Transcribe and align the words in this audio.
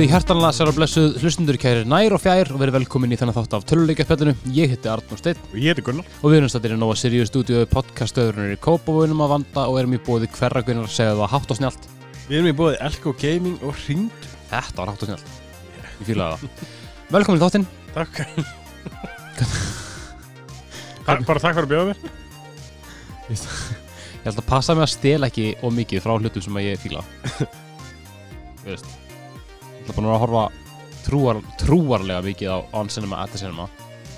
Komið 0.00 0.08
í 0.08 0.14
hjartanlega 0.16 0.56
sér 0.56 0.70
á 0.72 0.72
blessuð 0.72 1.16
hlustundur 1.20 1.56
kæri 1.60 1.82
nær 1.84 2.14
og 2.16 2.22
fjær 2.22 2.48
og 2.54 2.60
verið 2.62 2.78
velkomin 2.78 3.12
í 3.12 3.18
þennan 3.20 3.36
þátt 3.36 3.52
af 3.58 3.66
töluleikjarspjallinu. 3.68 4.32
Ég 4.56 4.72
heiti 4.72 4.88
Arnur 4.88 5.18
Steinn 5.20 5.36
Og 5.50 5.58
ég 5.60 5.74
heiti 5.74 5.84
Gunnar. 5.84 6.06
og 6.08 6.32
við 6.32 6.38
erum 6.38 6.48
stættir 6.48 6.72
í 6.72 6.78
Nova 6.80 6.94
Sirius 6.96 7.28
stúdíu 7.28 7.68
podcastöðurinn 7.68 8.54
í 8.54 8.62
Kópavóinum 8.64 9.20
að 9.20 9.32
vanda 9.34 9.66
og 9.68 9.76
erum 9.76 9.92
í 9.92 10.00
bóði 10.00 10.30
hverra 10.32 10.64
gunnar 10.64 10.88
að 10.88 10.96
segja 10.96 11.18
það 11.18 11.32
hátt 11.34 11.52
og 11.52 11.58
snjált. 11.60 11.84
Við 12.30 12.38
erum 12.38 12.48
í 12.48 12.56
bóði 12.62 12.80
Elko 12.88 13.12
Gaming 13.20 13.60
og 13.60 13.76
Ringd. 13.82 14.24
Þetta 14.48 14.80
var 14.80 14.88
hátt 14.94 15.04
og 15.04 15.10
snjált. 15.10 15.28
Ég 15.84 16.08
fílaði 16.08 16.32
það. 16.32 16.64
Velkomin 17.18 17.36
í 17.36 17.44
þáttinn. 17.44 17.68
Takk. 17.92 18.14
Ta 21.04 21.20
bara 21.28 21.44
takk 21.44 21.60
fyrir 21.60 21.68
að 21.68 21.72
bjóða 21.74 21.92
mér. 21.92 22.00
Ég 23.28 23.44
held 24.24 24.40
að 24.40 24.48
passa 24.48 24.72
mig 24.72 24.88
að 24.88 24.94
stela 24.96 25.28
ekki 25.28 25.52
of 25.60 25.76
mikið 25.76 26.08
frá 26.08 26.16
hlutum 26.16 26.48
sem 26.48 26.56
að 26.56 26.70
ég 26.70 26.80
fíla. 26.88 27.04
Veist. 29.80 29.88
Ég 29.88 29.94
ætla 29.94 30.02
bara 30.02 30.16
að 30.16 30.22
horfa 30.24 30.44
trúar, 31.06 31.40
trúarlega 31.60 32.24
mikið 32.26 32.52
á 32.52 32.58
On 32.76 32.90
Cinema 32.92 33.22
at 33.24 33.32
the 33.32 33.40
Cinema. 33.40 33.68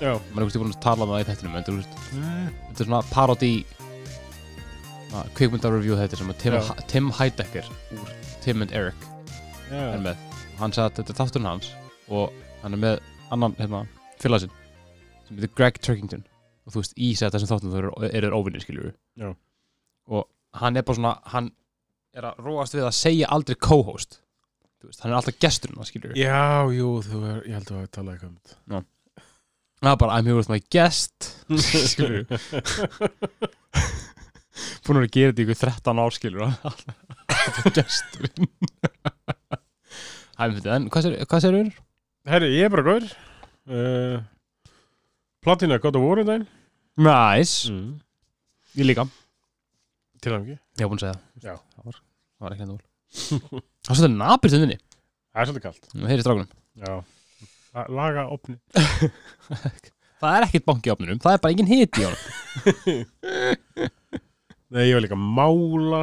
Já. 0.01 0.17
Mér 0.33 0.43
er 0.43 0.49
ekki 0.49 0.59
búin 0.59 0.73
að 0.73 0.83
tala 0.83 1.05
um 1.05 1.13
það 1.13 1.23
í 1.23 1.29
þettinum, 1.29 1.55
en 1.55 1.77
veist, 1.77 1.97
þetta 2.11 2.83
er 2.83 2.89
svona 2.89 3.03
parodi 3.13 3.53
kvikmyndarreview 5.37 5.97
þetta 5.97 6.19
sem 6.19 6.31
að 6.31 6.39
Tim. 6.41 6.59
Tim 6.89 7.09
Heidecker 7.19 7.69
úr 7.93 8.11
Tim 8.43 8.63
and 8.65 8.73
Eric 8.73 9.07
er 9.69 9.97
Já. 9.97 10.01
með 10.01 10.21
hann 10.59 10.73
sagði 10.73 10.89
að 10.89 10.97
þetta 10.99 11.13
er 11.13 11.19
þátturinn 11.19 11.49
hans 11.49 11.69
og 12.09 12.33
hann 12.63 12.77
er 12.77 12.81
með 12.81 12.99
annan 13.33 13.55
hérna, 13.59 13.83
félagsinn 14.21 14.53
sem 15.27 15.37
heitir 15.37 15.53
Greg 15.57 15.79
Turkington 15.81 16.25
og 16.65 16.73
þú 16.75 16.83
veist 16.83 16.97
í 16.97 17.11
sig 17.17 17.33
þessum 17.33 17.51
þáttum 17.51 17.73
þú 17.73 17.81
eru 17.83 18.09
er 18.27 18.35
óvinnir 18.35 18.63
skiljur 18.65 18.93
Já. 19.19 19.33
og 20.09 20.27
hann 20.59 20.77
er 20.77 20.85
bara 20.87 20.99
svona 20.99 21.15
hann 21.33 21.51
er 22.13 22.29
að 22.29 22.43
róast 22.45 22.77
við 22.77 22.87
að 22.87 22.97
segja 22.97 23.31
aldrei 23.33 23.57
co-host 23.57 24.19
veist, 24.89 25.01
hann 25.03 25.11
er 25.13 25.17
alltaf 25.19 25.39
gesturinn 25.43 25.87
skiljur 25.89 26.17
Já, 26.19 26.41
jú, 26.75 26.89
þú 27.05 27.21
er, 27.29 27.39
ég 27.49 27.57
held 27.59 27.71
að 27.73 27.79
við 27.83 27.91
talaði 27.97 28.15
eitthvað 28.17 28.31
um 28.31 28.37
þetta. 28.39 28.83
það 29.83 29.91
er 29.93 29.99
bara 30.03 30.17
I'm 30.19 30.29
here 30.29 30.37
with 30.39 30.51
my 30.51 30.61
guest 30.73 31.29
skilur 31.93 32.23
búin 34.83 34.99
að 35.01 35.09
gera 35.15 35.31
þetta 35.31 35.41
í 35.41 35.45
ykkur 35.47 35.59
13 35.63 36.03
ár 36.03 36.15
skilur 36.17 36.45
alltaf 36.47 37.71
gesturinn 37.77 38.51
Æ, 40.33 40.45
en 40.49 40.87
hvað 40.89 41.03
sér, 41.05 41.15
hvað 41.29 41.43
sér 41.43 41.55
þér? 41.55 41.67
Herri, 42.25 42.47
ég 42.55 42.65
er 42.65 42.71
bara 42.73 42.83
góður. 42.87 43.11
Uh, 43.69 44.23
Platina 45.43 45.77
of 45.77 45.97
War 46.01 46.21
í 46.23 46.25
daginn. 46.27 46.47
Nice 46.97 47.69
Mm. 47.69 47.99
Ég 48.75 48.85
líka 48.89 49.05
Til 50.23 50.31
hann 50.33 50.43
ekki. 50.47 50.57
Ég 50.79 50.83
var 50.87 50.89
búin 50.89 50.99
að 50.99 51.03
segja 51.05 51.13
það. 51.13 51.45
Já. 51.45 51.55
Það 51.75 51.85
var, 51.85 51.95
það 52.01 52.45
var 52.47 52.55
ekki 52.55 52.63
hendur 52.65 52.81
Það 53.13 53.89
var 53.89 53.97
svolítið 53.99 54.17
napir 54.19 54.49
stundinni 54.53 54.77
Það 55.33 55.41
er 55.41 55.45
svolítið 55.49 55.65
kallt. 55.67 55.83
Það 55.93 56.09
heyri 56.13 56.23
strákunum 56.25 56.49
Laga 57.97 58.23
opni. 58.29 58.55
Það 60.23 60.33
er 60.37 60.43
ekkert 60.47 60.67
banki 60.69 60.87
í 60.89 60.93
opnunum 60.93 61.19
Það 61.23 61.33
er 61.35 61.41
bara 61.43 61.53
engin 61.55 61.71
hit 61.71 61.93
í 61.99 62.05
honum 62.05 62.21
Nei, 64.73 64.83
ég 64.89 64.95
var 64.97 65.03
líka 65.05 65.17
að 65.17 65.25
mála. 65.37 66.01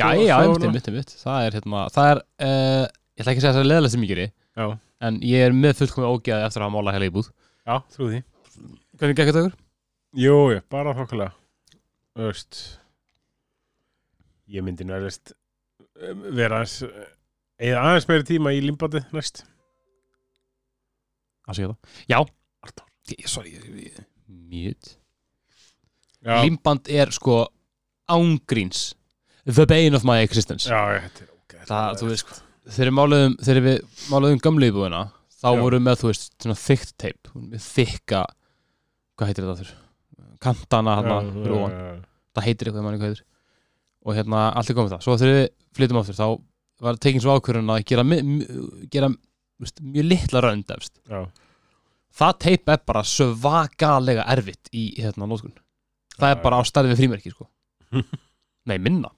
Já, 0.00 0.06
já, 0.16 0.36
einmitt, 0.40 0.86
einmitt, 0.88 1.10
Það 1.20 1.38
er 1.46 1.52
hérna 1.58 1.80
Það 1.92 2.06
er 2.12 2.18
uh, 2.22 2.84
Ég 2.88 3.20
ætla 3.24 3.32
ekki 3.34 3.40
að 3.42 3.44
segja 3.44 3.56
það 3.58 3.64
er 3.64 3.68
leðlega 3.68 3.92
sem 3.92 4.04
ég 4.06 4.12
geri 4.14 4.26
Já. 4.30 4.66
En 5.02 5.14
ég 5.26 5.38
er 5.48 5.52
með 5.56 5.72
fullkomið 5.82 6.12
ógeði 6.14 6.46
eftir 6.46 6.60
að 6.62 6.66
hafa 6.68 6.76
málað 6.76 6.94
heila 6.96 7.10
íbúð 7.10 7.28
Já, 7.62 7.74
trú 7.94 8.04
því. 8.10 8.18
Hvernig 8.98 9.16
gekk 9.18 9.28
þetta 9.30 9.42
ykkur? 9.44 9.56
Jú, 10.22 10.36
bara 10.72 10.94
þokkulega. 10.98 11.32
Veist, 12.20 12.52
ég 14.52 14.60
myndi 14.66 14.84
nærist 14.88 15.26
vera 16.36 16.60
aðeins, 16.62 16.76
eða 17.62 17.82
aðeins 17.86 18.08
meiri 18.10 18.26
tíma 18.28 18.52
í 18.56 18.60
limbandi 18.64 19.02
næst. 19.14 19.44
að 21.48 21.58
segja 21.58 21.72
það 21.72 22.06
Já. 22.12 22.18
Ég- 23.12 23.28
Sorry 23.28 23.50
ég- 23.50 23.64
ég- 23.82 24.04
Mute 24.28 24.96
Já, 26.22 26.36
Límband 26.44 26.88
er 26.88 27.10
sko 27.10 27.48
ángríns 28.08 28.92
The 29.44 29.66
bane 29.66 29.94
of 29.96 30.04
my 30.06 30.20
existence 30.22 30.68
já, 30.70 30.78
ég, 30.94 31.02
þetta 31.10 31.22
er 31.24 31.30
ok. 31.34 31.56
Það, 31.66 31.96
þú 31.98 32.10
veist 32.12 32.42
Þegar 32.76 32.92
máluðum 32.94 33.34
Þegar 33.42 33.62
við 33.66 33.80
máluðum 34.12 34.40
gömlu 34.44 34.68
íbúðina 34.70 35.02
Þá 35.42 35.48
Já. 35.50 35.60
vorum 35.60 35.82
við 35.82 35.86
með, 35.88 35.98
þú 35.98 36.06
veist, 36.12 36.28
svona 36.38 36.58
þykkt 36.62 36.92
teip 37.02 37.32
Með 37.34 37.66
þykka 37.66 38.20
Hvað 39.18 39.26
heitir 39.32 39.44
þetta 39.48 39.58
þurr? 39.62 39.74
Kantana 40.42 40.94
hann 41.00 41.32
fyrir 41.42 41.56
ofan 41.58 42.06
Það 42.32 42.46
heitir 42.46 42.70
eitthvað, 42.70 42.84
manni 42.86 42.98
hvað 43.02 43.10
heitir 43.12 43.26
Og 44.02 44.16
hérna, 44.16 44.48
allt 44.56 44.70
er 44.72 44.78
komið 44.78 44.96
það 44.96 45.04
Svo 45.06 45.18
þegar 45.20 45.36
við 45.38 45.46
flyttum 45.78 46.00
aftur 46.00 46.18
Þá 46.18 46.26
var 46.82 46.98
tekin 46.98 47.22
svo 47.22 47.36
ákvörðun 47.36 47.70
að 47.70 47.84
gera, 47.86 48.04
gera 48.90 49.10
veist, 49.62 49.82
mjög 49.84 50.08
litla 50.10 50.42
Já, 50.42 51.20
það 52.12 52.38
teip 52.44 52.72
er 52.72 52.80
bara 52.86 53.02
svakalega 53.06 54.24
erfitt 54.34 54.72
í 54.74 54.88
hérna 55.00 55.28
nótkun 55.30 55.54
það 56.16 56.28
er 56.28 56.36
Já, 56.36 56.42
bara 56.42 56.58
á 56.60 56.62
starfi 56.68 56.92
við 56.92 57.00
frímerki 57.00 57.32
sko. 57.32 57.46
nei 58.68 58.78
minna 58.82 59.12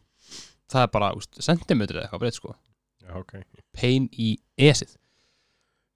það 0.71 0.87
er 0.87 0.93
bara 0.95 1.11
sentimetri 1.43 1.99
eða 1.99 2.07
eitthvað 2.07 2.23
breytt 2.23 2.39
sko. 2.39 2.55
já, 3.05 3.15
ok. 3.19 3.35
pain 3.75 4.09
í 4.13 4.35
esið 4.59 4.95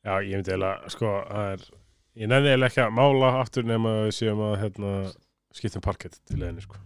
Já, 0.06 0.14
ég 0.24 0.38
myndi 0.38 0.54
eiginlega, 0.54 0.90
sko, 0.94 1.08
það 1.28 1.48
er, 1.52 1.64
ég 2.22 2.30
nenni 2.30 2.52
eiginlega 2.52 2.70
ekki 2.70 2.82
að 2.84 2.92
mála 2.96 3.32
aftur 3.42 3.66
nema 3.66 3.94
við 4.06 4.12
séum 4.16 4.42
að, 4.46 4.54
hérna, 4.62 4.92
skiptum 5.58 5.84
parkett 5.84 6.20
til 6.22 6.38
leðinni, 6.38 6.62
sko, 6.64 6.78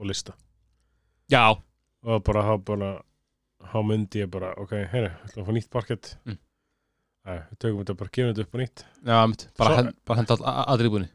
og 0.00 0.08
lista. 0.08 0.34
Já, 1.30 1.44
Og 2.04 2.20
bara, 2.24 2.58
þá 3.64 3.78
myndi 3.88 4.20
ég 4.20 4.28
bara, 4.30 4.50
ok, 4.60 4.72
heyri, 4.92 5.08
ætlum 5.24 5.40
að 5.40 5.46
fá 5.48 5.52
nýtt 5.56 5.70
parkett. 5.72 6.10
Mm. 6.28 6.36
Æ, 7.24 7.32
við 7.48 7.58
tökum 7.64 7.78
þetta 7.80 7.94
bara, 7.96 8.10
gefum 8.12 8.34
þetta 8.34 8.44
upp 8.44 8.54
á 8.54 8.58
nýtt. 8.60 8.82
já 9.08 9.20
mitt, 9.30 9.44
bara, 9.56 9.70
Svo- 9.70 9.78
hend, 9.80 9.94
bara 10.04 10.18
henda 10.20 10.36
all- 10.36 10.66
aðri 10.74 10.90
íbúinni 10.90 11.08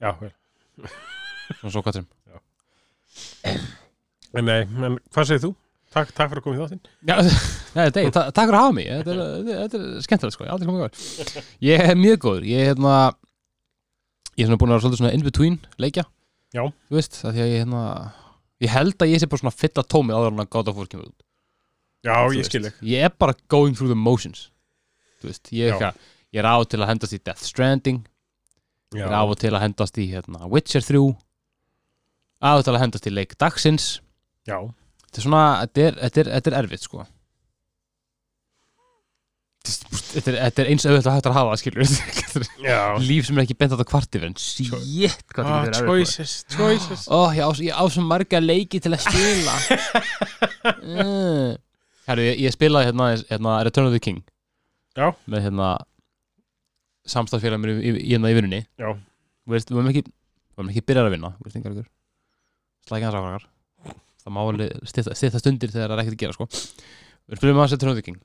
Já, 0.00 0.10
vel. 0.20 0.32
svona 1.60 1.72
svo 1.74 1.82
kvartum 1.84 2.06
En 4.34 4.48
nei, 4.48 4.62
en 4.64 4.96
hvað 5.12 5.28
segir 5.28 5.42
þú? 5.44 5.50
Takk, 5.94 6.08
takk 6.16 6.32
fyrir 6.32 6.40
að 6.40 6.46
koma 6.48 6.56
í 6.56 6.62
þáttinn. 6.64 6.80
já, 7.06 7.16
nei, 7.76 7.84
deg, 7.94 8.08
ta 8.16 8.24
takk 8.34 8.48
fyrir 8.48 8.56
að 8.58 8.64
hafa 8.64 8.74
mig 8.74 8.88
þetta 8.90 9.12
er, 9.12 9.20
þetta 9.60 9.78
er, 9.78 9.84
er 10.00 10.06
skemmtilegt 10.08 10.34
sko, 10.34 10.46
ég 10.46 10.48
er 10.50 10.56
aldrei 10.56 10.70
komið 10.72 10.82
góður 10.82 11.52
ég 11.68 11.84
er 11.92 12.00
mjög 12.00 12.18
góður, 12.24 12.48
ég 12.48 12.64
er 12.64 12.72
hérna 12.72 12.94
ég 14.34 14.42
er 14.42 14.48
svona 14.48 14.58
búin 14.64 14.72
að 14.72 14.78
vera 14.78 14.84
svolítið 14.88 15.02
svona 15.04 15.12
in 15.14 15.26
between 15.28 15.60
leikja, 15.84 16.06
Já. 16.56 16.64
þú 16.88 16.96
veist, 16.98 17.20
það 17.20 17.36
því 17.36 17.44
að 17.44 17.52
ég 17.52 17.62
hérna 17.62 17.84
ég 18.64 18.72
held 18.72 18.96
að 19.04 19.12
ég 19.12 19.20
sé 19.22 19.28
bara 19.30 19.42
svona 19.44 19.54
fylla 19.54 19.84
tómi 19.94 20.14
áður 20.16 20.32
en 20.32 20.42
að 20.44 20.50
gáta 20.56 20.74
fór 20.76 20.88
kemur 20.90 21.10
út. 21.10 21.20
Já, 22.04 22.16
Þú 22.24 22.32
ég 22.34 22.40
veist, 22.42 22.50
skil 22.52 22.66
ekki. 22.68 22.88
ég 22.94 23.04
er 23.08 23.12
bara 23.18 23.34
going 23.48 23.76
through 23.76 23.92
the 23.92 23.96
motions 23.98 24.48
veist, 25.24 25.48
ég 25.56 25.70
er, 25.70 25.76
eitthvað- 25.78 26.00
ég 26.34 26.40
er 26.42 26.48
á 26.48 26.56
til 26.68 26.80
að 26.84 26.88
hendast 26.92 27.14
í 27.16 27.20
Death 27.24 27.40
Stranding 27.48 28.02
ég 28.94 29.00
Já, 29.00 29.06
er 29.08 29.14
á 29.16 29.24
til 29.40 29.50
að 29.56 29.62
hendast 29.64 29.96
í 29.98 30.04
hérna, 30.12 30.44
Witcher 30.52 30.82
3 30.84 31.16
á 32.44 32.52
til 32.62 32.74
að 32.74 32.80
hendast 32.84 33.06
í 33.08 33.12
leik 33.14 33.32
dagsins 33.40 33.86
já, 34.46 34.58
þetta 35.08 35.18
er 35.18 35.24
svona, 35.24 35.42
þetta 35.64 35.80
er, 35.88 35.94
þetta 36.04 36.20
er, 36.20 36.30
þetta 36.36 36.52
er 36.52 36.58
erfitt 36.60 36.84
sko 36.84 37.06
þetta 39.64 40.30
er, 40.30 40.36
þetta 40.44 40.62
er 40.62 40.68
eins 40.70 40.84
auðvitað 40.84 41.08
að 41.08 41.14
hægt 41.16 41.28
að 41.30 41.36
hafa 41.38 41.56
skilur 41.60 41.84
líf 43.08 43.28
sem 43.28 43.38
er 43.38 43.46
ekki 43.46 43.56
bent 43.56 43.72
á 43.72 43.76
þetta 43.78 43.86
kvarti 43.88 44.20
en 44.26 44.34
shit, 44.40 45.22
hvað 45.32 45.48
Ah, 45.48 45.62
þetta 45.64 45.64
er 45.64 45.70
erfitt 45.70 45.88
choices, 45.88 46.34
choices. 46.52 47.06
Ó, 47.08 47.32
ég 47.32 47.40
á, 47.40 47.50
ég 47.64 47.72
á 47.72 47.84
svo 47.88 48.04
marga 48.04 48.40
leiki 48.44 48.80
til 48.84 48.92
að 48.92 49.06
spila 49.06 49.54
mm. 50.84 51.56
Herru, 52.08 52.26
ég, 52.28 52.52
spilaði 52.52 52.90
hérna, 52.90 53.08
hérna 53.30 53.56
Return 53.64 53.88
of 53.88 53.96
the 53.96 54.02
King 54.04 54.20
Já. 54.94 55.08
með 55.24 55.46
hérna 55.48 55.70
samstafsfélag 57.08 57.62
mér 57.62 57.80
í, 57.80 57.94
hérna 58.12 58.32
í 58.32 58.36
vinnunni 58.36 58.60
Já. 58.80 58.92
Við 59.48 59.70
varum 59.72 59.90
ekki 59.94 60.84
byrjar 60.84 61.08
að 61.08 61.16
vinna 61.16 61.32
Slækja 62.84 63.08
hans 63.08 63.16
ákvæðar 63.16 63.48
Það 64.24 64.32
má 64.36 64.40
alveg 64.44 64.76
stýta 64.88 65.40
stundir 65.40 65.72
þegar 65.72 65.90
það 65.90 65.96
er 65.96 66.04
ekkert 66.04 66.14
að 66.16 66.22
gera 66.22 66.36
sko 66.36 66.46
Við 67.24 67.40
spilum 67.40 67.60
að 67.64 67.72
Return 67.72 67.92
of 67.94 67.96
the 67.96 68.04
King. 68.04 68.20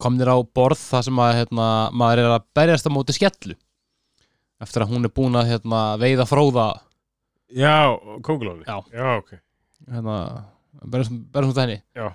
Komnir 0.00 0.30
á 0.32 0.36
borð 0.40 0.80
það 0.80 1.04
sem 1.08 1.20
að 1.22 1.36
hérna, 1.40 1.66
maður 1.92 2.22
er 2.22 2.34
að 2.36 2.48
berjast 2.56 2.88
á 2.88 2.90
móti 2.94 3.14
skellu? 3.16 3.56
Eftir 4.62 4.84
að 4.84 4.94
hún 4.94 5.06
er 5.08 5.12
búin 5.12 5.38
að 5.38 5.52
hérna, 5.52 5.82
veiða 6.00 6.26
fróða. 6.30 6.66
Já, 7.52 7.92
kóngulóni. 8.24 8.64
Já. 8.64 8.78
Já, 8.94 9.08
ok. 9.18 9.32
hérna, 9.92 10.18
berjast 10.84 11.16
berjast 11.34 11.62
henni. 11.62 11.80
Já. 11.98 12.12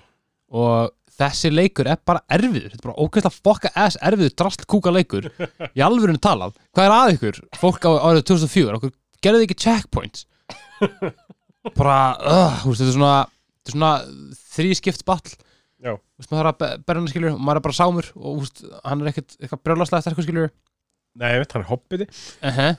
og 0.48 0.94
þessi 1.18 1.50
leikur 1.52 1.88
er 1.90 1.98
bara 2.06 2.22
erfiður. 2.30 2.70
Þetta 2.72 2.82
er 2.82 2.88
bara 2.88 3.04
ógæslega 3.04 3.34
fokka 3.44 3.72
ass 3.74 3.98
erfiður 4.00 4.36
drasl 4.38 4.66
kúka 4.70 4.92
leikur. 4.94 5.30
Í 5.76 5.84
alvörinu 5.84 6.20
talað. 6.22 6.54
Hvað 6.72 6.88
er 6.88 6.94
að 6.96 7.14
ykkur, 7.16 7.40
fólk 7.58 7.88
á 7.88 7.90
árið 8.10 8.28
2004 8.32 8.78
okkur 8.78 8.94
gerðu 9.22 9.42
þið 9.42 9.48
ekki 9.48 9.62
checkpoints. 9.66 10.28
Bara, 11.78 11.98
uh, 12.22 12.62
þetta 12.64 12.86
er 12.86 12.94
svona 12.94 13.16
svona 13.72 13.92
þrískipt 14.54 15.04
battle 15.08 15.36
Já. 15.78 15.92
Þú 15.94 16.18
veist, 16.18 16.30
maður 16.32 16.40
þarf 16.42 16.54
að 16.54 16.58
be- 16.62 16.82
berja 16.88 17.00
hann 17.00 17.10
skilur 17.12 17.34
og 17.36 17.40
maður 17.46 17.60
er 17.60 17.64
bara 17.68 17.78
sámur 17.78 18.06
og 18.18 18.40
veist, 18.42 18.64
hann 18.84 19.02
er 19.04 19.10
ekkert 19.12 19.36
eitthvað 19.38 19.62
brjólaslega 19.68 20.02
sterkur 20.06 20.26
skilur 20.26 20.50
Nei, 21.18 21.28
ég 21.34 21.40
veit, 21.42 21.52
hann 21.54 21.62
er 21.64 21.68
hobbiti. 21.70 22.06
-huh. 22.42 22.76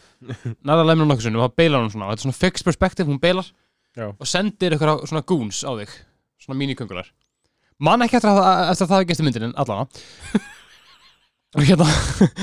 næða 0.64 0.84
lemur 0.88 1.06
hún 1.06 1.12
okkur 1.16 1.24
sinni 1.26 1.40
og 1.40 1.46
það 1.50 1.56
beilar 1.60 1.82
hún 1.84 1.92
svona 1.92 2.06
og 2.06 2.12
þetta 2.12 2.20
er 2.20 2.28
svona 2.28 2.42
fixed 2.44 2.66
perspective, 2.68 3.08
hún 3.10 3.20
beilar 3.20 3.48
Já. 3.98 4.08
og 4.20 4.28
sendir 4.28 4.72
eitthvað 4.76 5.08
svona 5.08 5.22
goons 5.26 5.64
á 5.64 5.72
þig 5.80 5.90
svona 6.40 6.60
mínikungular 6.60 7.08
Man 7.80 8.02
ekki 8.02 8.18
eftir 8.20 8.30
að, 8.30 8.72
eftir 8.72 8.86
að 8.86 8.90
það 8.90 8.98
hefði 9.00 9.08
gæst 9.10 9.22
í 9.22 9.24
myndin 9.24 9.44
en 9.44 9.56
allavega 9.56 9.88
og 11.56 11.64
hérna 11.64 11.88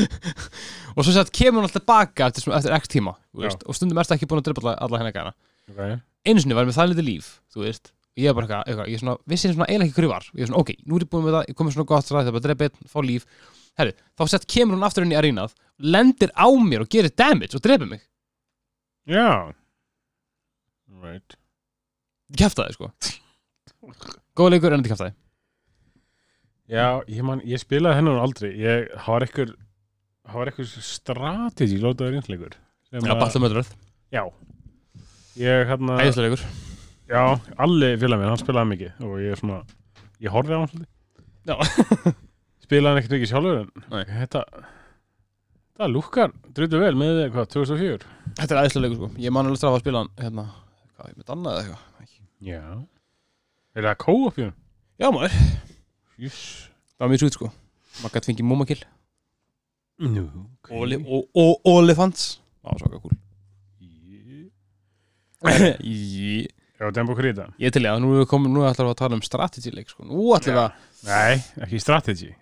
og 0.96 1.04
svo 1.04 1.12
sett 1.12 1.30
kemur 1.36 1.60
hún 1.60 1.68
alltaf 1.68 1.84
baka 1.86 2.26
eftir, 2.30 2.48
eftir 2.56 2.74
x 2.80 2.88
tíma 2.88 3.12
þú 3.34 3.44
veist, 3.44 3.62
og 3.68 3.76
stundum 3.76 3.98
ertu 4.00 4.16
ekki 4.16 4.26
búin 4.26 4.40
að 4.40 4.48
drepa 4.48 4.64
alla, 4.64 4.74
alla 4.80 4.98
hennar 5.02 5.12
gæna 5.14 5.32
ok, 5.70 6.00
einu 6.26 6.40
sinni 6.42 6.56
var 6.56 6.64
ég 6.64 6.70
með 6.72 6.78
það 6.80 6.90
litið 6.94 7.08
líf 7.10 7.28
þú 7.54 7.66
veist, 7.66 7.92
ég 8.16 8.30
er 8.30 8.36
bara 8.36 8.46
eitthvað, 8.46 8.64
eitthvað 8.70 8.90
ég 8.90 8.98
er 8.98 9.04
svona, 9.04 9.16
vissi 9.28 9.52
svona 9.52 9.68
eiginlega 9.68 9.90
ekki 9.90 10.00
hverju 10.00 10.12
var. 10.12 10.28
Ég 10.32 10.46
er 10.46 10.50
svona, 10.50 10.62
ok, 10.64 10.74
nú 10.86 10.98
er 10.98 11.06
ég 11.06 11.12
búin 11.12 11.26
með 11.26 11.36
það, 11.36 11.48
ég 11.50 11.60
komið 11.60 11.76
svona 11.76 11.90
gott 11.92 12.12
ræð 12.12 12.28
það 12.30 12.38
er 12.38 12.58
bara 12.60 12.68
einn, 12.70 12.90
fá 12.92 12.98
líf. 13.04 13.26
Herri, 13.76 13.96
þá 14.16 14.26
sett 14.32 14.46
kemur 14.48 14.78
hún 14.78 14.86
aftur 14.88 15.04
inn 15.04 15.12
í 15.12 15.18
arínað 15.20 15.56
lendir 15.84 16.32
á 16.32 16.48
mér 16.48 16.86
og 16.86 16.92
gerir 16.92 17.12
damage 17.12 17.58
og 17.58 17.64
drepa 17.64 17.88
mig. 17.88 18.06
Já. 19.06 19.52
Right 21.02 21.36
kæftaði 22.34 22.74
sko. 22.74 22.90
Góða 24.36 24.56
leikur 24.56 24.74
en 24.74 24.82
þetta 24.82 24.94
kæftaði 24.94 25.14
Já, 26.66 26.86
ég, 27.06 27.22
man, 27.22 27.42
ég 27.46 27.62
spilaði 27.62 28.00
hennar 28.00 28.18
aldrei. 28.24 28.50
Ég, 28.58 28.88
var 29.06 29.22
ekkur 29.22 29.52
var 30.34 30.50
ekkur 30.50 30.66
strategi 30.66 31.78
lótaður 31.78 32.18
einsleikur 32.18 32.56
já, 32.90 33.14
Battle 33.14 33.44
Murdereth, 33.44 33.76
já. 34.10 34.24
Ég 35.38 35.68
hérna, 35.70 36.00
æðislega 36.02 36.32
leikur 36.32 36.65
já, 37.10 37.22
allir 37.64 37.98
félag 38.00 38.20
minn, 38.20 38.30
hann 38.32 38.40
spilaði 38.40 38.70
mikið 38.72 39.04
og 39.06 39.18
ég 39.22 39.34
er 39.34 39.40
svona, 39.40 39.58
ég 40.22 40.34
horfði 40.34 40.56
á 40.56 40.58
hann 40.60 40.70
svolítið. 40.72 42.14
Spilaði 42.66 42.90
hann 42.92 43.00
ekkert 43.02 43.16
mikið 43.16 43.30
sjálfur 43.30 43.58
en 43.60 44.10
þetta 44.10 44.42
það 45.76 45.92
lúkkar, 45.92 46.34
drýttu 46.56 46.80
vel 46.82 46.94
með 46.98 47.20
hvað, 47.34 47.50
2004 47.54 48.12
þetta 48.40 48.62
er 48.62 48.80
leikur 48.82 48.98
sko, 48.98 49.10
ég 49.22 49.34
man 49.34 49.46
alveg 49.46 49.60
strafa 49.60 49.78
að 49.78 49.84
spila 49.84 50.02
hann 50.02 50.12
hérna, 50.24 50.46
hvað, 50.96 51.12
með 51.20 51.34
annað 51.36 51.60
eða 51.60 51.78
eitthvað 52.00 52.50
já. 52.50 52.64
Er 53.76 53.88
það 53.90 53.98
co-op 54.02 54.42
já 54.42 55.08
maður, 55.12 55.38
Júss 56.26 56.42
það 56.96 57.04
var 57.04 57.12
mjög 57.12 57.22
sút 57.26 57.36
sko. 57.36 57.52
Maður 58.00 58.14
gæti 58.16 58.32
fengið 58.32 58.48
Momakil 58.48 58.82
Nú, 59.96 60.26
og 60.68 61.62
Olifants. 61.64 62.40
Það 62.60 62.68
var 62.68 62.82
svaka 62.82 62.98
cool. 63.00 63.16
Ég, 65.40 66.50
Já, 66.76 66.90
Dembo 66.92 67.16
Krita 67.18 67.48
ég 67.62 67.72
til 67.74 67.84
í 67.84 67.90
að 67.90 68.02
nú 68.02 68.12
erum 68.12 68.24
við 68.24 68.30
komin 68.32 68.52
nú 68.52 68.66
ætlum 68.68 68.90
við 68.90 68.96
að 68.96 69.00
tala 69.02 69.18
um 69.18 69.24
strategy 69.24 69.72
leik 69.74 69.92
sko 69.92 70.04
nú 70.08 70.26
ætlum 70.36 70.58
við 70.58 70.64
að 70.64 70.82
Nei, 71.06 71.38
ekki 71.66 71.80
strategy 71.82 72.32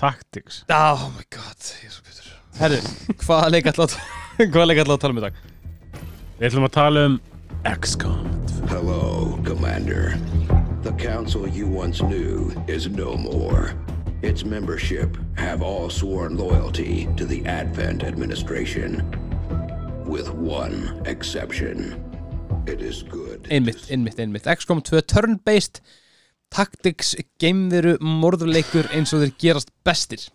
Tactics 0.00 0.62
oh 0.68 1.06
my 1.14 1.24
god, 1.32 1.70
ég 1.80 1.88
er 1.88 1.96
svo 1.96 2.04
betur 2.08 2.34
herru, 2.60 2.82
hvaða 3.24 3.54
leik 3.56 3.70
ætlum 3.72 3.88
við 3.88 3.96
að 3.96 4.50
hvaða 4.52 4.68
leik 4.70 4.84
ætlum 4.84 4.94
við 4.94 4.98
að 4.98 5.06
tala 5.06 5.16
um 5.16 5.22
í 5.22 5.26
dag 5.28 5.40
Við 6.40 6.48
ætlum 6.50 6.68
að 6.68 6.76
tala 6.76 7.08
um 7.08 7.20
XCOM 7.68 8.40
Hello, 8.70 9.38
Commander. 9.44 10.16
The 10.82 10.92
council 10.92 11.46
you 11.48 11.66
once 11.66 12.00
knew 12.00 12.52
is 12.68 12.88
no 12.88 13.16
more. 13.16 13.74
Its 14.22 14.44
membership 14.44 15.16
have 15.36 15.60
all 15.60 15.90
sworn 15.90 16.36
loyalty 16.36 17.08
to 17.16 17.24
the 17.24 17.44
Advent 17.46 18.04
administration. 18.04 19.02
With 20.06 20.30
one 20.32 21.02
exception. 21.06 22.09
Einmitt, 23.50 23.90
einmitt, 23.90 24.18
einmitt. 24.20 24.46
XCOM 24.46 24.82
2 24.84 25.02
turn-based 25.08 25.80
tactics 26.52 27.14
geimveru 27.40 27.96
morðuleikur 28.02 28.90
eins 28.96 29.14
og 29.14 29.24
þeir 29.24 29.32
gerast 29.40 29.72
bestir. 29.86 30.26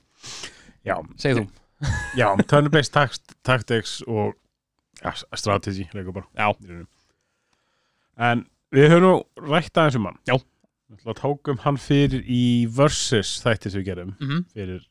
Já, 0.87 0.97
segð 1.21 1.43
þú? 1.43 1.45
Já 2.21 2.27
turn-based 2.49 2.93
tact 2.95 3.35
tactics 3.45 3.99
og 4.07 4.33
ja, 5.03 5.13
strategy 5.35 5.87
leikur 5.93 6.21
bara. 6.21 6.27
Já. 6.33 6.85
En 8.15 8.45
við 8.73 8.91
höfum 8.93 9.05
nú 9.05 9.13
rætt 9.51 9.77
aðeins 9.77 9.99
um 9.99 10.09
hann. 10.09 10.19
Já. 10.29 10.37
Að 11.05 11.17
tókum 11.19 11.59
hann 11.65 11.77
fyrir 11.81 12.21
í 12.29 12.65
Versus 12.71 13.39
þætti 13.43 13.71
sem 13.73 13.81
við 13.81 13.87
gerum 13.89 14.13
mhm. 14.15 14.43
fyrir, 14.53 14.83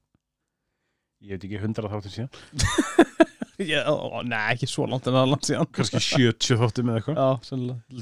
ég 1.24 1.38
veit 1.38 1.46
ekki, 1.46 1.60
100 1.62 1.90
þáttir 1.92 2.14
síðan 2.16 3.30
nei, 4.32 4.40
ekki 4.54 4.68
svo 4.70 4.86
langt 4.90 5.06
en 5.06 5.14
það 5.16 5.30
langt 5.30 5.48
síðan. 5.48 5.68
Kannski 5.76 6.00
70 6.02 6.58
þáttum 6.60 6.90
eða 6.90 7.00
eitthvað. 7.00 7.20
Já, 7.20 7.28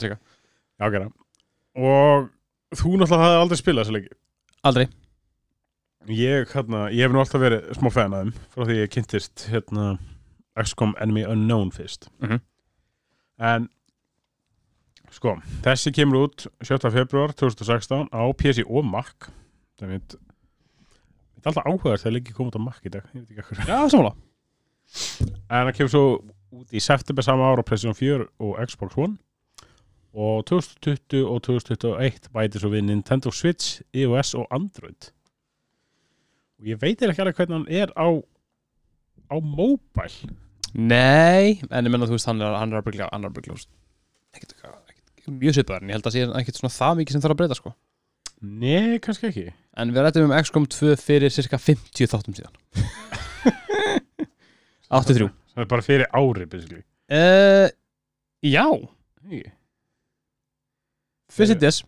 segja 0.01 0.17
Já, 0.81 0.87
gera. 0.91 1.09
Og 1.79 2.31
þú 2.77 2.95
náttúrulega 2.97 3.27
hafði 3.27 3.43
aldrei 3.43 3.61
spilað 3.61 3.85
þessu 3.87 3.97
leiki? 3.99 4.17
Aldrei. 4.69 4.87
Ég, 6.11 6.49
hérna, 6.51 6.87
ég 6.91 7.07
hef 7.07 7.13
nú 7.15 7.21
alltaf 7.23 7.43
verið 7.43 7.69
smá 7.79 7.91
fan 7.95 8.17
af 8.17 8.25
þeim 8.25 8.33
frá 8.55 8.67
því 8.67 8.79
ég 8.81 8.91
kynntist 8.91 9.45
hérna 9.53 9.85
XCOM 10.59 10.97
Enemy 11.05 11.23
Unknown 11.31 11.71
fyrst. 11.75 12.09
Mhm. 12.25 12.43
En 13.43 13.69
sko, 15.13 15.37
þessi 15.63 15.93
kemur 15.95 16.27
út 16.27 16.49
7. 16.65 16.91
februar 16.91 17.37
2016 17.37 18.09
á 18.11 18.23
PC 18.35 18.65
og 18.67 18.85
Mac. 18.89 19.31
Það 19.79 19.89
er 19.89 19.95
mitt 19.95 20.19
Þetta 21.43 21.49
er 21.51 21.53
alltaf 21.53 21.67
áhugaður 21.67 22.03
þegar 22.03 22.15
leikið 22.17 22.35
kom 22.37 22.51
út 22.51 22.59
á 22.59 22.63
Mac 22.63 22.85
í 22.87 22.91
dag. 22.91 23.07
Ég 23.15 23.23
veit 23.23 23.31
ekki 23.31 23.43
akkur 23.43 23.67
Já, 23.67 23.79
sammála 23.91 24.15
En 25.49 25.67
það 25.69 25.75
kemur 25.79 25.93
svo 25.93 26.05
út 26.53 26.75
í 26.77 26.83
september 26.85 27.25
sama 27.25 27.49
ára 27.49 27.65
PlayStation 27.65 27.97
4 27.97 28.27
og 28.45 28.59
Xbox 28.69 28.99
One. 29.01 29.17
Og 30.13 30.45
2020 30.51 31.25
og 31.25 31.41
2021 31.47 32.29
bæti 32.35 32.61
svo 32.61 32.69
við 32.75 32.85
Nintendo 32.91 33.33
Switch, 33.33 33.81
iOS 33.97 34.35
og 34.37 34.47
Android. 34.53 35.09
Og 36.61 36.69
ég 36.69 36.81
veit 36.83 37.01
ekki 37.01 37.25
alveg 37.25 37.41
hvernig 37.41 37.59
hann 37.59 37.71
er 37.73 37.95
á 37.97 38.09
á 39.33 39.37
mobile 39.41 40.35
Nei, 40.73 41.61
en 41.69 41.85
ég 41.85 41.93
menna 41.93 42.09
þú 42.09 42.17
veist 42.17 42.29
hann 42.29 42.41
er, 42.41 42.85
byggja 42.85 43.09
ekkert, 43.13 44.55
ekkert, 44.57 45.03
ekkert 45.19 45.35
mjög 45.37 45.59
svipaður 45.59 45.83
en 45.85 45.91
ég 45.91 45.99
held 45.99 46.07
að 46.09 46.15
sé 46.15 46.23
ekkert 46.41 46.61
svona 46.61 46.73
það 46.73 47.01
mikið 47.01 47.17
sem 47.17 47.25
þarf 47.25 47.35
að 47.35 47.41
breyta 47.43 47.59
sko. 47.59 47.73
Nei, 48.43 48.97
kannski 49.05 49.29
ekki. 49.29 49.45
En 49.77 49.93
við 49.93 50.07
rættum 50.07 50.31
um 50.31 50.33
XCOM 50.39 50.65
2 50.73 50.97
fyrir 51.01 51.35
cirka 51.35 51.61
50 51.61 52.09
þáttum 52.11 52.39
síðan 52.39 52.57
83 54.93 55.29
Það 55.53 55.63
er 55.65 55.69
bara 55.69 55.85
fyrir 55.85 56.07
ári 56.17 56.47
basically. 56.49 56.83
Uh, 57.13 57.69
Já, 58.43 58.65
Nei. 59.29 59.43
fyrst 61.33 61.55
í 61.55 61.59
DS. 61.63 61.83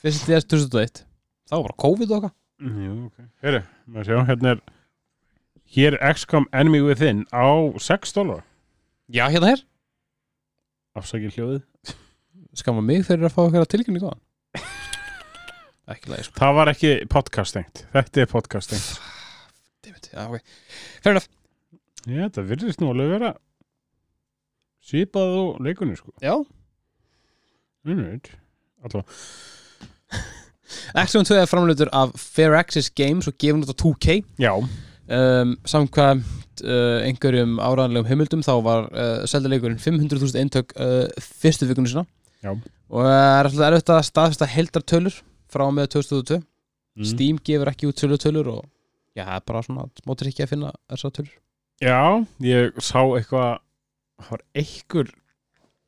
Fyrst 0.00 0.24
í 0.28 0.32
DS 0.34 0.46
2001 0.52 1.02
Það 1.48 1.56
var 1.58 1.64
bara 1.68 1.78
COVID 1.84 2.10
og 2.12 2.16
eitthvað. 2.18 2.34
Jú, 2.84 2.92
ok. 3.08 3.24
Heru, 3.44 3.60
maður 3.90 4.06
sjá, 4.08 4.18
hérna 4.30 4.52
er 4.54 4.60
hér 5.74 5.96
er 5.98 6.12
XCOM 6.14 6.46
Enemy 6.54 6.80
Within 6.86 7.24
á 7.34 7.48
6 7.82 8.14
dólar 8.16 8.44
Já, 9.12 9.26
hérna 9.32 9.50
hér 9.54 9.64
afsakið 10.94 11.34
hljóðið. 11.34 11.62
Skamma 12.54 12.84
mig 12.86 13.02
fyrir 13.08 13.26
að 13.26 13.34
fá 13.34 13.40
eitthvað 13.48 13.70
tilkynning 13.74 14.04
á 14.06 14.12
það 14.14 14.20
Ekki 15.96 16.12
lægi 16.12 16.28
sko. 16.28 16.36
Það 16.38 16.52
var 16.60 16.70
ekki 16.70 16.92
podcast 17.12 17.56
tengt 17.58 17.82
Þetta 17.92 18.22
er 18.22 18.30
podcast 18.30 18.70
tengt 18.70 20.06
Fair 20.14 21.12
enough 21.16 21.26
Já, 22.04 22.26
þetta 22.26 22.46
virðist 22.50 22.82
nú 22.82 22.92
alveg 22.92 23.12
vera 23.14 23.32
svipað 24.84 25.36
og 25.40 25.64
leikunni 25.64 25.96
sko. 25.96 26.12
Já. 26.20 26.36
Innveit 27.88 28.32
Alltaf 28.84 29.08
XCOM 30.94 31.26
2 31.26 31.36
er 31.36 31.48
framleitur 31.48 31.90
af 31.92 32.14
Fair 32.16 32.56
Access 32.56 32.90
Games 32.90 33.28
og 33.28 33.36
gefin 33.40 33.62
út 33.64 33.72
á 33.72 33.76
2K 33.76 34.16
Já, 34.40 34.52
um, 34.56 35.54
samkvæmt 35.68 36.64
uh, 36.64 37.04
einhverjum 37.04 37.58
áraðanlegum 37.60 38.08
heimildum 38.08 38.44
þá 38.46 38.54
var 38.64 38.88
uh, 38.88 39.24
seldaleikurinn 39.28 39.80
500.000 39.82 40.40
eintök 40.40 40.74
uh, 40.80 41.06
fyrstu 41.20 41.68
vikunni 41.68 41.92
sinna 41.92 42.06
Já. 42.44 42.54
og 42.54 43.08
er 43.08 43.48
alltaf 43.48 43.66
erfitt 43.68 43.94
að 43.94 44.04
staðfesta 44.08 44.50
heildartölur 44.54 45.20
frá 45.52 45.66
með 45.72 45.92
2002 45.98 46.40
mm. 46.40 47.08
Steam 47.12 47.40
gefur 47.44 47.72
ekki 47.72 47.90
út 47.90 48.00
tölur 48.00 48.52
og 48.56 48.62
já, 49.14 49.24
það 49.24 49.36
er 49.38 49.48
bara 49.52 49.64
svona 49.68 49.88
mótir 50.08 50.32
ekki 50.32 50.46
að 50.46 50.54
finna 50.56 50.74
þessar 50.92 51.16
tölur 51.20 51.34
Já, 51.82 52.22
ég 52.44 52.76
sá 52.78 53.00
eitthvað 53.02 53.58
það 54.22 54.30
var 54.30 54.42
einhver 54.54 55.10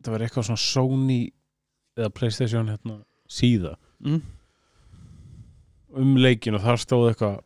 það 0.03 0.13
var 0.15 0.25
eitthvað 0.27 0.49
svona 0.49 0.63
Sony 0.63 1.21
eða 1.97 2.13
Playstation 2.15 2.71
hérna 2.73 2.99
síða 3.31 3.77
mm. 4.05 4.21
um 6.03 6.17
leikin 6.21 6.59
og 6.59 6.65
þar 6.67 6.83
stóð 6.83 7.09
eitthvað 7.13 7.39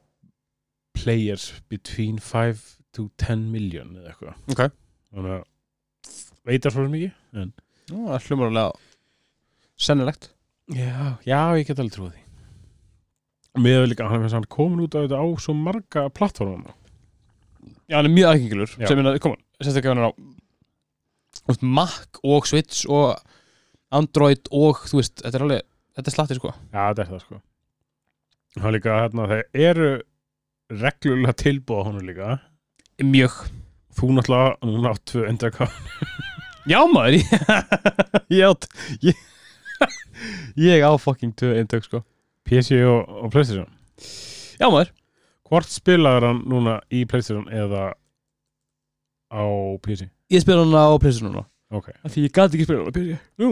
players 0.97 1.51
between 1.73 2.19
5 2.19 2.65
to 2.97 3.09
10 3.23 3.47
million 3.53 3.93
eða 4.01 4.15
eitthvað 4.15 4.55
Ok. 4.55 4.75
þannig 5.13 5.37
að 5.37 6.17
veitar 6.51 6.75
svo 6.75 6.89
mikið 6.89 7.41
en 7.45 7.53
Nú, 7.91 8.07
það 8.07 8.17
er 8.17 8.27
hlumurlega 8.29 8.67
sennilegt 9.81 10.33
Já, 10.71 11.19
já, 11.27 11.41
ég 11.59 11.67
get 11.67 11.81
alveg 11.83 11.97
trúið 11.97 12.13
því 12.17 12.27
Með 13.61 13.89
líka, 13.91 14.07
hann 14.07 14.23
er 14.23 14.45
komin 14.47 14.85
út 14.85 14.95
af 14.95 15.09
þetta 15.09 15.19
á 15.19 15.27
svo 15.43 15.55
marga 15.59 16.05
plattformum 16.15 16.69
Já, 17.91 17.97
hann 17.99 18.07
er 18.07 18.15
mjög 18.15 18.29
aðgengilur 18.31 18.71
sem 18.77 19.01
er 19.03 19.09
að, 19.11 19.17
koma, 19.25 19.39
sérstaklega 19.59 19.95
hann 19.97 20.03
er 20.05 20.09
á 20.09 20.13
veist, 21.51 21.65
Mac 21.67 22.21
og 22.23 22.47
Switch 22.47 22.85
og 22.87 23.17
Android 23.91 24.47
og 24.55 24.85
þú 24.87 25.01
veist, 25.01 25.17
þetta 25.25 25.41
er 25.41 25.45
alveg 25.47 25.65
þetta 25.99 26.13
er 26.13 26.15
slatti 26.15 26.37
sko. 26.39 26.53
Já, 26.71 26.83
þetta 26.93 27.03
er 27.03 27.11
það 27.11 27.25
sko. 27.25 27.41
Það 28.55 28.69
er 28.71 28.77
líka, 28.77 28.99
hérna, 29.03 29.27
þeir 29.31 29.65
eru 29.71 29.89
reglulega 30.81 31.35
tilbúða 31.43 31.89
honum 31.89 32.07
líka. 32.07 32.37
Mjög. 33.03 33.41
Þú 33.99 34.13
náttúrulega, 34.15 34.55
núna 34.71 34.93
á 34.95 34.97
tvö 35.11 35.25
endaka 35.27 35.67
Já 36.71 36.79
maður 36.87 37.17
ég, 38.31 38.45
átt- 38.47 38.69
ég, 39.03 39.19
ég 40.61 40.85
á 40.87 40.93
fucking 41.01 41.35
tvö 41.35 41.57
eintök 41.59 41.89
sko. 41.89 42.05
PC 42.47 42.79
og, 42.87 43.11
og 43.27 43.33
Playstation. 43.35 43.67
Já 44.61 44.69
maður 44.71 44.93
Hvort 45.51 45.67
spilaður 45.73 46.27
hann 46.29 46.43
núna 46.51 46.77
í 46.95 47.03
Playstation 47.11 47.47
eða 47.51 47.89
á 49.35 49.43
PC? 49.83 50.07
Ég 50.31 50.45
spila 50.45 50.63
hana 50.65 50.85
á 50.87 50.95
Playstation 51.03 51.33
núna. 51.33 51.45
Ok. 51.75 51.89
Af 52.05 52.13
Því 52.15 52.25
ég 52.29 52.35
gæti 52.35 52.59
ekki 52.59 52.67
spila 52.69 52.85
hana 52.85 52.91
á 52.91 52.95
PC 52.95 53.19
Nú. 53.43 53.51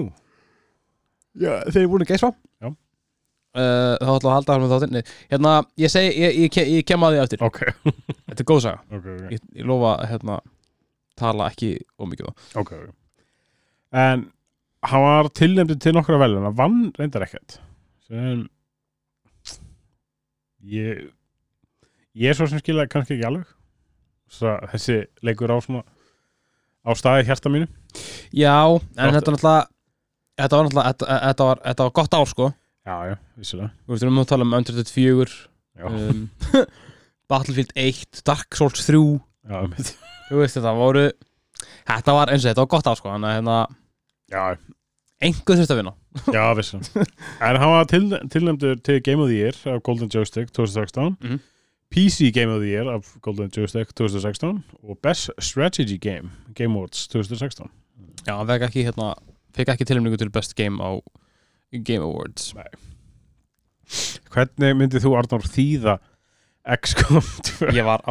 Já, 1.38 1.52
þeir 1.70 1.80
eru 1.84 1.90
búin 1.92 2.02
að 2.06 2.12
geispa 2.12 2.30
Já. 2.62 2.68
uh, 2.70 3.94
Þá 3.98 4.12
ætla 4.14 4.30
að 4.30 4.36
halda 4.36 4.54
hann 4.54 4.62
með 4.64 4.72
þáttinn. 4.74 5.10
Hérna, 5.32 5.52
ég 5.78 5.92
segi, 5.92 6.14
ég, 6.18 6.38
ég, 6.44 6.56
ég, 6.58 6.70
ég 6.78 6.86
kem 6.88 7.04
að 7.06 7.14
því 7.16 7.20
eftir 7.24 7.44
Ok. 7.46 7.60
Þetta 8.28 8.42
er 8.42 8.48
góð 8.52 8.62
saga. 8.64 8.80
Ok, 8.94 9.06
ok. 9.14 9.28
Ég, 9.36 9.44
ég 9.60 9.68
lofa, 9.70 9.92
hérna, 10.10 10.38
tala 11.18 11.50
ekki 11.52 11.72
ómikið 12.02 12.30
á 12.30 12.32
Ok, 12.62 12.72
ok. 12.78 12.90
En 13.98 14.26
hann 14.88 15.02
var 15.06 15.30
tilnefndur 15.34 15.78
til 15.82 15.94
nokkra 15.96 16.18
veluna 16.20 16.50
Vann 16.54 16.88
reyndar 16.98 17.24
ekkert. 17.26 17.58
Sem 18.06 18.46
Ég 20.68 21.06
Ég 22.18 22.32
er 22.32 22.38
svo 22.38 22.48
sem 22.50 22.58
skilja 22.62 22.88
kannski 22.90 23.16
ekki 23.16 23.26
alveg. 23.28 23.46
Svo 24.32 24.50
að 24.56 24.70
þessi 24.74 24.96
leikur 25.24 25.52
á 25.54 25.58
svona 25.64 25.84
á 26.84 26.90
staði 26.98 27.26
hjarta 27.28 27.52
mínu. 27.52 27.68
Já, 28.34 28.54
en 28.74 29.14
þetta 29.14 29.30
er 29.32 29.36
náttúrulega 29.36 29.66
Þetta 30.38 30.54
var 30.58 30.66
náttúrulega, 30.68 30.90
þetta, 30.92 31.06
þetta, 31.26 31.44
var, 31.48 31.60
þetta 31.66 31.84
var 31.88 31.92
gott 31.98 32.12
ár 32.14 32.28
sko. 32.30 32.48
Já, 32.86 32.96
já, 33.10 33.14
vissulega. 33.40 33.70
Þú 33.82 33.90
veist, 33.90 34.02
við 34.02 34.06
erum 34.06 34.20
að 34.22 34.28
tala 34.30 34.44
um 34.46 34.52
Uncharted 34.58 34.90
4 34.94 35.32
Já, 35.78 35.86
um, 35.88 36.20
Battlefield 37.32 37.72
1 37.74 38.20
Dark 38.28 38.54
Souls 38.58 38.84
3 38.86 39.00
já, 39.48 39.56
einmitt. 39.58 39.90
Þú 40.28 40.38
veist, 40.42 40.54
þetta 40.60 40.74
voru 40.78 41.02
Þetta 41.88 42.14
var 42.14 42.30
eins 42.32 42.44
og 42.44 42.52
þetta 42.52 42.62
var 42.62 42.70
gott 42.76 42.90
ár 42.92 43.00
sko. 43.00 43.10
Að 43.16 43.26
hérna, 43.34 43.56
já, 44.30 44.42
einhver 45.26 45.58
þurft 45.58 45.74
að 45.74 45.80
vinna. 45.82 45.94
Já 46.38 46.44
vissulega. 46.54 47.04
En 47.48 47.58
hann 47.64 47.72
var 47.74 47.88
til, 47.90 48.02
tilnefndur 48.30 48.78
til 48.86 49.00
Game 49.06 49.22
of 49.24 49.30
the 49.32 49.38
Year 49.42 49.58
af 49.74 49.82
Golden 49.86 50.10
Joystick 50.14 50.52
2016 50.54 51.16
Mhm. 51.18 51.40
PC 51.94 52.30
Game 52.34 52.52
of 52.52 52.60
the 52.60 52.68
Year 52.68 52.88
af 52.92 53.06
Golden 53.22 53.50
Joystick 53.56 53.94
2016 53.96 54.64
og 54.82 54.98
Best 55.02 55.30
Strategy 55.38 55.96
Game 56.00 56.30
Game 56.54 56.74
Awards 56.74 57.08
2016 57.08 57.70
Já, 58.26 58.34
hann 58.36 58.48
fekk 58.50 58.66
ekki, 58.68 58.84
hérna, 58.84 59.14
ekki 59.72 59.86
tilmningu 59.88 60.18
til 60.20 60.30
Best 60.30 60.54
Game 60.58 60.82
á 60.84 61.00
Game 61.72 62.04
Awards 62.04 62.52
Hvernig 64.28 64.76
myndið 64.76 65.06
þú 65.06 65.14
Arnór 65.16 65.46
þýða 65.48 65.96
XCOM 66.68 67.24
2? 67.48 67.70
Ég 67.78 67.86
var 67.86 68.02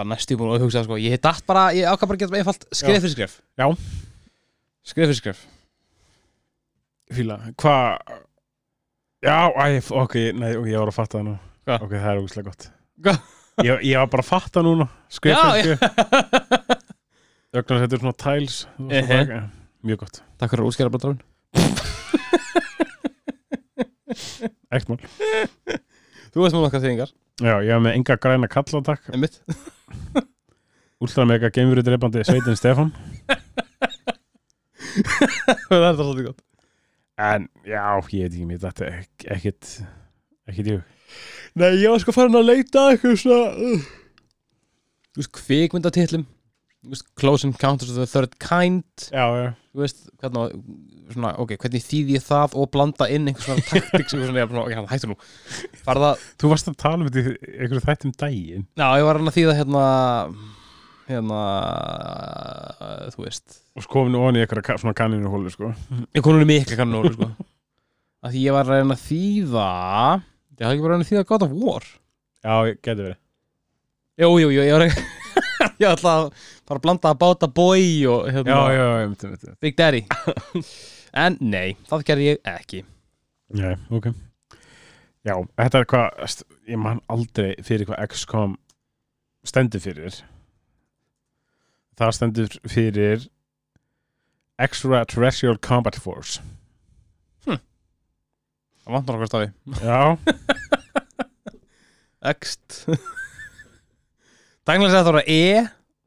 var 0.00 0.08
næstu 0.08 0.38
búin 0.40 0.54
að 0.54 0.64
hugsa 0.64 0.84
sko 0.86 0.96
Ég 0.96 1.18
datt 1.20 1.44
bara, 1.48 1.68
ég 1.76 1.84
ákvað 1.84 2.08
bara 2.08 2.16
að 2.16 2.24
geta 2.24 2.40
einfalt 2.40 2.64
skref 2.72 3.04
fyrir 3.04 3.12
skref 3.16 3.34
Já. 3.60 3.66
Skref 4.86 5.10
fyrir 5.10 5.20
skref 5.20 5.44
Fíla, 7.12 7.36
hvað 7.60 8.00
Já, 9.26 9.36
æ, 9.52 9.82
ok, 9.92 10.16
nei, 10.38 10.54
ok, 10.56 10.70
ég 10.72 10.80
var 10.80 10.92
að 10.92 10.96
fatta 10.96 11.20
það 11.20 11.28
nú 11.28 11.36
Hva? 11.66 11.78
Ok, 11.82 11.92
það 11.92 12.10
er 12.14 12.22
ógustlega 12.22 12.48
gott? 12.48 12.70
Ég, 13.04 13.82
ég 13.90 13.96
var 14.00 14.08
bara 14.12 14.22
að 14.24 14.28
fatta 14.30 14.62
núna 14.64 14.86
Skrif 15.12 15.36
Já, 15.36 15.42
fyrir 15.52 15.76
skrif 15.76 15.80
Ögnar 17.56 17.82
setur 17.84 18.02
svona 18.02 18.16
bara- 19.08 19.42
Mjög 19.86 19.98
gott. 20.02 20.16
Takk 20.40 20.50
fyrir 20.52 20.64
að 20.64 20.68
útskjara 20.72 20.90
brotarun 20.92 21.20
Ekkert 24.72 24.88
mál. 24.90 24.98
Þú 26.34 26.42
veist 26.42 26.54
mjög 26.56 26.64
nokkað 26.66 26.82
þýðingar. 26.84 27.10
Já, 27.40 27.52
ég 27.64 27.70
hef 27.72 27.82
með 27.84 27.94
enga 27.96 28.16
græna 28.20 28.48
kalla 28.50 28.80
takk. 28.86 29.06
Einmitt. 29.14 29.36
Últra 31.04 31.26
mega 31.28 31.50
geimveru 31.52 31.84
dreipandi 31.86 32.22
Sveitin 32.26 32.56
Stefán. 32.58 32.90
Það 35.66 35.76
er 35.76 35.84
það 35.84 36.00
svolítið 36.00 36.26
gott. 36.30 36.42
En 37.20 37.46
já, 37.68 37.82
ég 38.12 38.26
veit 38.26 38.32
ekki 38.32 38.46
mér 38.48 38.60
Þetta 38.64 38.84
er 38.86 38.92
ek- 39.02 39.26
ekkert 39.36 39.68
Ekkert 40.50 40.68
ég 40.70 40.82
Nei, 41.56 41.70
ég 41.80 41.92
var 41.92 42.02
sko 42.02 42.14
farin 42.16 42.38
að 42.38 42.48
leita 42.50 42.88
eitthvað 42.92 43.20
svona 43.22 43.70
uh. 43.70 43.86
Þú 45.16 45.22
veist, 45.22 46.26
veist, 46.92 47.06
Close 47.18 47.48
Encounters 47.48 47.94
of 47.94 47.96
the 48.02 48.08
Third 48.10 48.36
Kind 48.42 49.08
Já, 49.10 49.24
já 49.32 49.46
Þú 49.76 49.84
veist, 49.84 50.02
hvernig 50.22 50.58
svona, 51.12 51.32
ok, 51.42 51.54
hvernig 51.62 51.84
þýði 51.84 52.16
ég 52.16 52.24
það 52.26 52.54
og 52.58 52.68
blanda 52.74 53.08
inn 53.12 53.30
einhver 53.30 53.44
svona 53.44 53.64
taktiks 53.68 54.14
eitthvað 54.14 54.28
svona, 54.30 54.46
bara, 54.50 54.62
ok, 54.66 54.76
hann 54.78 54.90
hættu 54.90 55.10
nú 55.10 55.16
Var 55.86 56.02
það, 56.02 56.28
Þú 56.42 56.52
varst 56.52 56.70
að 56.70 56.78
tala 56.82 57.00
um 57.00 57.08
þetta 57.08 57.22
í 57.22 57.34
einhverju 57.56 57.84
þættum 57.86 58.14
daginn 58.20 58.68
já, 58.76 58.86
ég 59.00 59.08
var 59.08 59.20
hann 59.20 59.30
að 59.32 59.36
þýða 59.38 59.58
hérna 59.60 59.82
hérna 61.06 61.40
þú 63.14 63.26
veist 63.26 63.60
og 63.76 63.84
nú 64.10 64.22
onni 64.26 64.40
í 64.40 64.44
einhverja 64.44 64.64
ka- 64.66 64.78
svona 64.80 64.96
kanninu 64.96 65.30
hólu 65.30 65.52
sko. 65.52 65.72
ég 66.16 66.24
kom 66.24 66.34
núna 66.34 66.48
mikla 66.48 66.78
kannur 66.80 67.12
sko. 67.14 67.28
að 68.26 68.32
því 68.34 68.42
ég 68.42 68.56
var 68.56 68.66
að 68.66 68.80
reyna 68.80 68.96
að 68.96 69.04
þýða 69.06 69.68
ég 70.56 70.64
hafði 70.66 70.76
ekki 70.76 70.84
bara 70.86 70.96
að 70.98 71.04
reyna 71.04 71.22
að 71.22 71.30
God 71.30 71.46
of 71.46 71.54
War. 71.60 71.86
Já, 72.46 72.56
getur 72.82 73.02
verið. 73.04 73.22
Jú, 74.16 74.28
jú, 74.40 74.50
jú, 74.54 74.62
ég 74.64 74.72
var 74.76 74.86
ekki 74.86 75.04
ég 75.82 75.88
ætla 75.90 76.12
að 76.20 76.28
bara 76.68 76.82
blanda 76.84 77.10
að 77.12 77.18
báta 77.20 77.48
boy 77.52 77.82
og 78.10 78.28
hérna, 78.32 78.52
Já, 78.54 78.60
já, 78.72 78.84
já, 78.86 79.08
myndi, 79.10 79.32
myndi. 79.32 79.56
Big 79.60 79.76
Daddy. 79.76 80.02
En 81.16 81.36
nei, 81.40 81.76
það 81.88 82.06
gerði 82.08 82.30
ég 82.30 82.40
ekki. 82.50 82.82
Já, 83.56 83.74
ok. 83.94 84.08
Já, 85.26 85.34
þetta 85.58 85.80
er 85.82 85.88
hvað 85.90 86.34
ég 86.70 86.80
man 86.80 87.00
aldrei 87.12 87.52
fyrir 87.66 87.88
hvað 87.88 88.02
XCOM 88.12 88.56
stendur 89.46 89.82
fyrir. 89.82 90.20
Það 91.96 92.12
stendur 92.18 92.58
fyrir 92.68 93.24
Extraterrestrial 94.60 95.58
Combat 95.60 95.96
Force 96.00 96.40
það 98.86 98.94
vantar 98.96 99.16
okkar 99.18 99.30
stafi 99.30 99.48
Já, 99.82 100.00
Ext 102.32 102.66
Daglega 104.66 104.90
segði 104.90 105.06
það 105.06 105.16
var 105.18 105.26
E 105.30 105.32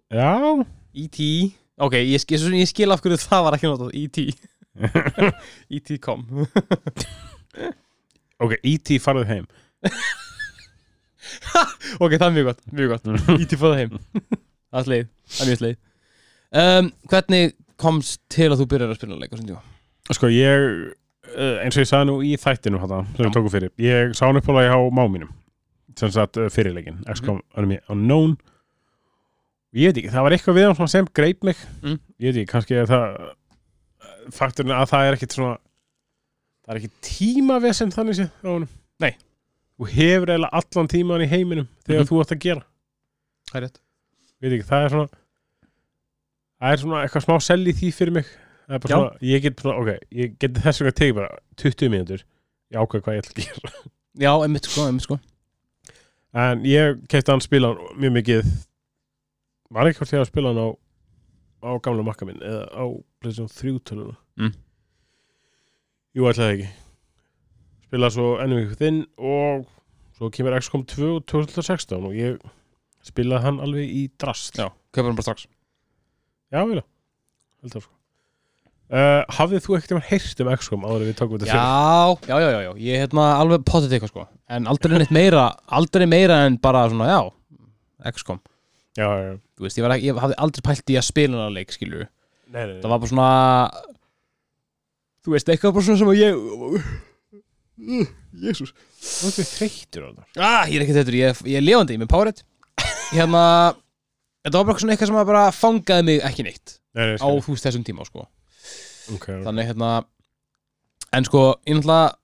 já 0.09 0.31
E.T. 1.00 1.19
Ok, 1.79 1.93
ég, 2.01 2.19
skil, 2.24 2.41
ég 2.57 2.67
skil 2.67 2.91
af 2.91 3.00
hverju 3.03 3.17
það 3.21 3.43
var 3.45 3.55
ekki 3.55 3.69
notað 3.69 3.93
E.T. 3.95 4.17
E.T. 5.77 5.88
kom 6.03 6.19
Ok, 8.39 8.51
E.T. 8.63 8.98
farið 9.03 9.27
heim 9.29 9.45
Ok, 12.03 12.12
það 12.17 12.27
er 12.29 12.33
mjög 12.36 12.45
gott, 12.50 12.62
mjög 12.74 12.89
gott 12.95 13.05
E.T. 13.43 13.53
fóða 13.59 13.77
heim 13.83 13.91
Það 14.00 14.79
er 14.81 14.86
sleið, 14.89 15.05
það 15.36 15.41
er 15.45 15.50
mjög 15.51 15.59
sleið 15.62 15.77
um, 16.63 16.86
Hvernig 17.13 17.45
komst 17.79 18.19
til 18.33 18.50
að 18.51 18.59
þú 18.63 18.67
byrjar 18.74 18.91
að 18.91 19.00
spila 19.00 19.19
leik 19.21 19.31
á 19.31 19.36
tíma? 19.39 19.62
Sko, 20.09 20.25
ég 20.33 20.50
eins 21.63 21.77
og 21.77 21.83
ég 21.83 21.89
sagði 21.89 22.07
nú 22.09 22.15
í 22.25 22.33
þættinu 22.39 22.79
hana, 22.81 23.01
sem 23.15 23.25
við 23.25 23.33
tókum 23.36 23.53
fyrir, 23.53 23.71
ég 23.83 24.13
sá 24.17 24.25
hann 24.27 24.39
upp 24.39 24.50
á 24.50 24.53
á 24.69 24.79
máminum 24.91 25.29
sem 26.00 26.12
sagt 26.13 26.38
eh, 26.38 26.50
fyrirleikin 26.53 27.01
XCOM 27.12 27.41
Enemy 27.57 27.79
Unknown. 27.91 28.38
Ég 29.75 29.89
veit 29.91 29.98
ekki, 30.01 30.12
það 30.13 30.24
var 30.25 30.36
eitthvað 30.36 30.57
við 30.57 30.67
hann 30.79 30.88
sem 30.89 31.07
greip 31.13 31.43
mig. 31.43 31.57
Mm. 31.83 32.00
ég 32.19 32.29
veit 32.31 32.38
ekki, 32.41 32.51
kannski 32.53 32.77
er 32.79 32.88
það 32.89 33.17
fakturinn 34.33 34.75
að 34.77 34.89
það 34.91 35.07
er 35.09 35.17
ekkit 35.17 35.36
svona 35.36 35.55
það 36.65 36.74
er 36.75 36.79
ekki 36.81 36.91
tímavesen 37.09 37.91
þannig 37.93 38.17
séð 38.19 38.29
á 38.45 38.50
honum. 38.50 38.69
Nei. 39.01 39.13
þú 39.79 39.88
hefur 39.93 40.29
eiginlega 40.33 40.59
allan 40.59 40.89
tíman 40.91 41.24
í 41.24 41.29
heiminum 41.31 41.67
þegar 41.88 42.01
Mhm. 42.03 42.09
þú 42.09 42.19
ert 42.21 42.31
að 42.36 42.39
gera. 42.43 42.63
Það 43.50 43.55
er 43.59 43.63
rétt. 43.65 43.79
Veit 44.41 44.51
ekki, 44.53 44.67
það 44.69 44.83
er 44.86 44.89
svona 44.89 45.09
það 46.59 46.71
er 46.74 46.77
svona 46.83 47.03
eitthvað 47.05 47.25
smá 47.25 47.36
sell 47.41 47.63
í 47.67 47.74
því 47.74 47.91
fyrir 47.95 48.13
mig 48.13 48.25
svona, 48.70 49.14
ég 49.26 49.42
get 49.42 49.56
bara, 49.64 49.78
ok 49.82 49.90
ég 50.14 50.36
get 50.40 50.60
þess 50.62 50.82
vegna 50.84 50.96
tekið 51.00 51.16
bara 51.18 51.30
20 51.58 51.90
mínútur. 51.94 52.22
Ég 52.70 52.78
ákveð 52.84 53.02
hvað 53.06 53.16
ég 53.18 53.24
ætla 53.24 53.34
að 53.34 53.48
gera. 53.48 53.72
Já, 54.20 54.32
einmitt 54.46 54.68
sko, 54.70 54.86
einmitt 54.86 55.06
sko. 55.08 55.18
En 56.38 56.62
ég 56.70 57.00
kefti 57.10 57.32
hann 57.34 57.42
spila 57.42 57.72
hann 57.74 57.98
mjög 58.04 58.14
mikið. 58.20 58.52
Var 59.74 59.90
ekki 59.90 60.02
hvort 60.04 60.14
ég 60.14 60.22
að 60.22 60.30
spila 60.30 60.52
hann 60.54 60.62
á 60.62 60.68
á 61.60 61.70
gamla 61.84 62.06
makka 62.08 62.28
minn 62.30 62.40
eða 62.46 62.68
á 62.72 62.84
PlayStation 63.20 63.50
3 63.52 63.80
töluna 63.90 64.16
Mm. 64.40 64.54
jú, 66.16 66.24
ætlaði 66.30 66.54
ekki. 66.54 66.70
Spila 67.90 68.10
svo 68.14 68.28
ennum 68.40 68.62
ykkur 68.64 68.78
þinn 68.80 69.00
og 69.18 69.66
svo 70.16 70.30
kemur 70.32 70.56
XCOM 70.62 70.86
2 70.88 71.10
2016 71.28 72.06
og 72.08 72.14
ég 72.16 72.38
spilaði 73.04 73.44
hann 73.44 73.60
alveg 73.66 73.90
í 73.92 74.06
drast. 74.22 74.56
Já, 74.56 74.70
köpa 74.94 75.10
hann 75.10 75.18
bara 75.20 75.28
strax. 75.28 75.48
Já, 76.54 76.64
vilja 76.70 76.86
Held 77.62 77.74
það 77.76 77.84
sko 77.84 77.99
uh, 78.89 79.24
Hafðið 79.38 79.63
þú 79.65 79.75
ekkert 79.77 79.96
um 79.98 80.03
heyrt 80.10 80.43
um 80.43 80.51
XCOM 80.55 80.86
áður 80.88 81.05
við 81.08 81.17
tókum 81.19 81.41
þetta 81.41 81.50
Já, 81.50 82.29
já, 82.29 82.36
já, 82.43 82.50
já, 82.50 82.60
já, 82.65 82.72
ég 82.86 82.96
er 82.98 83.03
hérna 83.05 83.25
alveg 83.39 83.65
potið 83.67 83.96
eitthvað 83.98 84.13
sko. 84.13 84.25
En 84.50 84.69
aldrei 84.72 84.98
neitt 85.01 85.13
meira, 85.15 85.46
aldrei 85.79 86.08
meira 86.10 86.39
en 86.48 86.58
bara 86.62 86.86
svona, 86.91 87.10
já 87.12 88.13
XCOM, 88.15 88.39
Já, 88.98 89.05
já, 89.05 89.25
já. 89.27 89.36
Þú 89.60 89.65
veist, 89.67 89.77
ég, 89.79 89.89
ekki, 89.93 90.08
ég 90.10 90.22
hafði 90.24 90.39
aldrei 90.46 90.65
pælt 90.69 90.93
í 90.93 90.98
að 91.00 91.08
spila 91.10 91.38
hana 91.39 91.55
leik, 91.58 91.74
skilur 91.75 92.05
Nei, 92.50 92.63
nei, 92.63 92.74
nei. 92.74 92.81
Það 92.81 92.93
var 92.93 93.03
bara 93.03 93.12
svona 93.13 93.29
Þú 95.25 95.36
veist, 95.36 95.51
eitthvað 95.53 95.75
bara 95.75 95.88
svona 95.89 96.00
sem 96.01 96.12
að 96.13 96.22
ég 96.24 96.31
Jésús 98.39 98.74
Þú 99.00 99.29
ert 99.29 99.53
þreyttur 99.53 100.08
á 100.08 100.10
það 100.10 100.41
Ah, 100.43 100.63
ég 100.67 100.79
er 100.79 100.86
ekki 100.88 100.98
þetta, 100.98 101.15
ég, 101.19 101.43
ég 101.53 101.60
er 101.62 101.65
lifandi, 101.65 101.96
ég 101.96 102.00
er 102.00 102.03
með 102.03 102.12
powerhead. 102.12 102.41
Hérna 103.13 103.43
Þetta 104.43 104.58
var 104.58 104.67
bara 104.72 104.81
svona 104.81 104.96
eitthvað 104.96 105.12
sem 105.12 105.19
að 105.19 105.29
bara 105.29 105.46
fangaði 105.55 106.08
mig 106.10 106.22
ekki 106.27 106.46
neitt 106.48 106.75
Nei, 106.98 107.03
nei, 107.12 107.15
á 107.22 107.27
veist 107.29 107.65
þessum 107.67 107.84
tíma 107.86 108.05
sko. 108.08 108.25
Okay, 109.16 109.42
þannig 109.46 109.70
hérna 109.70 109.92
en 111.16 111.28
sko, 111.28 111.44
ég 111.68 111.80
náttúrulega 111.80 112.16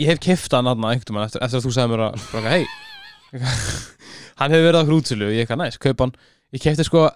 ég 0.00 0.10
hef 0.10 0.22
keft 0.24 0.56
hann 0.56 0.70
aðna 0.70 0.92
einhvern 0.94 1.18
veginn 1.18 1.28
eftir, 1.28 1.44
eftir 1.44 1.60
að 1.60 1.66
þú 1.66 1.74
sagði 1.76 1.94
mér 1.94 2.04
að 2.08 2.48
hei 2.50 2.64
hann 4.40 4.54
hefur 4.54 4.66
verið 4.68 4.78
á 4.78 4.82
okkur 4.82 4.96
útsölu 4.98 5.28
og 5.28 5.34
ég 5.34 5.44
eitthvað 5.44 5.60
næst, 5.62 5.80
kaupa 5.82 6.06
hann. 6.06 6.14
Ég 6.54 6.62
kefti 6.62 6.86
sko 6.86 7.08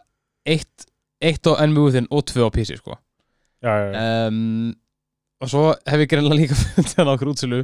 eitt, 0.49 0.88
eitt 1.23 1.47
á 1.47 1.52
NMU-þinn 1.66 2.08
og 2.14 2.25
tvö 2.26 2.47
á 2.47 2.50
PC 2.54 2.78
sko. 2.80 2.97
Já, 3.62 3.70
já, 3.70 3.87
já. 3.90 4.02
um, 4.30 4.73
og 5.42 5.50
svo 5.50 5.62
hef 5.75 6.02
ég 6.02 6.11
greinlega 6.11 6.38
líka 6.38 6.58
fundið 6.62 6.99
hann 6.99 7.11
á 7.11 7.14
okkur 7.14 7.32
útsölu 7.35 7.62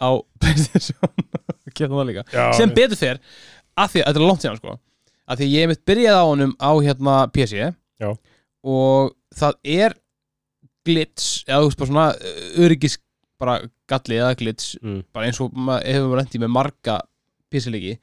á 0.00 0.10
Playstation. 0.40 1.24
Og 1.70 1.74
kefti 1.76 1.92
hann 1.92 2.08
líka. 2.08 2.24
Sem 2.56 2.72
betur 2.72 2.98
fer 2.98 3.20
að 3.78 3.92
því 3.94 4.00
að 4.02 4.06
þetta 4.08 4.20
er 4.20 4.26
langt 4.26 4.44
síðan 4.44 4.60
sko 4.60 4.76
að 5.30 5.42
því 5.42 5.48
ég 5.52 5.70
mitt 5.70 5.82
byrjað 5.86 6.18
á 6.18 6.24
honum 6.26 6.52
á 6.58 6.70
hérna 6.82 7.16
PC 7.30 7.60
Já. 8.00 8.10
og 8.66 9.12
það 9.36 9.58
er 9.62 9.94
glitch 10.86 11.44
eða 11.46 11.60
þú 11.62 11.68
veist 11.70 11.80
bara 11.80 11.90
svona 11.90 12.06
uh, 12.16 12.64
öryggis 12.64 12.98
bara 13.40 13.58
galli 13.88 14.18
eða 14.20 14.34
glitch 14.40 14.74
Mm. 14.82 15.02
bara 15.12 15.26
eins 15.28 15.40
og 15.40 15.50
hefur 15.52 16.08
maður 16.10 16.18
rendi 16.20 16.40
með 16.42 16.52
marga 16.56 16.98
leiki 17.74 17.94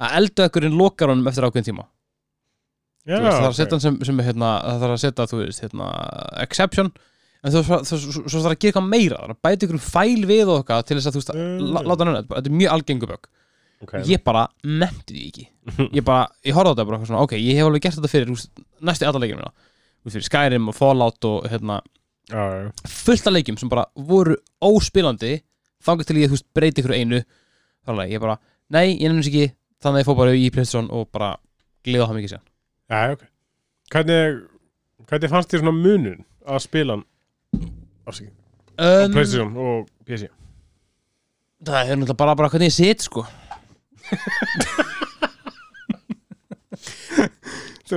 að 0.00 0.16
eldaökkurinn 0.20 0.76
lokar 0.78 1.08
honum 1.12 1.26
eftir 1.30 1.44
ákveðin 1.46 1.68
tíma 1.70 1.84
já, 3.06 3.16
veist, 3.16 3.24
það 3.24 3.36
þarf 3.36 3.46
að 3.46 3.52
ok. 3.52 3.58
setja 3.60 3.76
hann 3.76 3.84
sem, 3.84 3.96
sem 4.10 4.20
hérna, 4.24 4.50
það 4.66 4.82
þarf 4.84 4.94
að 4.96 5.02
setja 5.04 5.26
þú 5.30 5.40
veist 5.44 5.62
hérna, 5.64 5.88
exception 6.44 6.90
en 7.40 7.54
þú 7.54 7.62
svo, 7.64 7.78
svo, 8.28 8.40
þarf 8.44 8.52
að 8.54 8.58
gera 8.60 8.70
eitthvað 8.72 8.88
meira 8.92 9.16
það 9.20 9.26
þarf 9.26 9.36
að 9.36 9.44
bæta 9.48 9.66
ykkur 9.68 9.82
fæl 9.86 10.24
við 10.28 10.42
eitthvað 10.58 10.82
til 10.90 10.98
þess 10.98 11.08
að 11.10 11.14
þú 11.16 11.22
veist 11.22 11.32
að 11.34 11.40
Mm. 11.40 11.70
lá- 11.74 11.86
láta 11.88 12.04
hann 12.04 12.12
henni, 12.14 12.28
þetta 12.34 12.50
er 12.52 12.58
mjög 12.60 12.74
algengu 12.76 13.06
bögg 13.14 13.30
Ok. 13.80 13.92
ég 14.04 14.20
bara 14.24 14.42
nefndi 14.64 15.14
því 15.16 15.22
ekki 15.30 15.46
ég 15.96 16.04
bara, 16.04 16.26
ég 16.44 16.52
horfði 16.52 16.68
á 16.68 16.74
þetta 16.76 16.88
bara 16.90 17.06
svona 17.08 17.22
ok, 17.24 17.32
ég 17.40 17.56
hef 17.56 17.64
alveg 17.70 17.82
gert 17.86 17.96
þetta 17.96 18.12
fyrir 18.12 18.32
úst, 18.34 18.50
næstu 18.84 19.06
leikjum 19.24 19.40
mína 19.40 19.52
fyrir 20.10 20.26
Skyrim 20.28 20.68
og 20.68 20.74
Fallout 20.76 21.24
og 21.28 21.46
hérna. 21.48 21.80
Fullt 22.30 23.26
af 23.26 23.34
leikjum 23.34 23.58
sem 23.60 23.70
bara 23.72 23.86
voru 23.96 24.36
óspilandi 24.64 25.38
þangar 25.84 26.08
til 26.08 26.18
ég 26.20 26.30
þú 26.30 26.36
veist, 26.36 26.48
breyti 26.56 26.82
ykkur 26.82 26.96
einu. 26.96 27.22
Þannig 27.88 28.02
að 28.04 28.14
ég 28.14 28.22
bara, 28.22 28.36
nei, 28.72 28.86
ég 28.94 29.08
nefnir 29.08 29.30
ekki. 29.30 29.54
Þannig 29.80 29.96
að 29.96 30.02
ég 30.02 30.08
fór 30.10 30.18
bara 30.18 30.36
í 30.36 30.50
Playstation 30.52 30.90
og 30.92 31.08
bara 31.14 31.30
gleða 31.86 32.10
það 32.10 32.18
mikið 32.18 32.34
sér 32.34 32.42
Já, 32.90 33.14
ok. 33.14 33.22
Hvernig, 33.94 34.42
hvernig 35.08 35.32
fannst 35.32 35.52
þér 35.54 35.62
svona 35.62 35.76
munun 35.78 36.20
að 36.44 36.60
spila 36.66 36.98
afsakið, 38.10 38.34
á 38.76 38.82
um, 38.84 39.14
PlayStation 39.14 39.56
og 39.56 39.88
PC? 40.04 40.28
það 41.60 41.80
er 41.80 41.96
náttúrulega 41.98 42.16
bara, 42.20 42.34
bara 42.38 42.48
hvernig 42.52 42.70
ég 42.70 42.76
sit 42.76 43.00
sko. 43.04 43.22
Þú 47.90 47.96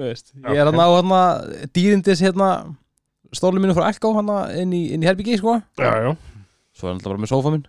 veist 0.00 0.26
ég 0.36 0.54
er 0.54 0.66
hann 0.68 0.78
á 0.78 0.88
hérna 0.92 1.20
dýrindis 1.74 2.22
hérna 2.22 2.48
stólum 3.36 3.62
mínu 3.64 3.76
frá 3.76 3.88
Elko 3.90 4.14
hérna 4.16 4.40
inn 4.60 4.72
í, 4.76 4.86
inn 4.94 5.04
í 5.04 5.08
herbyggi 5.08 5.38
sko. 5.40 5.58
Já, 5.80 5.90
já. 6.06 6.14
svo 6.76 6.88
er 6.88 6.92
hann 6.92 6.98
alltaf 7.00 7.12
bara 7.12 7.22
með 7.22 7.32
sófa 7.32 7.54
minn. 7.54 7.66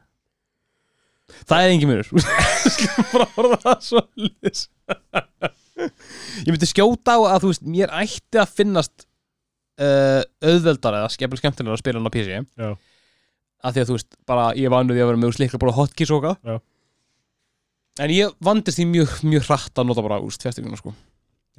Það 1.48 1.66
er 1.66 1.74
engin 1.76 1.92
munur. 1.92 2.10
Skulum 2.76 3.10
bara 3.14 3.30
orða 3.40 3.62
það 3.66 3.86
svo 3.88 4.06
lis 4.20 4.68
ég 5.82 6.52
myndi 6.52 6.70
skjóta 6.70 7.18
á 7.18 7.20
að 7.36 7.44
þú 7.44 7.52
veist 7.52 7.68
mér 7.68 7.94
ætti 8.02 8.42
að 8.42 8.56
finnast 8.60 9.06
uh, 9.82 10.22
auðveldar 10.44 11.00
eða 11.00 11.12
skemmtilega 11.14 11.42
skemmtilega 11.42 11.78
að 11.78 11.84
spila 11.84 12.02
hann 12.02 12.10
á 12.10 12.16
PC 12.16 12.30
Já. 12.34 12.72
að 13.66 13.78
því 13.78 13.84
að 13.84 13.90
þú 13.90 13.98
veist 13.98 14.20
bara 14.30 14.50
ég 14.60 14.74
vannu 14.74 14.96
því 14.96 15.04
að 15.04 15.12
vera 15.12 15.22
með 15.22 15.38
slikla 15.38 15.62
bara 15.62 15.78
hotkeys 15.78 16.12
og 16.14 16.28
eitthvað. 16.28 16.62
En 18.02 18.14
ég 18.14 18.36
vandist 18.40 18.80
því 18.80 18.88
mjög, 18.88 19.16
mjög 19.28 19.48
hratt 19.50 19.82
að 19.82 19.90
nota 19.90 20.06
bara 20.06 20.22
úst 20.24 20.44
fjastinguna 20.46 20.80
sko 20.80 20.94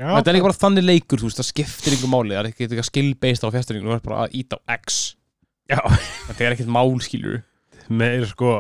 Já, 0.01 0.09
þetta 0.17 0.31
er 0.31 0.37
líka 0.39 0.47
bara 0.49 0.57
þannig 0.57 0.87
leikur 0.89 1.21
þú 1.21 1.29
veist 1.29 1.41
það 1.43 1.49
skiptir 1.51 1.95
ykkur 1.99 2.11
máli 2.13 2.33
það 2.33 2.41
er 2.41 2.49
ekki 2.49 2.65
eitthvað 2.65 2.87
skill-based 2.89 3.45
á 3.45 3.49
fjastinguna 3.53 3.91
þú 3.91 3.97
er 3.99 4.05
bara 4.07 4.21
að 4.25 4.37
íta 4.41 4.57
á 4.57 4.61
X 4.79 5.01
Já. 5.69 5.79
þetta 6.31 6.47
er 6.47 6.55
ekkert 6.57 6.73
mál 6.73 6.95
skilur 7.05 7.43
meira 7.93 8.29
sko 8.31 8.55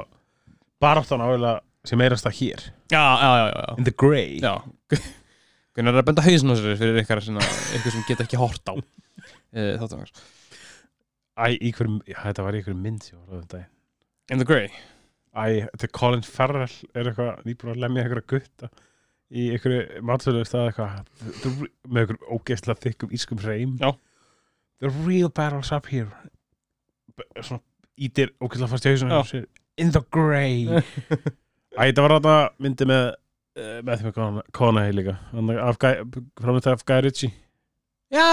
baráttan 0.82 1.24
áhuga 1.24 1.54
sem 1.88 1.98
meirast 1.98 2.26
það 2.26 2.36
hér. 2.38 2.60
já, 2.92 3.00
já, 3.00 3.30
já, 3.40 3.46
já. 3.48 3.72
In 3.78 3.88
the 3.88 3.94
grey. 3.96 4.38
Já 4.42 4.54
Hvernig 5.72 5.88
er 5.94 6.02
að 6.02 6.06
benda 6.10 6.22
hausin 6.26 6.52
á 6.52 6.54
sér 6.60 6.76
fyrir 6.76 7.00
ykkar 7.00 7.22
svona, 7.24 7.44
ykkur 7.78 7.94
sem 7.96 8.04
geta 8.10 8.26
ekki 8.26 8.36
hort 8.40 8.68
á 8.68 8.74
e, 9.56 9.72
Þáttu 9.80 9.96
okkar 9.96 10.12
Æ, 11.32 11.44
í 11.64 11.70
hverjum, 11.72 12.02
já, 12.04 12.18
þetta 12.26 12.44
var 12.44 12.58
í 12.58 12.60
hverjum 12.60 12.82
mynd 12.84 13.06
sem 13.06 13.16
var 13.16 13.40
á 13.40 13.40
þetta. 13.40 13.62
In 14.36 14.42
the 14.42 14.46
Grey 14.46 14.68
Æ, 15.32 15.64
þetta 15.72 15.88
er 15.88 15.92
Colin 15.96 16.26
Farrell 16.28 16.74
er 16.92 17.08
eitthvað 17.08 17.46
nýbúin 17.48 17.72
að 17.72 17.80
lemja 17.86 18.04
eitthvað 18.04 18.26
gutta 18.34 18.68
í 19.32 19.46
einhverju 19.54 20.02
matsölu 20.08 20.42
stað 20.44 20.68
eitthvað 20.70 21.62
með 21.88 22.02
einhverjum 22.02 22.36
ógeðslega 22.36 22.84
þykkum 22.86 23.14
ískum 23.16 23.40
hreim 23.44 23.76
Já. 23.80 23.92
The 24.82 24.90
real 25.06 25.30
battles 25.32 25.72
up 25.72 25.86
here 25.92 26.10
svona 27.40 27.62
ítir 27.96 28.32
ógeðslega 28.42 28.70
fast 28.74 28.86
í 28.88 28.92
hausinu 28.94 29.44
In 29.80 29.90
the 29.94 30.02
grey 30.12 30.66
Æ, 31.78 31.80
þetta 31.88 32.02
var 32.04 32.12
þetta 32.18 32.34
myndi 32.60 32.86
með 32.90 33.04
eh, 33.56 33.78
með 33.86 34.02
því 34.02 34.08
með 34.10 34.14
Kona- 34.18 34.44
Coney 34.52 34.92
líka 34.92 35.14
framleitt 35.32 36.68
af 36.72 36.84
Guy 36.88 37.00
Ritchie 37.06 37.32
Já, 38.12 38.26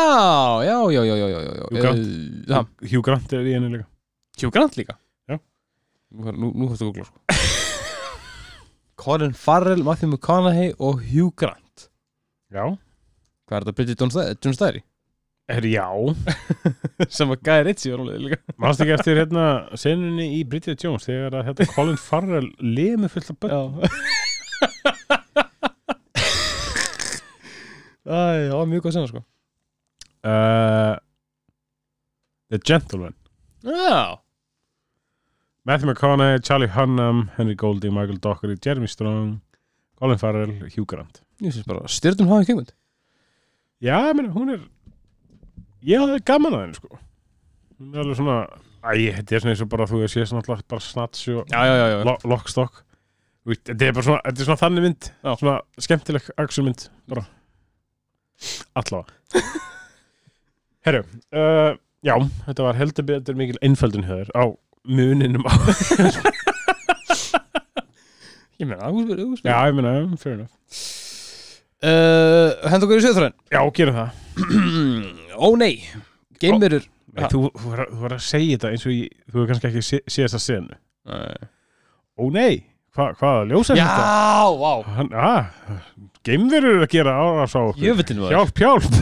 já, 0.68 0.76
já, 0.92 1.02
já, 1.08 1.16
já, 1.16 1.28
já, 1.32 1.40
já. 1.40 1.68
Hugh 1.72 1.80
Grant. 1.80 2.00
Eh, 2.04 2.52
Já, 2.52 2.58
Hugh 2.92 3.04
Grant 3.08 3.34
er 3.38 3.48
í 3.48 3.54
henni 3.56 3.70
líka 3.78 3.88
Hugh 4.42 4.52
Grant 4.52 4.76
líka 4.76 4.98
Já. 5.32 5.38
Nú, 6.12 6.34
nú, 6.36 6.50
nú 6.52 6.68
hættu 6.74 6.84
að 6.84 6.90
googla 6.90 7.08
sko. 7.08 7.39
Colin 9.00 9.34
Farrell, 9.34 9.84
Matthew 9.88 10.10
McConaughey 10.12 10.74
og 10.80 11.00
Hugh 11.08 11.32
Grant. 11.40 11.90
Já, 12.52 12.66
Hvað 13.50 13.56
er 13.58 13.64
þetta? 13.66 13.76
Bridget 13.78 14.02
Jones- 14.04 14.38
Jones 14.46 14.60
Diary? 14.60 14.82
Er 15.50 15.66
já. 15.66 15.86
Sem 17.18 17.32
að 17.34 17.40
Guy 17.48 17.64
Ritchie 17.66 17.94
var 17.96 18.04
alveg 18.04 18.20
líka. 18.22 18.38
Manst 18.62 18.84
ekki 18.84 18.94
eftir 18.98 19.18
hérna 19.18 19.46
senunni 19.80 20.28
í 20.38 20.44
Bridget 20.46 20.84
Jones 20.86 21.08
þegar 21.10 21.40
að 21.40 21.48
hérna 21.50 21.70
Colin 21.74 21.98
Farrell 21.98 22.52
lemur 22.62 23.10
fullt 23.10 23.32
af 23.34 23.40
börn 23.42 23.80
það 28.10 28.54
var 28.56 28.70
mjög 28.70 28.86
góð 28.86 28.96
sena 28.96 29.10
sko. 29.10 29.22
Uh, 30.26 30.96
The 32.54 32.60
Gentleman. 32.66 33.16
Já 33.66 34.20
Matthew 35.70 35.86
McConaughey, 35.86 36.44
Charlie 36.44 36.68
Hunnam 36.68 37.30
Henry 37.38 37.54
Golding, 37.54 37.94
Michael 37.94 38.18
Dockery, 38.18 38.58
Jeremy 38.58 38.88
Strong 38.88 39.40
Colin 40.00 40.18
Farrell, 40.18 40.50
Hugh 40.76 40.88
Grant. 40.88 41.20
Ég 41.46 41.54
syns 41.54 41.68
bara 41.70 41.86
styrnum 41.86 42.32
hafa 42.32 42.48
kemund 42.48 42.72
Já, 43.78 44.00
ég 44.08 44.16
meina, 44.18 44.32
hún 44.34 44.50
er 44.56 44.64
ég 45.86 46.02
hafði 46.02 46.24
gaman 46.26 46.56
að 46.58 46.64
henni 46.64 46.78
sko. 46.80 46.98
Hún 47.78 47.94
er 47.94 48.02
alveg 48.02 48.18
svona 48.18 48.38
Æ, 48.82 48.90
þetta 49.20 49.36
er 49.38 49.44
svona 49.44 49.54
eins 49.54 49.62
og 49.62 49.70
bara 49.76 49.86
þú 49.92 50.00
sé 50.10 50.24
svona 50.26 50.42
alltaf 50.42 50.64
bara 50.74 50.84
snats 50.88 51.28
og 51.36 51.54
Já, 51.54 51.60
já, 51.70 51.76
já, 51.94 51.98
lo 52.10 52.16
lockstock. 52.34 52.80
Veist, 53.46 53.62
Þetta 53.70 53.86
er 53.92 53.94
bara 54.00 54.08
svona, 54.08 54.24
þetta 54.26 54.42
er 54.42 54.50
svona 54.50 54.62
þannig 54.64 54.88
mynd. 54.88 55.10
Svona 55.44 55.54
skemmtileg 55.86 56.32
axumynd 56.46 56.88
bara. 57.14 57.28
Allavega. 58.82 59.46
Herru, 60.90 61.04
uh, 61.30 61.78
já, 62.02 62.16
þetta 62.48 62.68
var 62.72 62.82
heldur 62.82 63.08
betur 63.14 63.38
mikil 63.38 63.62
einföldun 63.62 64.10
höður 64.10 64.34
á 64.34 64.50
muninum 64.88 65.44
á 65.48 65.54
Ég 68.60 68.68
meina, 68.68 68.90
þú 68.92 69.04
spyrir, 69.06 69.24
þú 69.24 69.38
spyrir 69.40 69.54
Já, 69.54 69.60
ég 69.70 69.76
meina, 69.78 69.92
fair 70.20 70.34
enough. 70.36 70.56
Uh, 71.80 72.50
Henda 72.68 72.84
okkur 72.88 73.00
í 73.00 73.04
söðþræðin 73.06 73.36
Já, 73.56 73.62
gerum 73.78 74.00
það. 74.00 74.10
Ó 75.40 75.48
nei, 75.60 75.76
geimverur. 76.44 76.88
Nei, 77.16 77.30
þú, 77.32 77.46
þú, 77.56 77.70
var, 77.72 78.18
að 78.18 78.26
segja 78.26 78.58
þetta 78.58 78.74
eins 78.74 78.84
og 78.84 78.92
ég, 78.96 79.14
þú 79.30 79.38
hefur 79.38 79.48
kannski 79.54 79.70
ekki 79.70 79.84
sé, 79.88 80.02
séð 80.12 80.28
þessa 80.28 80.42
senu. 80.44 80.80
Ó 82.20 82.24
nei, 82.36 82.60
hva, 82.98 83.14
hvaða 83.16 83.48
ljós 83.48 83.72
er 83.72 83.80
þetta? 83.80 84.04
Já, 84.04 84.44
vá. 84.60 84.74
Hann, 84.98 85.14
að, 85.16 85.80
geimverur 86.28 86.84
að 86.84 86.92
gera 86.98 87.16
árás 87.16 87.56
á 87.56 87.64
Hjálp, 87.80 88.60
hjálp. 88.60 89.00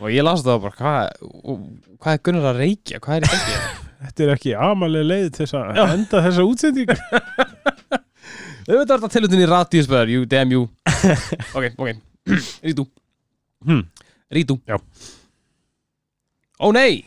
Og 0.00 0.10
ég 0.10 0.24
las 0.26 0.42
það 0.42 0.64
bara, 0.64 0.74
hvað 0.80 1.70
Hvað 2.00 2.14
er 2.16 2.20
Gunnar 2.24 2.50
að 2.50 2.60
reykja? 2.64 2.98
Hvað 3.04 3.20
er 3.20 3.28
gangi? 3.28 3.60
Þetta 4.00 4.24
er 4.24 4.32
ekki 4.32 4.52
amalega 4.56 5.04
leið 5.04 5.26
til 5.34 5.44
þess 5.44 5.56
að 5.58 5.80
enda 5.84 6.22
þessa 6.24 6.44
útsendingu. 6.48 6.96
Þau 8.64 8.74
veit 8.76 8.84
að 8.86 8.94
þetta 8.94 9.10
tilutin 9.12 9.42
í 9.42 9.48
radíusbæðar 9.50 10.12
You 10.12 10.26
damn 10.30 10.54
you. 10.54 10.68
Ok, 11.56 11.72
ok. 11.76 11.90
Rítu. 12.66 12.86
Hm. 13.66 13.82
Rítu. 14.32 14.56
Já. 14.68 14.78
Ó 16.60 16.72
nei. 16.76 17.04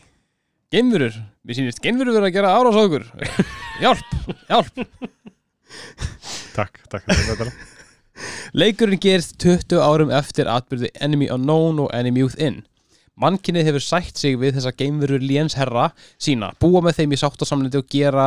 Geimverur. 0.74 1.16
Við 1.44 1.58
sýnist 1.60 1.82
geimverur 1.82 2.16
verið 2.16 2.30
að 2.30 2.36
gera 2.38 2.54
árás 2.58 2.78
á 2.78 2.82
okkur. 2.84 3.06
Hjálp, 3.82 4.14
hjálp. 4.48 4.84
Takk, 6.54 6.78
takk 6.92 7.50
Leikurinn 8.54 9.00
gerist 9.02 9.34
20 9.42 9.80
árum 9.82 10.12
eftir 10.14 10.46
atbyrði 10.46 10.92
Enemy 11.02 11.26
Unknown 11.34 11.80
og 11.82 11.90
Enemy 11.96 12.22
Within. 12.28 12.60
Mannkynnið 13.20 13.68
hefur 13.68 13.84
sætt 13.84 14.18
sig 14.18 14.34
við 14.40 14.56
þessa 14.56 14.72
geimverur 14.74 15.22
Liens 15.22 15.54
herra 15.54 15.90
sína, 16.18 16.50
búa 16.58 16.82
með 16.82 16.98
þeim 16.98 17.14
í 17.14 17.18
sáttasamlindi 17.20 17.78
og 17.78 17.86
gera 17.92 18.26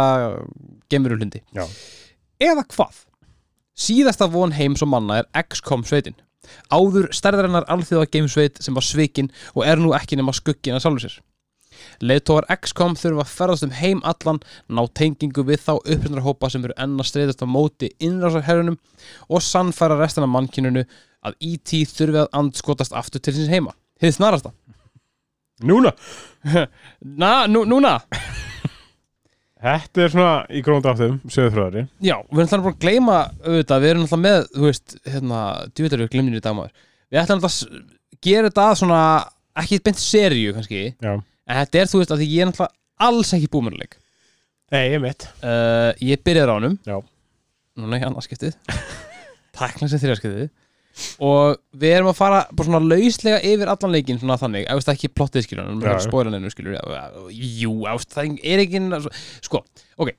geimverulhundi. 0.91 1.41
Já. 1.55 1.65
Eða 2.39 2.63
hvað? 2.71 3.03
Síðasta 3.77 4.29
von 4.31 4.55
heims 4.55 4.81
og 4.85 4.91
manna 4.93 5.19
er 5.21 5.27
XCOM 5.43 5.83
sveitin. 5.85 6.15
Áður 6.71 7.09
stærðarinnar 7.15 7.67
alþjóða 7.69 8.07
geimsveit 8.13 8.61
sem 8.63 8.77
var 8.77 8.85
svikin 8.85 9.27
og 9.53 9.65
er 9.67 9.81
nú 9.81 9.91
ekki 9.97 10.17
nema 10.17 10.35
skuggin 10.35 10.77
að 10.77 10.85
sjálfur 10.85 11.03
sér. 11.03 11.17
Leiðtógar 12.01 12.47
XCOM 12.63 12.95
þurfa 12.97 13.25
að 13.25 13.33
ferðast 13.33 13.65
um 13.67 13.75
heim 13.77 13.99
allan, 14.07 14.39
ná 14.71 14.81
tengingu 14.97 15.43
við 15.45 15.61
þá 15.65 15.73
upprundarhópa 15.75 16.49
sem 16.49 16.63
eru 16.65 16.77
enn 16.79 16.95
að 16.97 17.09
streyðast 17.11 17.43
á 17.43 17.47
móti 17.49 17.91
innrásarherrunum 17.99 18.79
og 19.27 19.43
sannfæra 19.45 19.99
restina 19.99 20.25
af 20.29 20.33
mannkynunu 20.33 20.85
að 21.27 21.37
E.T. 21.43 21.83
þurfi 21.91 22.23
að 22.23 22.31
andskotast 22.39 22.95
aftur 22.97 23.21
til 23.21 23.35
síns 23.35 23.51
heima. 23.51 23.75
Hið 24.01 24.17
snarasta. 24.17 24.53
Núna, 25.65 25.93
Na, 27.21 27.31
nú, 27.49 27.63
núna! 27.65 27.95
þetta 29.57 30.03
er 30.05 30.11
svona 30.13 30.33
í 30.53 30.61
gróndáttum, 30.65 31.15
sögurþröðari 31.33 31.81
Já, 32.05 32.15
við 32.29 32.41
erum 32.43 32.49
þannig 32.51 32.65
bara 32.67 32.75
að 32.75 32.83
gleyma 32.83 33.15
auðvitað, 33.41 33.81
við 33.83 33.89
erum 33.93 34.03
alltaf 34.05 34.21
með, 34.21 34.43
þú 34.53 34.65
veist, 34.67 34.97
hérna, 35.09 35.39
djúvitar 35.73 36.03
við 36.03 36.11
glemnir 36.13 36.37
í 36.37 36.43
dagmaður. 36.45 36.83
Við 37.09 37.21
ætlum 37.23 37.39
alltaf 37.39 37.55
að 37.57 38.19
gera 38.27 38.51
þetta 38.51 38.67
svona, 38.81 38.99
ekki 39.63 39.79
beint 39.87 40.01
seríu 40.03 40.53
kannski, 40.57 40.83
Já, 41.01 41.13
en 41.17 41.59
þetta 41.63 41.81
er, 41.81 41.89
þú 41.89 42.03
veist, 42.03 42.13
að 42.13 42.25
ég 42.27 42.43
er 42.45 42.51
alltaf 42.51 42.75
alls 43.07 43.33
ekki 43.37 43.49
búmennleik. 43.53 43.97
Nei, 44.73 44.83
ég 44.93 45.01
mitt 45.03 45.27
Uh, 45.37 45.93
ég 46.03 46.19
byrjaði 46.27 46.51
á 46.51 46.57
honum 46.57 46.73
Já. 46.83 46.97
Núna 47.79 47.99
í 48.01 48.03
annarskiptið 48.03 48.57
Tækna 49.55 49.87
sem 49.87 50.01
þriðarskiptið 50.01 50.49
Og 51.23 51.57
við 51.77 51.95
erum 51.97 52.11
að 52.11 52.17
fara 52.19 52.39
bara 52.51 52.67
svona 52.69 52.81
lauslega 52.83 53.41
yfir 53.45 53.69
allan 53.73 53.93
leikinn 53.93 54.21
svona 54.21 54.37
þannig, 54.41 54.65
ef 54.69 54.79
veist 54.79 54.93
ekki 54.93 55.09
plottið 55.13 55.45
skilur 55.47 55.67
en 55.69 55.81
við 55.83 55.91
já. 55.93 55.99
spóra 56.07 56.31
neinu 56.33 56.49
skilur 56.53 56.77
Jú, 57.33 57.73
veist, 57.85 58.15
það 58.15 58.39
er 58.43 58.63
ekki 58.65 58.81
Sko, 59.45 59.61
ok 60.01 60.13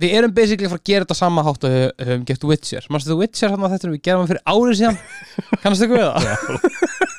Við 0.00 0.14
erum 0.16 0.32
basically 0.32 0.64
að 0.64 0.72
fara 0.72 0.80
að 0.80 0.88
gera 0.88 1.04
þetta 1.04 1.16
sama 1.18 1.42
hátt 1.44 1.64
og 1.68 1.72
höf- 1.74 2.04
höfum 2.08 2.22
gert 2.24 2.44
Witcher. 2.48 2.86
Manstu 2.88 3.10
þú 3.12 3.18
Witcher 3.20 3.50
hann 3.52 3.66
að 3.66 3.74
þetta 3.74 3.90
við 3.92 4.02
gerum 4.06 4.28
fyrir 4.30 4.40
árið 4.48 4.78
síðan? 4.78 4.96
Kannast 5.60 5.84
við 5.84 6.00
það? 6.00 7.10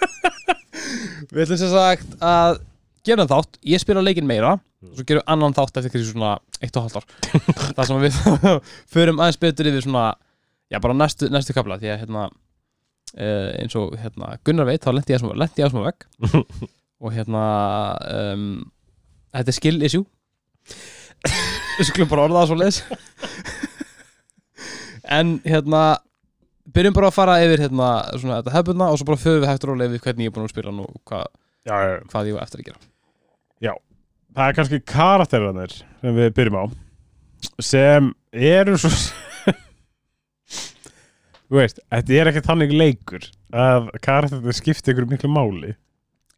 við 1.29 1.43
ætlum 1.45 1.59
sem 1.61 1.71
sagt 1.75 2.15
að 2.25 2.57
gera 3.05 3.27
þátt, 3.29 3.59
ég 3.69 3.81
spila 3.83 4.01
leikinn 4.01 4.27
meira 4.29 4.55
og 4.57 4.95
svo 4.97 5.05
gerum 5.05 5.21
við 5.21 5.29
annan 5.35 5.55
þátt 5.57 5.77
eftir 5.77 5.93
kannski 5.93 6.09
svona 6.15 6.31
eitt 6.61 6.77
og 6.81 6.87
halvt 6.87 6.97
ár. 6.97 7.05
Þar 7.77 7.89
sem 7.91 8.01
við 8.07 8.19
förum 8.95 9.21
aðeins 9.21 9.39
betur 9.45 9.69
yfir 9.71 9.85
svona 9.85 10.07
já 10.73 10.79
bara 10.81 10.97
næstu, 10.97 11.29
næstu 11.29 11.53
kapla 11.53 11.77
því 11.81 11.93
að 11.93 12.01
hérna 12.05 12.25
uh, 13.17 13.49
eins 13.59 13.75
og 13.79 13.95
hérna 13.99 14.35
Gunnar 14.45 14.69
veit 14.69 14.83
þá 14.85 14.93
lendi 14.93 15.15
ég 15.15 15.67
að 15.67 15.71
smá 15.73 15.83
vegg. 15.87 16.07
Og 17.01 17.09
hérna 17.15 17.43
um, 18.13 18.43
þetta 19.33 19.49
er 19.49 19.57
skill 19.57 19.79
issue. 19.87 20.05
Við 21.79 21.87
skulum 21.89 22.11
bara 22.11 22.27
orða 22.27 22.43
það 22.43 22.51
svo 22.51 22.57
leis 22.61 22.81
en 25.11 25.39
hérna 25.43 25.81
byrjum 26.71 26.95
bara 26.95 27.09
að 27.09 27.17
fara 27.17 27.39
yfir 27.43 27.65
hérna 27.65 27.89
svona 28.13 28.39
þetta 28.39 28.53
hefbundna 28.55 28.91
og 28.91 28.99
svo 28.99 29.07
bara 29.09 29.21
förum 29.21 29.43
við 29.43 29.49
hægt 29.49 29.65
og 29.65 29.71
rólega 29.71 29.91
yfir 29.91 30.05
hvernig 30.05 30.27
ég 30.27 30.31
er 30.31 30.35
búin 30.35 30.47
að 30.47 30.53
spila 30.53 30.73
nú 30.75 30.85
og 30.87 31.01
hvað, 31.09 31.27
Já, 31.67 31.75
já, 31.75 31.95
hvað 32.11 32.29
ég 32.29 32.37
var 32.37 32.45
eftir 32.47 32.61
að 32.61 32.69
gera. 32.69 32.81
Það 34.31 34.47
er 34.47 34.55
kannski 34.55 34.77
karakterarnir 34.87 35.73
sem 35.75 36.15
við 36.15 36.29
byrjum 36.37 36.59
á 36.61 36.65
sem 37.59 38.05
eru 38.31 38.77
svo 38.79 38.91
þú 41.51 41.59
veist, 41.59 41.81
þetta 41.91 42.17
er 42.21 42.29
ekki 42.31 42.43
þannig 42.47 42.73
leikur 42.79 43.25
að 43.51 43.89
karakterarnir 44.05 44.55
skipti 44.55 44.93
ykkur 44.93 45.07
miklu 45.11 45.31
máli. 45.31 45.73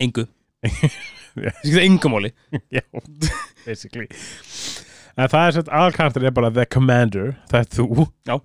Engu. 0.01 0.25
Já. 1.43 1.49
skiptir 1.61 1.83
engu 1.85 2.09
máli. 2.13 2.31
Já, 2.73 2.81
basically. 3.65 4.07
En 5.17 5.29
það 5.29 5.47
er 5.47 5.55
sett 5.59 5.69
aðalkarakter 5.69 6.25
er 6.25 6.33
bara 6.33 6.49
the 6.53 6.65
commander, 6.65 7.35
það 7.51 7.59
er 7.61 7.69
þú. 7.77 8.07
Já. 8.29 8.35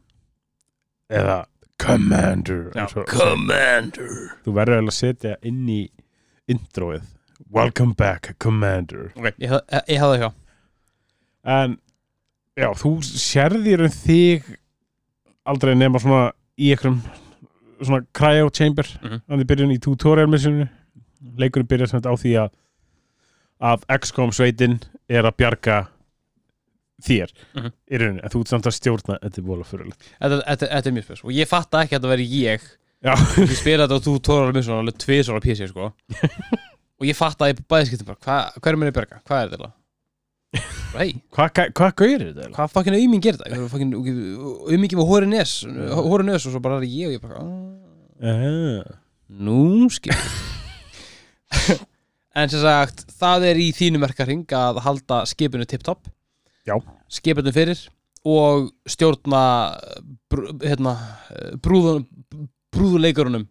eða 1.19 1.39
commander. 1.81 2.67
Eins 2.77 2.97
og- 2.97 3.09
Commander. 3.09 4.11
Þú 4.45 4.53
verður 4.57 4.77
eiginlega 4.81 4.93
að 4.93 4.99
setja 4.99 5.37
inn 5.49 5.63
í 5.73 5.81
introið. 6.53 7.07
Welcome 7.55 7.95
back 7.97 8.35
commander. 8.43 9.13
Ok, 9.17 9.31
ég, 9.41 9.55
hafði 10.03 10.21
það 10.27 10.35
en 11.49 11.77
já, 12.59 12.67
þú 12.77 12.91
sérðir 13.07 13.85
um 13.87 13.93
þig 13.95 14.49
aldrei 15.49 15.75
nema 15.79 16.01
svona 16.03 16.33
í 16.59 16.73
einhverjum 16.75 17.01
svona 17.83 18.03
cryo 18.12 18.49
chamber 18.51 18.85
Mhm. 19.03 19.21
þannig 19.29 19.44
mm 19.44 19.51
byrjun 19.53 19.75
í 19.77 19.79
tutorial 19.81 20.27
missioninu 20.31 20.68
leikurinn 21.38 21.68
byrjar 21.71 21.88
sagt 21.92 22.07
á 22.07 22.14
því 22.14 22.33
að 22.44 22.51
að 23.61 23.85
XCOM 23.99 24.31
sveitin 24.35 24.81
er 25.11 25.25
að 25.27 25.37
bjarga 25.37 25.88
þér 27.03 27.31
Mhm. 27.55 27.73
í 27.90 27.99
rauninni, 27.99 28.23
en 28.25 28.31
þú 28.31 28.40
ert 28.42 28.49
samt 28.49 28.66
að 28.66 28.75
stjórna 28.79 29.18
þetta 29.23 29.38
er 29.38 29.47
bóla 29.47 29.64
fyrirlega 29.64 29.97
þetta, 30.21 30.42
þetta, 30.47 30.68
þetta 30.75 30.87
er 30.87 30.92
mjög 30.97 31.05
spes. 31.09 31.25
Og 31.25 31.31
ég 31.33 31.47
fatta 31.49 31.83
ekki 31.85 31.94
að 31.97 32.01
þetta 32.01 32.09
veri 32.14 32.27
ég. 32.27 32.61
Já, 33.05 33.14
ég 33.14 33.55
spila 33.57 33.87
þetta 33.87 34.18
tórar 34.27 34.53
mér 34.53 34.64
svona 34.66 34.83
alveg 34.83 34.99
tvisar 34.99 35.38
á 35.38 35.40
PC 35.40 35.68
sko. 35.71 35.92
Og 37.01 37.07
ég 37.07 37.14
fatta 37.14 37.44
að 37.47 37.53
ég 37.55 37.61
bæði 37.71 37.87
skiptum 37.92 38.07
bara 38.11 38.18
hva, 38.18 38.53
hvað 38.59 38.73
er 38.73 38.77
mér 38.83 38.90
að 38.90 38.97
berga, 38.99 39.21
hvað 39.23 39.42
er 39.44 39.53
þetta 39.55 39.73
hvað 40.57 41.51
hva, 41.77 41.89
gauðir 41.93 42.23
þetta? 42.31 42.49
hvað 42.57 42.71
fucking 42.73 42.97
auðming 42.97 43.23
gerir 43.25 43.41
þetta? 43.43 43.59
Auðmingi 44.73 44.97
við 44.99 45.11
hóri 45.11 45.29
nes 45.29 45.53
hóri 45.67 46.25
nes 46.29 46.47
og 46.49 46.55
svo 46.55 46.63
bara 46.65 46.79
er 46.81 46.89
ég 46.89 47.11
og 47.11 47.17
ég 47.19 47.25
bara 47.25 47.43
Ah. 48.19 48.83
nú 49.31 49.87
skil 49.95 50.15
en 52.39 52.51
sem 52.51 52.63
sagt 52.63 53.05
það 53.19 53.47
er 53.53 53.61
í 53.63 53.69
þínu 53.77 54.01
merkaring 54.03 54.43
að 54.59 54.81
halda 54.85 55.23
skipinu 55.29 55.67
tip-top. 55.69 56.09
Já. 56.69 56.75
skipinu 57.09 57.53
fyrir 57.55 57.79
og 58.29 58.67
stjórna 58.91 59.41
brú, 60.29 60.51
hérna, 60.61 60.93
brúðun 61.65 62.03
brúðuleikarunum 62.75 63.47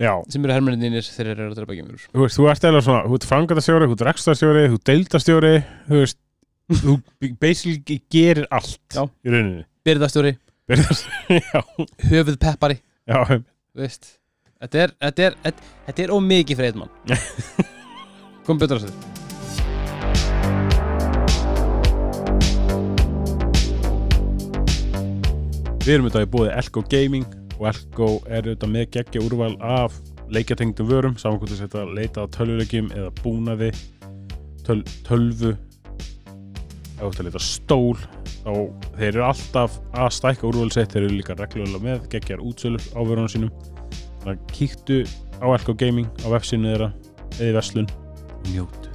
já, 0.00 0.10
sem 0.32 0.42
eru 0.42 0.56
hermenninir 0.56 1.04
þegar 1.06 1.28
þeir 1.28 1.34
eru 1.44 1.52
að 1.52 1.58
drepa 1.60 1.76
gemurur 1.78 2.06
þú 2.08 2.24
veist, 2.24 2.38
þú 2.40 2.48
ert 2.50 2.66
eða 2.66 2.80
svona 2.82 3.04
þú 3.06 3.18
ert 3.20 3.28
frangandastjóri, 3.30 3.86
þú 3.90 3.94
ert 3.98 4.06
rekstastjóri, 4.08 4.64
þú 4.72 4.80
ert 4.80 4.88
deildastjóri 4.90 5.52
þú 5.86 6.00
veist, 6.00 6.18
þú 6.72 6.98
basically 7.38 8.00
gerir 8.10 8.46
allt 8.50 8.80
Já. 8.94 9.04
í 9.22 9.30
rauninni. 9.30 9.64
Byrðastjóri, 9.86 10.32
já, 11.30 11.60
höfuð 12.10 12.38
peppari. 12.42 12.80
Já, 13.06 13.20
þú 13.30 13.84
veist 13.84 14.16
þetta 14.58 14.80
er, 14.82 14.94
þetta 15.04 15.26
er, 15.28 15.36
þetta, 15.44 15.68
þetta 15.86 16.02
er 16.02 16.14
ómikið 16.16 16.58
fyrir 16.58 16.72
einn 16.72 16.82
mann. 16.82 16.92
Kom 18.46 18.58
betur 18.58 18.80
að 18.80 18.88
þetta 18.88 19.14
Við 25.86 25.92
erum 25.94 26.08
auðvitað 26.08 26.24
í 26.24 26.30
búið 26.32 26.48
Elko 26.50 26.82
Gaming 26.90 27.26
og 27.60 27.66
Elko 27.70 28.06
er 28.26 28.42
auðvitað 28.42 28.72
með 28.72 28.88
geggja 28.96 29.20
úrval 29.22 29.52
af 29.62 30.00
leikjatengdum 30.34 30.88
vörum 30.90 31.14
saman 31.20 31.38
hvort 31.38 31.52
þess 31.54 31.76
að 31.78 31.92
leita 31.94 32.24
á 32.26 32.32
tölvuleikjum 32.34 32.88
eða 32.90 33.12
búnaði 33.20 33.68
töl, 34.66 34.80
tölvu 35.06 35.52
ef 36.96 37.02
þú 37.02 37.10
ert 37.10 37.20
að 37.20 37.26
leita 37.28 37.40
að 37.40 37.44
stól 37.44 37.96
þá 38.40 38.52
þeir 38.96 39.08
eru 39.10 39.24
alltaf 39.26 39.78
að 39.92 40.10
stækka 40.16 40.48
úrval 40.48 40.70
sitt. 40.72 40.92
Þeir 40.94 41.04
eru 41.04 41.18
líka 41.18 41.36
reglulega 41.36 41.82
með 41.84 42.08
geggjar 42.14 42.40
útsölur 42.40 42.82
á 42.96 43.00
vörunum 43.04 43.28
sínum. 43.28 43.52
Þannig 44.22 44.32
að 44.32 44.52
kíktu 44.56 44.98
á 45.44 45.46
Elko 45.52 45.76
Gaming 45.76 46.08
á 46.24 46.26
vefsinu 46.32 46.72
þeirra 46.72 46.90
eða 47.36 47.50
í 47.50 47.56
verslun 47.56 47.88
og 47.92 48.52
njótu 48.54 48.92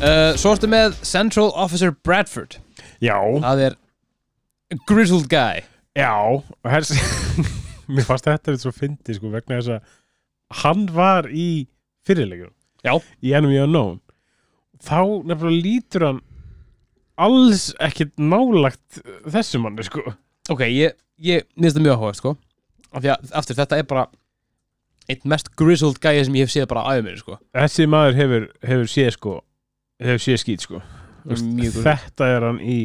uh, 0.00 0.32
Svo 0.38 0.54
ertu 0.54 0.70
með 0.70 0.94
Central 1.02 1.50
Officer 1.58 1.92
Bradford. 2.06 2.60
Já, 3.02 3.16
það 3.42 3.64
er 3.66 3.78
grizzled 4.86 5.26
guy. 5.32 5.64
Já, 5.98 6.14
og 6.14 6.70
hers 6.70 6.94
mér 7.90 8.06
fannst 8.06 8.28
þetta 8.28 8.54
við 8.54 8.62
svo 8.62 8.72
fyndi 8.74 9.16
sko 9.16 9.32
vegna 9.32 9.58
þess 9.58 9.74
að 9.74 9.96
hann 10.62 10.86
var 10.94 11.28
í 11.30 11.68
fyrirleikjum 12.06 12.52
Já. 12.84 12.94
í 13.22 13.32
Enemy 13.36 13.58
Unknown. 13.64 14.00
Þá 14.80 15.00
nefnilega 15.28 15.62
lítur 15.64 16.06
hann 16.08 16.20
alls 17.20 17.70
ekkit 17.84 18.14
nálagt 18.18 19.02
þessu 19.28 19.60
manni 19.60 19.84
sko. 19.84 20.00
Ok, 20.50 20.64
ég, 20.72 20.96
ég 21.20 21.44
minnst 21.60 21.76
það 21.76 21.84
mjög 21.86 21.98
áhuga 22.00 22.16
sko. 22.18 22.32
Af 22.90 23.04
því 23.04 23.12
að 23.12 23.34
aftur 23.42 23.58
þetta 23.60 23.78
er 23.82 23.86
bara 23.90 24.06
eitt 25.10 25.26
mest 25.28 25.52
grizzled 25.58 26.00
guy 26.02 26.22
sem 26.24 26.34
ég 26.38 26.46
hef 26.48 26.54
séð 26.54 26.66
bara 26.72 26.86
á 26.88 26.96
mér 27.04 27.20
sko. 27.20 27.36
Þessi 27.54 27.86
maður 27.90 28.16
hefur, 28.18 28.48
hefur 28.64 28.90
séð 28.90 29.12
sko 29.18 29.36
hefur 30.00 30.22
séð 30.24 30.40
skýt 30.40 30.64
sko. 30.64 30.80
Þú 31.20 31.34
veist, 31.34 31.44
Mjög 31.44 31.60
grizzled. 31.60 31.86
þetta 31.90 32.30
er 32.34 32.46
hann 32.48 32.60
í 32.64 32.78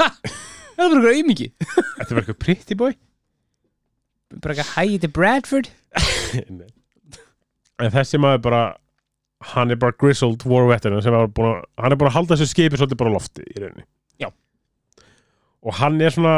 það 0.00 0.86
er 0.88 0.94
bara 0.96 1.12
auðmiki 1.12 1.48
þetta 1.60 2.08
var 2.16 2.22
eitthvað 2.22 2.38
pretty 2.40 2.78
boy. 2.80 2.94
Bara 4.40 4.54
ekki 4.56 4.70
hægi 4.72 5.02
til 5.04 5.12
Bradford 5.12 5.68
en 7.82 7.92
þessi 7.94 8.20
maður 8.22 8.42
bara 8.46 8.62
hann 9.52 9.74
er 9.74 9.78
bara 9.80 9.96
grizzled 9.98 10.44
war 10.46 10.68
veteran 10.70 11.02
sem 11.02 11.14
var 11.14 11.30
búin 11.34 11.50
að, 11.50 11.62
hann 11.82 11.94
er 11.94 11.98
búin 11.98 12.10
að 12.12 12.16
halda 12.16 12.36
þessu 12.38 12.52
skipi 12.52 12.78
svolítið 12.78 13.00
bara 13.02 13.14
lofti 13.14 13.46
í 13.46 13.56
rauninni. 13.58 13.86
Já. 14.22 14.28
og 15.62 15.78
hann 15.80 16.00
er 16.02 16.14
svona 16.14 16.36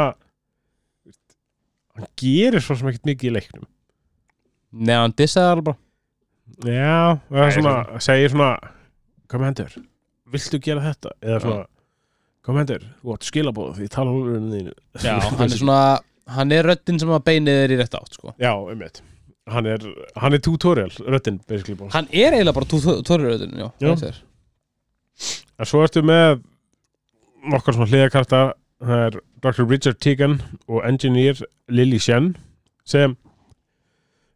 hann 1.95 2.09
gerir 2.19 2.63
svo 2.63 2.77
sem 2.77 2.89
ekkert 2.91 3.09
mikið 3.11 3.29
í 3.29 3.35
leiknum. 3.37 3.67
Neða 4.75 5.05
hann 5.05 5.15
dissaði 5.15 5.51
það 5.51 5.61
bara. 5.69 5.81
Já, 6.65 6.97
það 7.29 7.39
Nei, 7.39 7.45
er 7.45 7.55
svona, 7.55 7.75
segir 8.05 8.33
svona 8.33 8.49
kommendur, 9.31 9.77
viltu 10.33 10.59
gera 10.65 10.83
þetta? 10.83 11.13
Eða 11.23 11.39
svona, 11.45 11.63
kommendur 12.45 12.83
þú 12.99 13.15
átt 13.15 13.29
skilabóð 13.29 13.71
því 13.79 13.89
tala 13.95 14.17
um 14.17 14.51
þínu. 14.51 14.75
Já, 15.05 15.15
hann 15.39 15.47
er 15.47 15.57
svona 15.61 15.79
hann 16.35 16.53
er 16.55 16.65
röddinn 16.65 16.99
sem 17.01 17.13
að 17.13 17.25
beinið 17.29 17.63
er 17.63 17.73
í 17.75 17.79
rétt 17.79 17.97
átt 17.97 18.17
sko. 18.17 18.33
Já, 18.41 18.51
um 18.57 18.81
eitt 18.85 19.01
hann 19.47 19.65
er, 19.69 19.83
hann 20.17 20.33
er 20.33 20.39
tutorial 20.41 20.89
bara. 20.97 21.89
Hann 21.93 22.07
er 22.11 22.33
eiginlega 22.33 22.53
bara 22.53 22.65
tóriðröðin, 23.05 23.57
já, 23.61 23.67
Já. 23.79 23.91
það 23.95 24.07
er. 24.09 24.21
en 25.59 25.65
svo 25.69 25.83
ertu 25.85 26.01
með 26.03 26.41
nokkar 27.53 27.75
svona 27.77 27.87
hliðakarta 27.91 28.39
það 28.81 29.03
er 29.05 29.19
Dr. 29.45 29.67
Richard 29.69 29.99
Tegan 30.01 30.39
og 30.67 30.81
engineer 30.87 31.37
Lily 31.69 31.99
Shen 32.01 32.31
sem 32.85 33.13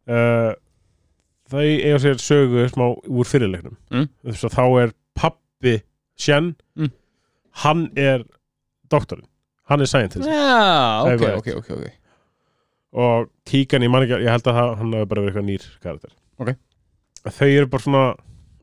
uh, 0.08 0.52
þau 1.50 1.60
eiga 1.66 1.98
sér 2.02 2.20
sögu 2.22 2.64
smá 2.70 2.86
úr 3.10 3.26
fyrirleiknum 3.28 3.76
Mm. 3.90 4.08
þá 4.30 4.62
er 4.84 4.92
pappi 5.18 5.80
Shen 6.16 6.54
Mm. 6.78 6.92
hann 7.64 7.90
er 7.96 8.22
doktorinn, 8.90 9.26
hann 9.68 9.80
er 9.80 9.86
scientist 9.90 10.24
Já, 10.28 11.02
ok, 11.04 11.22
ok, 11.42 11.48
ok, 11.58 11.70
ok. 11.76 11.90
Og 12.92 13.28
Tegan, 13.46 13.84
ég 13.86 13.90
man 13.92 14.02
ekki, 14.06 14.18
ég 14.24 14.32
held 14.34 14.48
að 14.50 14.56
það, 14.58 14.72
hann 14.80 14.94
hafi 14.96 15.10
bara 15.12 15.22
verið 15.22 15.30
eitthvað 15.30 15.48
nýr 15.50 15.68
karakter 15.84 16.14
Ok. 16.40 16.54
þau 17.36 17.48
eru 17.50 17.68
bara 17.70 17.84
svona 17.84 18.04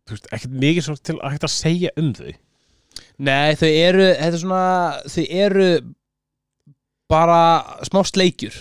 þú 0.07 0.15
veist, 0.15 0.27
ekkert 0.35 0.57
mikið 0.63 0.85
svona 0.87 1.03
til 1.07 1.15
að 1.19 1.31
hægt 1.35 1.47
að 1.47 1.53
segja 1.55 1.93
um 2.01 2.11
þau 2.17 2.33
Nei, 3.21 3.53
þau 3.57 3.69
eru, 3.69 4.07
þetta 4.17 4.33
er 4.33 4.41
svona, 4.41 4.63
þau 5.13 5.23
eru 5.45 5.67
bara 7.09 7.39
smá 7.87 8.01
sleikjur. 8.05 8.55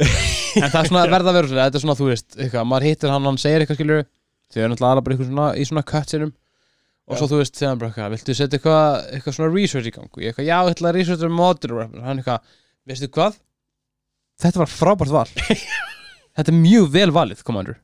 en 0.00 0.70
það 0.70 0.78
er 0.80 0.88
svona 0.88 1.04
verða 1.14 1.30
að 1.32 1.36
vera 1.38 1.50
svona, 1.50 1.66
þetta 1.68 1.78
er 1.80 1.84
svona, 1.84 1.96
þú 1.98 2.08
veist, 2.10 2.36
eitthvað, 2.38 2.68
maður 2.70 2.86
hittir 2.88 3.12
hann, 3.12 3.28
hann 3.28 3.38
segir 3.42 3.62
eitthvað 3.64 3.78
skilur, 3.80 4.06
þau 4.54 4.60
eru 4.62 4.70
náttúrulega 4.72 4.90
aðra 4.94 5.04
bara 5.06 5.16
eitthvað 5.16 5.30
svona, 5.30 5.48
í 5.58 5.66
svona 5.68 5.84
cutsinum, 5.90 6.32
og 7.04 7.18
svo 7.20 7.28
þú 7.30 7.40
veist, 7.42 7.58
þegar 7.58 7.70
hann 7.74 7.82
bara 7.82 7.90
eitthvað, 7.92 8.14
viltu 8.16 8.36
setja 8.38 8.58
eitthvað, 8.58 8.98
eitthvað 9.18 9.36
svona 9.38 9.52
research 9.54 9.90
í 9.90 9.94
gang, 9.94 10.10
og 10.10 10.22
ég 10.24 10.32
eitthvað, 10.32 10.48
já, 10.48 10.56
ég 10.64 10.74
ætla 10.76 10.90
að 10.90 10.98
researcha 10.98 11.28
um 11.30 11.36
modern 11.38 11.78
weapons, 11.80 12.06
hann 12.08 12.22
eitthvað, 12.22 12.54
veistu 12.90 13.10
hvað? 13.18 13.38
Þetta 14.42 14.62
var 14.62 14.70
frábært 14.70 15.14
val. 15.14 15.28
þetta 16.36 16.50
er 16.50 16.58
mjög 16.58 16.88
vel 16.94 17.10
valið, 17.14 17.42
commander. 17.46 17.78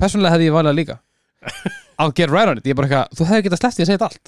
Persónulega 0.00 0.34
hefði 0.36 0.48
ég 0.50 0.56
valið 0.56 0.70
það 0.72 0.80
líka. 0.80 0.98
I'll 2.00 2.14
get 2.16 2.32
right 2.32 2.50
on 2.50 2.58
it, 2.58 2.66
ég 2.66 2.74
er 2.74 2.80
bara 2.80 2.88
eitthvað, 2.90 3.16
þú 3.18 3.28
hefði 3.30 3.46
getað 3.46 3.62
sleppt 3.62 3.76
því 3.78 3.84
að 3.84 3.88
segja 3.90 3.98
þetta 4.00 4.08
allt. 4.10 4.26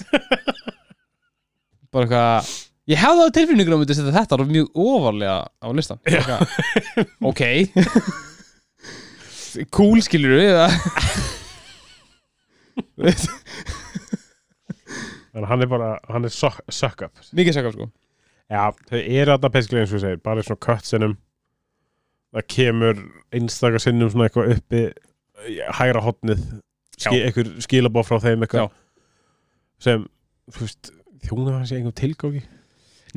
Bara 1.95 2.07
eitthvað 2.07 2.55
ég 2.87 3.01
hefði 3.03 3.27
á 3.27 3.35
tilfinningunum 3.35 3.79
að 3.79 3.83
myndi 3.83 3.97
setja 3.99 4.15
þetta 4.15 4.37
alveg 4.37 4.53
mjög 4.55 4.81
ofarlega 4.87 5.39
á 5.51 5.69
listan 5.75 6.01
eitthvað, 6.07 6.41
ok. 7.33 7.43
Cool 9.73 10.03
skilur 10.05 10.35
við 10.37 10.53
þannig 15.33 15.47
að 15.47 15.49
hann 15.49 15.65
er 15.65 15.71
bara, 15.71 15.89
hann 16.13 16.29
er 16.29 16.33
suck, 16.33 16.59
suck 16.73 17.07
up. 17.07 17.23
Mikið 17.37 17.57
sakka 17.57 17.73
sko. 17.73 17.87
Já, 18.53 18.69
þau 18.89 18.99
eru 19.01 19.33
þarna 19.33 19.51
basically 19.55 19.81
eins 19.83 19.95
og 19.97 20.03
segir, 20.05 20.21
bara 20.25 20.45
svona 20.45 20.63
cutscenum 20.67 21.17
það 22.37 22.47
kemur 22.53 23.03
einstakar 23.37 23.83
sinnum 23.83 24.11
svona 24.13 24.29
eitthvað 24.29 24.53
uppi 24.57 24.83
í 25.53 25.57
hægra 25.79 26.03
hotnið 26.05 26.43
ski, 26.97 27.17
eitthvað 27.27 27.55
skilabóð 27.67 28.09
frá 28.11 28.21
þeim 28.25 28.45
eitthvað 28.47 28.67
Já. 28.67 28.69
sem, 29.87 30.05
þjóna 31.27 31.57
hans 31.59 31.73
í 31.75 31.79
einhver 31.81 31.97
tilgáki 31.97 32.45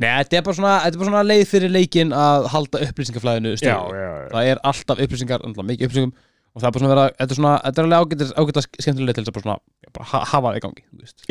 Nei, 0.00 0.08
þetta 0.22 0.38
er 0.38 0.44
bara 0.46 0.56
svona, 0.56 0.74
þetta 0.80 0.96
er 0.96 1.00
bara 1.02 1.10
svona 1.10 1.22
leið 1.28 1.42
fyrir 1.50 1.72
leikin 1.74 2.12
að 2.16 2.46
halda 2.54 2.80
upplýsingaflæðinu 2.86 3.50
stöðu 3.60 3.98
já, 4.00 4.10
það 4.32 4.46
er 4.54 4.60
alltaf 4.70 5.02
upplýsingar, 5.04 5.42
alltaf 5.44 5.66
mikið 5.68 5.88
upplýsingum 5.90 6.12
og 6.50 6.62
það 6.62 6.68
er 6.68 6.72
bara 6.76 6.80
svona 6.84 6.94
vera, 6.94 7.10
þetta 7.18 7.34
er 7.34 7.38
svona, 7.40 7.50
þetta 7.66 7.82
er 7.82 7.88
alveg 7.88 8.06
ágætis, 8.06 8.30
ágætis 8.40 8.68
skemmtilega 8.80 9.16
til 9.18 9.24
þess 9.26 9.32
að 9.32 9.36
bara 9.36 9.44
svona, 9.44 9.58
já, 9.84 9.90
bara 9.98 10.08
ha- 10.12 10.22
hafa 10.30 10.46
það 10.54 10.56
í 10.56 10.62
gangi, 10.64 10.84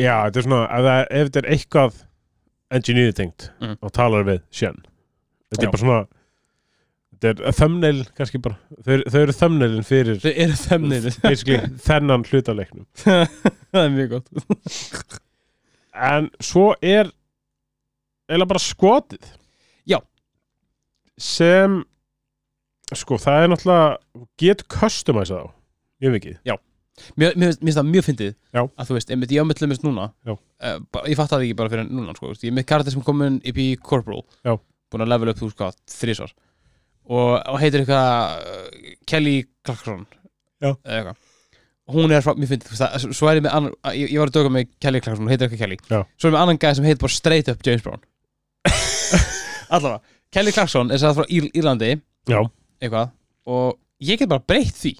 já, 0.04 0.14
þetta 0.28 0.40
er 0.42 0.46
svona, 0.46 0.60
ef, 0.78 0.86
það, 0.86 1.02
ef 1.18 1.30
þetta 1.32 1.42
er 1.42 1.48
eitthvað 1.56 1.98
engineer 2.78 3.16
tengt 3.18 3.48
Mhm. 3.58 3.74
og 3.82 3.92
talar 3.98 4.28
við 4.30 4.40
Shen 4.54 4.78
þetta 5.50 5.64
Já. 5.64 5.66
er 5.66 5.74
bara 5.74 5.82
svona 5.82 5.98
þetta 7.20 7.46
er 7.50 7.56
thumbnail 7.56 8.00
kannski 8.16 8.40
bara 8.42 8.56
þau, 8.86 9.02
þau 9.12 9.20
eru 9.20 9.34
thumbnailin 9.36 9.86
fyrir 9.86 10.20
Þau 10.22 10.30
eru 10.32 10.56
þemninu, 10.62 11.12
basically 11.24 11.58
þennan 11.84 12.24
hlutaleiknum 12.28 12.86
það 13.72 13.82
er 13.82 13.92
mjög 13.96 14.14
gott 14.16 15.20
En 16.00 16.30
svo 16.40 16.70
er 16.80 17.10
eiginlega 18.30 18.50
bara 18.54 18.62
skotið 18.62 19.26
Já. 19.90 19.98
sem 21.20 21.80
sko, 22.96 23.18
það 23.20 23.44
er 23.44 23.52
náttúrulega 23.52 24.26
get 24.40 24.64
customize 24.72 25.34
á 25.34 25.44
mjög 26.00 26.16
mikið 26.18 26.56
Mér 27.16 27.32
mér 27.32 27.48
finnst 27.48 27.62
mér 27.62 27.70
finnst 27.70 27.78
það 27.78 27.90
mjög 27.90 28.06
fyndið 28.06 28.32
Já. 28.52 28.60
að 28.64 28.88
þú 28.88 28.96
veist, 28.96 29.12
einmitt 29.14 29.30
ég 29.32 29.44
ámyndlega 29.44 29.72
mist 29.72 29.84
núna 29.86 30.10
Já. 30.28 30.34
uh, 30.36 31.04
ég 31.08 31.16
fatt 31.16 31.32
það 31.32 31.46
ekki 31.46 31.56
bara 31.56 31.72
fyrir 31.72 31.86
núna 31.88 32.12
sko, 32.16 32.32
veist, 32.32 32.44
ég 32.44 32.52
er 32.52 32.56
með 32.58 32.66
karakter 32.68 32.94
sem 32.94 33.04
komin 33.06 33.38
upp 33.40 33.60
í 33.60 33.68
Corporal 33.80 34.20
Já. 34.44 34.56
búin 34.92 35.04
að 35.06 35.12
level 35.14 35.32
upp 35.32 35.40
þú 35.40 35.48
sko 35.54 35.70
þrísvar 35.94 36.34
og, 37.10 37.32
og 37.50 37.58
heitir 37.62 37.82
eitthvað 37.82 38.46
uh, 38.46 38.94
Kelly 39.10 39.34
Clarkson. 39.66 40.06
Eitthvað. 40.62 41.18
Hún 41.90 42.14
er 42.14 42.22
frá, 42.22 42.36
mér 42.38 42.52
veist 42.52 42.68
það, 42.78 43.08
svo 43.16 43.26
er 43.26 43.40
ég 43.40 43.44
með 43.44 43.54
annan, 43.56 43.72
ég, 43.96 44.12
ég 44.12 44.20
var 44.22 44.30
að 44.30 44.36
döga 44.36 44.52
með 44.54 44.68
Kelly 44.82 45.00
Clarkson, 45.02 45.24
hún 45.26 45.32
heitir 45.32 45.48
eitthvað 45.48 45.62
Kelly. 45.64 45.78
Já. 45.90 46.04
svo 46.14 46.28
er 46.28 46.30
ég 46.30 46.36
með 46.36 46.42
annan 46.44 46.60
gæð 46.62 46.76
sem 46.78 46.86
heitir 46.86 47.02
bara 47.02 47.16
straight 47.16 47.50
up 47.50 47.64
James 47.66 47.82
Brown. 47.86 48.04
Allavega, 49.74 50.18
Kelly 50.30 50.54
Clarkson 50.54 50.94
er 50.94 51.02
það 51.02 51.16
frá 51.18 51.32
Ír 51.34 51.48
Írlandi. 51.50 51.90
Já, 52.30 52.40
eitthvað. 52.78 53.14
Og 53.50 53.80
ég 54.06 54.20
get 54.20 54.30
bara 54.30 54.46
breytt 54.52 54.78
því. 54.78 54.94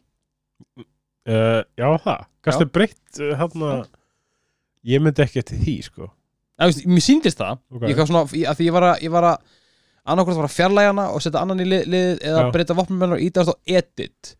Uh, 1.30 1.60
já 1.78 1.86
það 2.02 2.26
Gastu 2.46 2.66
breytt 2.72 3.20
uh, 3.20 3.34
hérna? 3.38 3.74
Ég 4.88 5.02
myndi 5.04 5.22
ekki 5.22 5.42
eftir 5.42 5.60
því 5.60 5.76
sko. 5.84 6.08
Þú 6.60 6.68
veist, 6.70 6.86
mér 6.88 7.04
síndist 7.04 7.40
það. 7.40 7.60
Ok. 7.76 7.84
ég, 7.88 8.00
svona, 8.08 8.22
ég, 8.36 8.46
að 8.48 8.58
því 8.58 8.66
ég 8.66 8.76
var 8.76 8.86
að, 8.90 9.02
ég 9.04 9.12
var 9.14 9.26
að 9.30 9.58
annarkvæmt 10.12 10.40
var 10.40 10.48
að 10.48 10.56
fjarlæga 10.56 10.90
hana 10.92 11.06
og 11.14 11.22
setja 11.24 11.40
annan 11.44 11.62
í 11.62 11.66
lið, 11.68 11.86
lið 11.92 12.10
eða 12.30 12.42
Já. 12.44 12.50
breyta 12.54 12.76
vopnum 12.78 13.04
og 13.16 13.22
ítast 13.24 13.52
á 13.52 13.54
edit. 13.66 14.34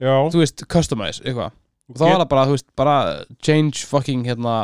Já, 0.00 0.14
þú 0.32 0.40
veist, 0.42 0.64
customize, 0.72 1.22
eitthvað. 1.24 1.52
Og 1.90 1.96
þá 1.98 2.04
Ég- 2.06 2.12
var 2.14 2.20
það 2.24 2.28
bara, 2.34 2.44
þú 2.46 2.54
veist, 2.56 2.68
bara 2.76 2.96
change 3.42 3.86
fucking, 3.90 4.24
hérna, 4.28 4.54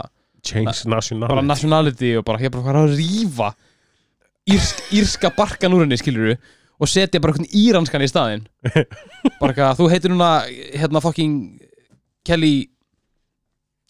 change 0.47 0.87
bara 1.27 1.43
nationality 1.43 2.15
og 2.17 2.25
bara, 2.25 2.39
ég 2.39 2.53
bara 2.55 2.63
fara 2.65 2.85
að 2.87 2.95
rífa 3.01 3.55
írsk, 4.47 4.85
írska 4.95 5.33
barkan 5.37 5.75
úr 5.75 5.83
henni, 5.83 5.99
skilur 5.99 6.37
og 6.79 6.89
setja 6.89 7.19
bara 7.21 7.33
einhvern 7.33 7.51
íranskan 7.57 8.05
í 8.05 8.09
staðinn. 8.11 8.47
Bara 9.41 9.53
eitthvað, 9.53 9.79
þú 9.81 9.87
heitir 9.91 10.13
núna 10.13 10.29
hérna 10.77 11.01
fucking 11.03 11.37
Kelly 12.27 12.69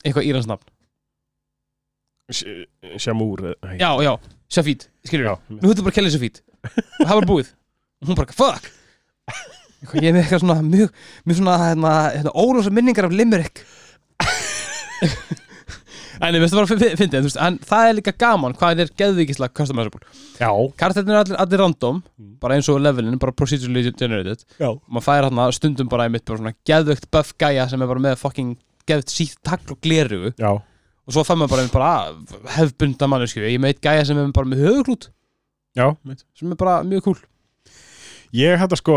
eitthvað 0.07 0.29
íransnafn 0.31 0.72
Shamúr 2.99 3.55
já, 3.79 3.90
já, 4.03 4.12
Shafid, 4.53 4.87
skilur 5.07 5.27
já. 5.31 5.35
nú 5.51 5.69
heitir 5.71 5.83
bara 5.87 5.95
Kelly 5.97 6.11
Sofít 6.15 6.43
og 6.67 7.07
það 7.07 7.15
var 7.21 7.27
búið. 7.31 7.49
Og 8.03 8.09
hún 8.11 8.19
bara, 8.19 8.33
fuck. 8.37 8.71
Ég 9.97 10.09
er 10.09 10.15
með 10.17 10.23
eitthvað 10.25 10.43
svona 10.43 10.61
mjög, 10.67 10.91
mjög 11.27 11.37
svona 11.41 11.57
hérna, 11.63 11.91
hérna, 12.17 12.33
órósa 12.35 12.71
minningar 12.75 13.07
af 13.09 13.13
Limerick. 13.15 13.63
En 16.17 16.33
ég 16.33 16.41
veist 16.41 16.55
það 16.55 16.63
bara 16.63 16.77
að 16.81 17.03
en, 17.05 17.11
þú 17.13 17.27
veist, 17.27 17.39
en 17.45 17.57
það 17.69 17.87
er 17.91 17.97
líka 17.99 18.13
gaman 18.23 18.55
hvað 18.57 18.79
er 18.87 18.93
geðvíkislega 19.03 19.53
customizable. 19.59 20.01
Já, 20.41 20.49
karakterinu 20.81 21.13
er 21.13 21.19
allir, 21.21 21.37
allir 21.43 21.61
random 21.61 21.99
Mm. 22.17 22.39
bara 22.41 22.57
eins 22.57 22.69
og 22.73 22.79
levelin, 22.81 23.19
bara 23.21 23.33
procedurally 23.37 23.91
generated. 23.93 24.45
Já. 24.59 24.71
og 24.71 24.81
maður 24.89 25.05
fær 25.05 25.27
hérna 25.27 25.51
stundum 25.53 25.89
bara 25.93 26.07
einmitt 26.09 26.25
bara 26.25 26.39
svona 26.41 26.55
geðvögt 26.65 27.11
buff 27.13 27.35
gæja 27.37 27.69
sem 27.69 27.83
er 27.83 27.87
bara 27.91 28.01
með 28.01 28.17
fucking 28.23 28.55
geðvögt 28.89 29.13
sítt 29.13 29.37
takl 29.45 29.75
og 29.75 29.81
glerugu 29.85 30.33
Já, 30.41 30.55
og 31.07 31.14
svo 31.14 31.23
fær 31.27 31.38
maður 31.38 31.55
bara, 31.55 31.69
bara 31.73 31.90
ah, 31.95 32.37
hefbunda 32.57 33.09
mannesku, 33.11 33.42
ég 33.45 33.61
meit 33.62 33.81
gæja 33.83 34.09
sem 34.09 34.19
er 34.19 34.33
bara 34.35 34.51
með 34.51 34.64
höfuglút 34.66 35.09
já. 35.77 35.88
Sem 36.35 36.53
er 36.53 36.59
bara 36.61 36.81
mjög 36.87 37.09
cool 37.09 37.25
Ég 38.35 38.59
hætti 38.59 38.79
sko, 38.81 38.97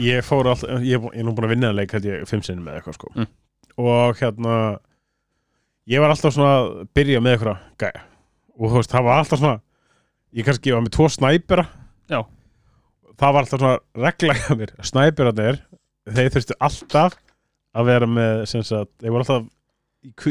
ég 0.00 0.22
fór 0.24 0.52
alltaf 0.52 0.70
ég, 0.86 1.02
ég 1.02 1.18
er 1.18 1.26
nú 1.26 1.34
búin 1.36 1.48
að 1.48 1.54
vinna 1.56 1.72
að 1.72 1.80
leik 1.80 1.94
hætti 1.96 2.12
ég 2.12 2.28
fimm 2.30 2.44
sinni 2.46 2.62
með 2.62 2.78
eitthvað 2.78 2.98
sko. 2.98 3.10
Mm. 3.16 3.30
og 3.82 4.20
hérna 4.20 4.54
ég 5.90 6.02
var 6.02 6.14
alltaf 6.14 6.34
svona 6.36 6.54
að 6.60 6.70
byrja 6.96 7.22
með 7.24 7.36
eitthvað 7.36 7.64
gæja. 7.82 8.04
Og 8.58 8.70
þú 8.70 8.80
veist, 8.80 8.92
það 8.92 9.06
var 9.08 9.22
alltaf 9.22 9.42
svona 9.42 9.58
ég 10.38 10.46
kannski 10.46 10.74
var 10.74 10.84
með 10.84 10.94
tvo 10.96 11.08
snæpera. 11.10 11.64
Já. 12.08 12.20
það 13.18 13.34
var 13.34 13.44
alltaf 13.44 13.62
svona 13.62 14.04
regla 14.06 14.38
hjá 14.38 14.58
mér, 14.58 14.74
snæperarnir 14.92 15.62
þeir 16.08 16.34
þurftu 16.34 16.58
alltaf 16.68 17.18
að 17.78 17.90
vera 17.90 18.08
með 18.08 18.44
sem 18.50 18.64
sagt, 18.64 18.92
þeir 19.02 19.14
voru 19.14 19.26
alltaf 19.26 19.48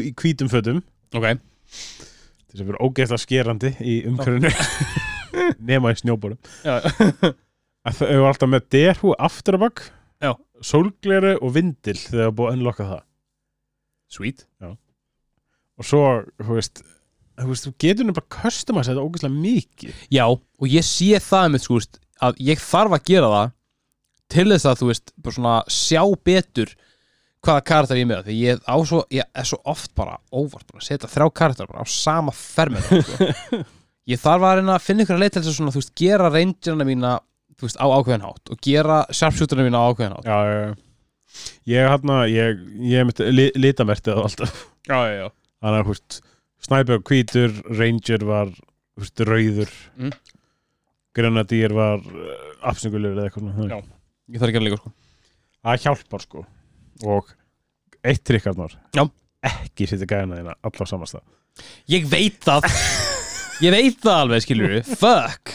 í, 0.02 0.12
hvítum 0.18 0.50
fötum 0.50 0.80
ok, 1.14 1.28
þess 2.48 2.62
að 2.62 2.68
vera 2.72 2.82
ógeðslega 2.84 3.24
skerandi 3.24 3.72
í 3.80 3.94
umhverfinu. 4.08 4.52
Nema 5.68 5.92
í 5.94 5.98
snjóbórum 6.00 6.38
já, 6.64 6.80
að 7.86 7.98
þau 8.00 8.06
var 8.08 8.30
alltaf 8.32 8.50
með 8.50 8.68
derhú 8.74 9.14
aftur 9.20 9.58
að 9.58 9.64
bakk 9.66 9.82
Já. 10.18 10.32
sólgleri 10.64 11.36
og 11.38 11.52
vindil 11.54 11.94
þegar 12.00 12.24
það 12.24 12.36
búið 12.38 12.48
að 12.48 12.56
unlocka 12.58 12.86
það. 12.88 13.02
Sweet. 14.08 14.46
Og 15.78 15.86
svo, 15.86 16.00
þú 16.42 16.56
veist 16.56 16.82
þú 17.38 17.52
veist, 17.52 17.68
þú 17.68 17.72
getur 17.84 18.08
nefnilega 18.08 18.40
customize 18.42 18.90
þetta 18.90 19.04
ógeðslega 19.04 19.42
mikið. 19.44 20.02
Já, 20.14 20.24
og 20.26 20.72
ég 20.72 20.86
sé 20.86 21.20
það 21.22 21.52
með 21.54 21.64
sko, 21.64 21.80
að 22.26 22.42
ég 22.48 22.62
þarf 22.62 22.96
að 22.96 23.06
gera 23.12 23.30
það 23.34 23.54
til 24.34 24.46
þess 24.52 24.68
að 24.68 24.80
þú 24.80 24.88
veist, 24.90 25.12
bara 25.22 25.36
svona 25.38 25.54
sjá 25.72 26.02
betur 26.28 26.74
hvaða 27.44 27.64
karakter 27.70 28.00
ég 28.00 28.08
með 28.10 28.24
því 28.28 28.36
ég, 28.42 28.60
á 28.66 28.76
svo, 28.88 29.02
ég 29.14 29.26
er 29.38 29.46
svo 29.48 29.58
oft 29.70 29.92
bara 29.98 30.16
óvart 30.34 30.66
bara 30.68 30.80
að 30.82 30.86
setja 30.88 31.10
þrjá 31.12 31.28
karakter 31.42 31.68
bara 31.70 31.84
á 31.84 31.86
sama 31.88 32.32
fermið 32.34 32.88
sko. 32.88 33.28
ég 34.12 34.20
þarf 34.22 34.46
að 34.48 34.54
reyna 34.60 34.74
að 34.76 34.84
finna 34.88 35.04
ykkur 35.06 35.18
að 35.18 35.24
leita 35.24 35.40
þess 35.40 35.52
að 35.52 35.58
svona, 35.60 35.74
þú 35.74 35.82
veist, 35.82 35.94
gera 36.02 36.30
rangerina 36.34 36.86
mína 36.88 37.12
þú 37.58 37.68
veist, 37.68 37.78
á 37.78 37.86
ákveðin 37.86 38.26
hátt 38.26 38.52
og 38.54 38.60
gera 38.68 38.98
sharpshooterina 39.14 39.68
mína 39.68 39.82
á 39.82 39.88
ákveðin 39.92 40.16
hátt 40.18 40.30
já, 40.30 40.38
já, 40.48 40.58
já. 40.68 40.76
Ég 41.68 41.84
hérna, 41.92 42.16
ég, 42.32 42.62
ég 42.88 43.04
myndi 43.06 43.26
li, 43.34 43.46
litamertið 43.60 44.16
það 44.16 44.24
alltaf 44.30 44.54
Já, 44.88 44.98
já, 45.04 45.14
já 45.20 45.26
Þannig 45.58 45.82
að, 45.82 45.88
húst, 45.90 46.18
Sniper 46.64 47.02
hvítur 47.06 47.52
Ranger 47.78 48.24
var, 48.26 48.52
húst, 48.98 49.22
rauður 49.28 49.74
Mm. 49.98 50.14
Grenadír 51.18 51.72
var 51.74 51.98
uh, 51.98 52.32
apsingulur 52.70 53.16
eða 53.16 53.24
eitthvað. 53.26 53.70
Já. 53.72 53.78
Ég 54.30 54.38
þarf 54.42 54.52
ekki 54.52 54.60
að 54.60 54.64
líka 54.68 54.78
sko 54.78 54.92
Það 55.66 55.80
hjálpar 55.84 56.24
sko 56.24 56.42
Og 57.06 57.30
eitt 58.06 58.24
trikkarnar 58.26 58.74
Já. 58.96 59.04
Ekki 59.48 59.86
setja 59.86 60.08
gæðina 60.10 60.40
þína 60.40 60.56
allar 60.66 60.90
samast 60.90 61.18
það 61.18 61.64
Ég 61.90 62.04
veit 62.10 62.38
það. 62.46 62.66
Ég 63.64 63.74
veit 63.74 63.98
það 64.02 64.20
alveg, 64.24 64.44
skilur 64.44 64.74
við 64.76 64.90
Fuck. 64.98 65.54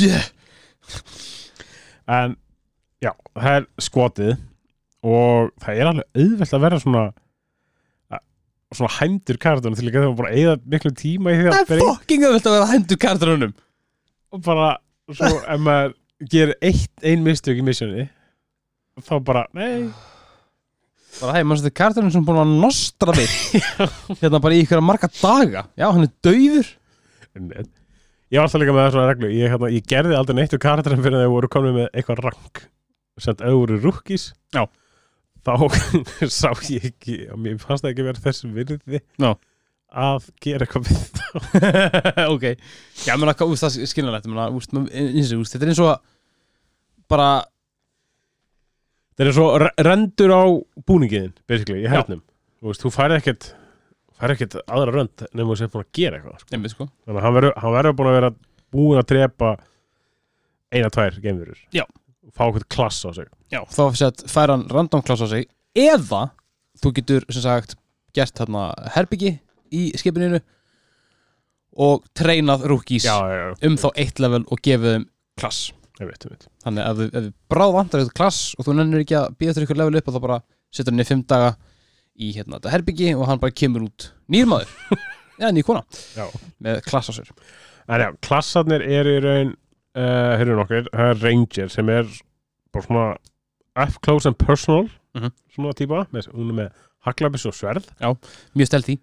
Yeah. 0.00 0.26
En, 2.08 2.34
já, 3.04 3.12
það 3.36 3.54
er 3.58 3.66
skotið 3.84 4.34
Og 5.08 5.50
það 5.62 5.80
er 5.80 5.90
alveg 5.92 6.20
auðvelt 6.24 6.56
að 6.56 6.64
vera 6.66 6.82
svona 6.82 7.06
Svona 8.74 8.92
hæmdur 8.98 9.38
kartunum 9.40 9.76
Til 9.78 9.88
ekki 9.88 10.00
að 10.00 10.08
það 10.10 10.18
bara 10.18 10.34
eigða 10.36 10.56
miklu 10.74 10.92
tíma 10.96 11.32
í 11.32 11.38
því 11.38 11.48
að 11.48 11.54
Það 11.56 11.74
er 11.76 11.84
fucking 11.86 12.26
öðvöld 12.28 12.48
að 12.48 12.56
vera 12.58 12.70
hendur 12.74 13.00
kartrunum 13.04 13.56
og 14.28 14.42
bara 14.44 14.66
svo 15.08 15.28
ef 15.48 15.60
maður 15.64 15.94
gerir 16.28 16.58
eitt 16.68 17.04
ein 17.06 17.22
mistök 17.24 17.60
í 17.60 17.64
missjónu 17.64 18.02
þá 19.06 19.14
bara, 19.24 19.46
nei 19.56 19.86
Bara 21.18 21.34
hei, 21.38 21.42
mann 21.46 21.58
þetta 21.58 21.70
er 21.72 21.78
kartrunum 21.80 22.12
sem 22.14 22.24
búin 22.26 22.38
að 22.42 22.54
nostra 22.62 23.14
þig 23.16 23.32
Hérna 24.20 24.40
bara 24.44 24.54
í 24.54 24.62
ykkur 24.62 24.82
marga 24.84 25.08
daga. 25.18 25.64
Já, 25.78 25.88
hann 25.88 26.04
er 26.06 26.12
dauður. 26.24 26.68
Ég 28.28 28.36
var 28.38 28.44
alltaf 28.44 28.60
líka 28.60 28.74
með 28.76 28.86
þessari 28.90 29.08
reglu. 29.08 29.30
Ég, 29.32 29.52
hérna, 29.54 29.70
ég 29.72 29.86
gerði 29.88 30.18
aldrei 30.18 30.36
neitt 30.38 30.54
úr 30.54 30.62
karakterin 30.62 31.00
fyrir 31.02 31.18
að 31.18 31.26
þau 31.26 31.34
voru 31.34 31.50
komin 31.52 31.76
með 31.78 31.88
eitthvað 31.96 32.22
rank 32.26 32.62
sem 33.18 33.34
að 33.34 33.44
þau 33.48 33.56
voru 33.58 33.78
rúkkis 33.82 34.24
Já. 34.54 34.62
þá 35.46 35.52
sá 36.40 36.50
ég 36.70 36.88
ekki 36.92 37.16
og 37.32 37.40
mér 37.42 37.58
fannst 37.62 37.84
það 37.84 37.92
ekki 37.92 38.06
vera 38.06 38.24
þess 38.28 38.46
virði 38.54 39.00
Já. 39.18 39.30
að 40.04 40.28
gera 40.44 40.66
eitthvað 40.68 40.90
við 40.90 41.00
það 41.18 42.20
Ok. 42.36 42.46
Já, 43.06 43.14
menn 43.16 43.32
að 43.32 43.40
það 44.38 44.52
er 44.52 44.58
úst, 44.60 45.54
Þetta 45.54 45.66
er 45.66 45.72
eins 45.72 45.82
og 45.82 45.90
að 45.94 45.98
bara 47.08 47.28
það 49.18 49.30
er 49.30 49.36
svo 49.36 49.46
rendur 49.88 50.34
á 50.34 50.42
búningiðin 50.88 51.34
basically, 51.50 51.82
í 51.82 51.90
hernum 51.90 52.22
þú, 52.62 52.74
þú 52.78 52.92
færði 52.94 53.18
ekkert 53.20 53.50
færði 54.18 54.36
ekkert 54.36 54.58
aðra 54.66 54.94
rönd 54.94 55.26
nema 55.32 55.52
þú 55.52 55.58
sér 55.60 55.72
búin 55.72 55.86
að 55.86 55.90
gera 55.98 56.18
eitthvað 56.18 56.42
sko. 56.42 56.54
Einmitt, 56.54 56.74
sko. 56.74 56.88
Þannig 57.06 57.20
að 57.20 57.26
hann 57.62 57.76
verður, 57.76 57.98
búin 57.98 58.10
að 58.10 58.18
vera 58.18 58.32
búin 58.74 59.00
að 59.00 59.08
drepa 59.12 59.52
eina, 60.74 60.90
tvær 60.92 61.20
geimverur. 61.22 61.60
Já. 61.74 61.84
Fá 62.36 62.42
okkur 62.48 62.66
klass 62.70 63.00
á 63.08 63.10
sig. 63.16 63.28
Já, 63.54 63.62
þá 63.72 63.82
fær 64.28 64.52
hann 64.52 64.66
random 64.72 65.04
klass 65.06 65.22
á 65.24 65.28
sig 65.30 65.48
eða 65.78 66.28
þú 66.82 66.94
getur 66.98 67.26
sem 67.30 67.44
sagt 67.44 67.76
gert 68.16 68.40
hérna 68.40 68.70
herbyggi 68.94 69.36
í 69.74 69.88
skipininu 69.98 70.40
og 71.78 72.06
treinað 72.16 72.66
rúkís 72.70 73.06
um 73.06 73.78
þá 73.78 73.88
eitt 73.94 74.22
level 74.22 74.44
og 74.48 74.62
gefið 74.64 74.96
þeim 74.96 75.08
klass 75.38 75.68
Ég 75.98 76.06
veit, 76.06 76.24
ég 76.24 76.30
veit. 76.30 76.46
þannig 76.64 76.84
að 76.86 77.00
ef, 77.08 77.12
við 77.18 77.32
bráð 77.50 77.72
vantar 77.74 78.00
eitthvað 78.02 78.18
klass 78.20 78.40
og 78.58 78.66
þú 78.68 78.74
nennir 78.78 79.02
ekki 79.02 79.16
að 79.18 79.32
býða 79.38 79.50
eftir 79.54 79.64
ykkur 79.66 79.80
level 79.80 79.98
upp 79.98 80.08
og 80.08 80.14
þá 80.14 80.20
bara 80.26 80.38
setur 80.70 80.92
hann 80.94 81.02
í 81.02 81.08
fimm 81.08 81.24
daga 81.26 81.48
í 82.18 82.28
hérna 82.36 82.58
þetta 82.58 82.72
herbyggi 82.76 83.08
og 83.16 83.26
hann 83.30 83.40
bara 83.42 83.54
kemur 83.54 83.86
út 83.88 84.10
nýrmaður 84.30 84.70
eða 85.40 85.50
ný 85.56 85.62
kona 85.66 85.82
Já. 86.16 86.26
með 86.62 86.80
klass 86.86 87.10
á 87.10 87.12
sér 87.18 87.32
En 87.88 88.02
já, 88.04 88.08
klassarnir 88.20 88.82
eru 88.84 89.12
í 89.16 89.20
raun, 89.24 89.50
uh, 89.96 90.34
hérna 90.36 90.58
nokkur, 90.58 90.90
það 90.92 91.12
er 91.14 91.22
Ranger 91.24 91.70
sem 91.72 91.88
er 91.88 92.04
bara 92.74 92.84
svona 92.84 93.04
up 93.80 93.94
close 94.04 94.28
and 94.28 94.36
personal, 94.38 94.90
Mhm. 95.16 95.30
svona 95.56 95.72
típa, 95.72 96.02
með, 96.12 96.26
hún 96.36 96.50
er 96.52 96.56
með 96.58 96.82
haglabis 97.06 97.46
og 97.48 97.54
sverð. 97.56 97.86
mjög 98.54 98.66
stelt 98.68 98.88
í 98.92 98.98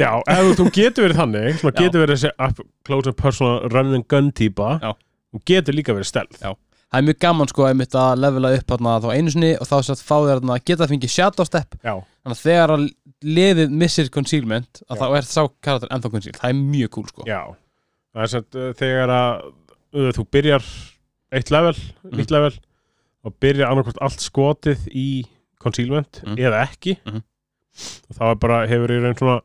Já, 0.00 0.08
ef 0.26 0.56
þú 0.56 0.70
getur 0.72 1.04
verið 1.04 1.20
þannig, 1.20 1.58
svona 1.60 1.74
Já. 1.76 1.82
getur 1.84 2.00
verið 2.06 2.16
þessi 2.16 2.30
up 2.48 2.60
close 2.88 3.06
and 3.06 3.16
personal 3.20 3.68
run 3.68 3.92
and 3.94 4.08
gun 4.08 4.32
típa, 4.32 4.80
Já. 4.80 4.94
Hún 5.34 5.42
getur 5.50 5.74
líka 5.76 5.92
verið 5.96 6.08
stelð. 6.12 6.38
Já. 6.40 6.54
það 6.94 7.00
er 7.00 7.06
mjög 7.08 7.18
gaman 7.24 7.48
sko 7.50 7.64
einmitt 7.66 7.94
að 7.98 8.20
levela 8.22 8.50
upp 8.54 8.68
hérna 8.70 8.92
þá 9.02 9.08
einu 9.16 9.30
sinni 9.34 9.52
og 9.58 9.66
þá 9.66 9.76
satt 9.82 10.02
fá 10.06 10.14
þér 10.22 10.36
hérna 10.38 10.58
geta 10.64 10.86
fengið 10.86 11.10
shadow 11.10 11.44
step 11.48 11.74
Já, 11.82 11.94
þannig 12.22 12.36
að 12.38 12.42
þegar 12.44 12.72
að 12.76 12.84
liðið 13.24 13.70
missir 13.82 14.10
concealment 14.14 14.82
að 14.88 15.00
þá 15.02 15.06
er 15.18 15.26
sá 15.26 15.42
karakter 15.64 15.90
ennþá 15.90 16.10
concealed 16.12 16.38
það 16.38 16.52
er 16.54 16.60
mjög 16.60 16.90
cool 16.94 17.08
sko 17.10 17.26
Já, 17.26 17.40
það 18.14 18.22
er 18.22 18.32
sem 18.34 18.44
uh, 18.54 18.68
þegar 18.78 19.14
að 19.16 19.42
uh, 19.50 20.10
þú 20.14 20.26
byrjar 20.36 20.68
eitt 21.34 21.50
level, 21.50 21.74
Mhm. 22.04 22.14
nýtt 22.20 22.30
level 22.30 22.52
og 23.24 23.34
byrjar 23.42 23.70
annarkvæmt 23.72 23.98
allt 24.04 24.20
skotið 24.22 24.86
í 24.94 25.24
concealment 25.58 26.22
Mhm. 26.22 26.38
eða 26.38 26.62
ekki 26.68 26.98
Mhm. 27.02 27.22
og 28.06 28.16
þá 28.20 28.22
er 28.30 28.34
bara, 28.38 28.66
hefur 28.70 28.92
í 28.94 29.00
raun 29.02 29.18
svona 29.18 29.40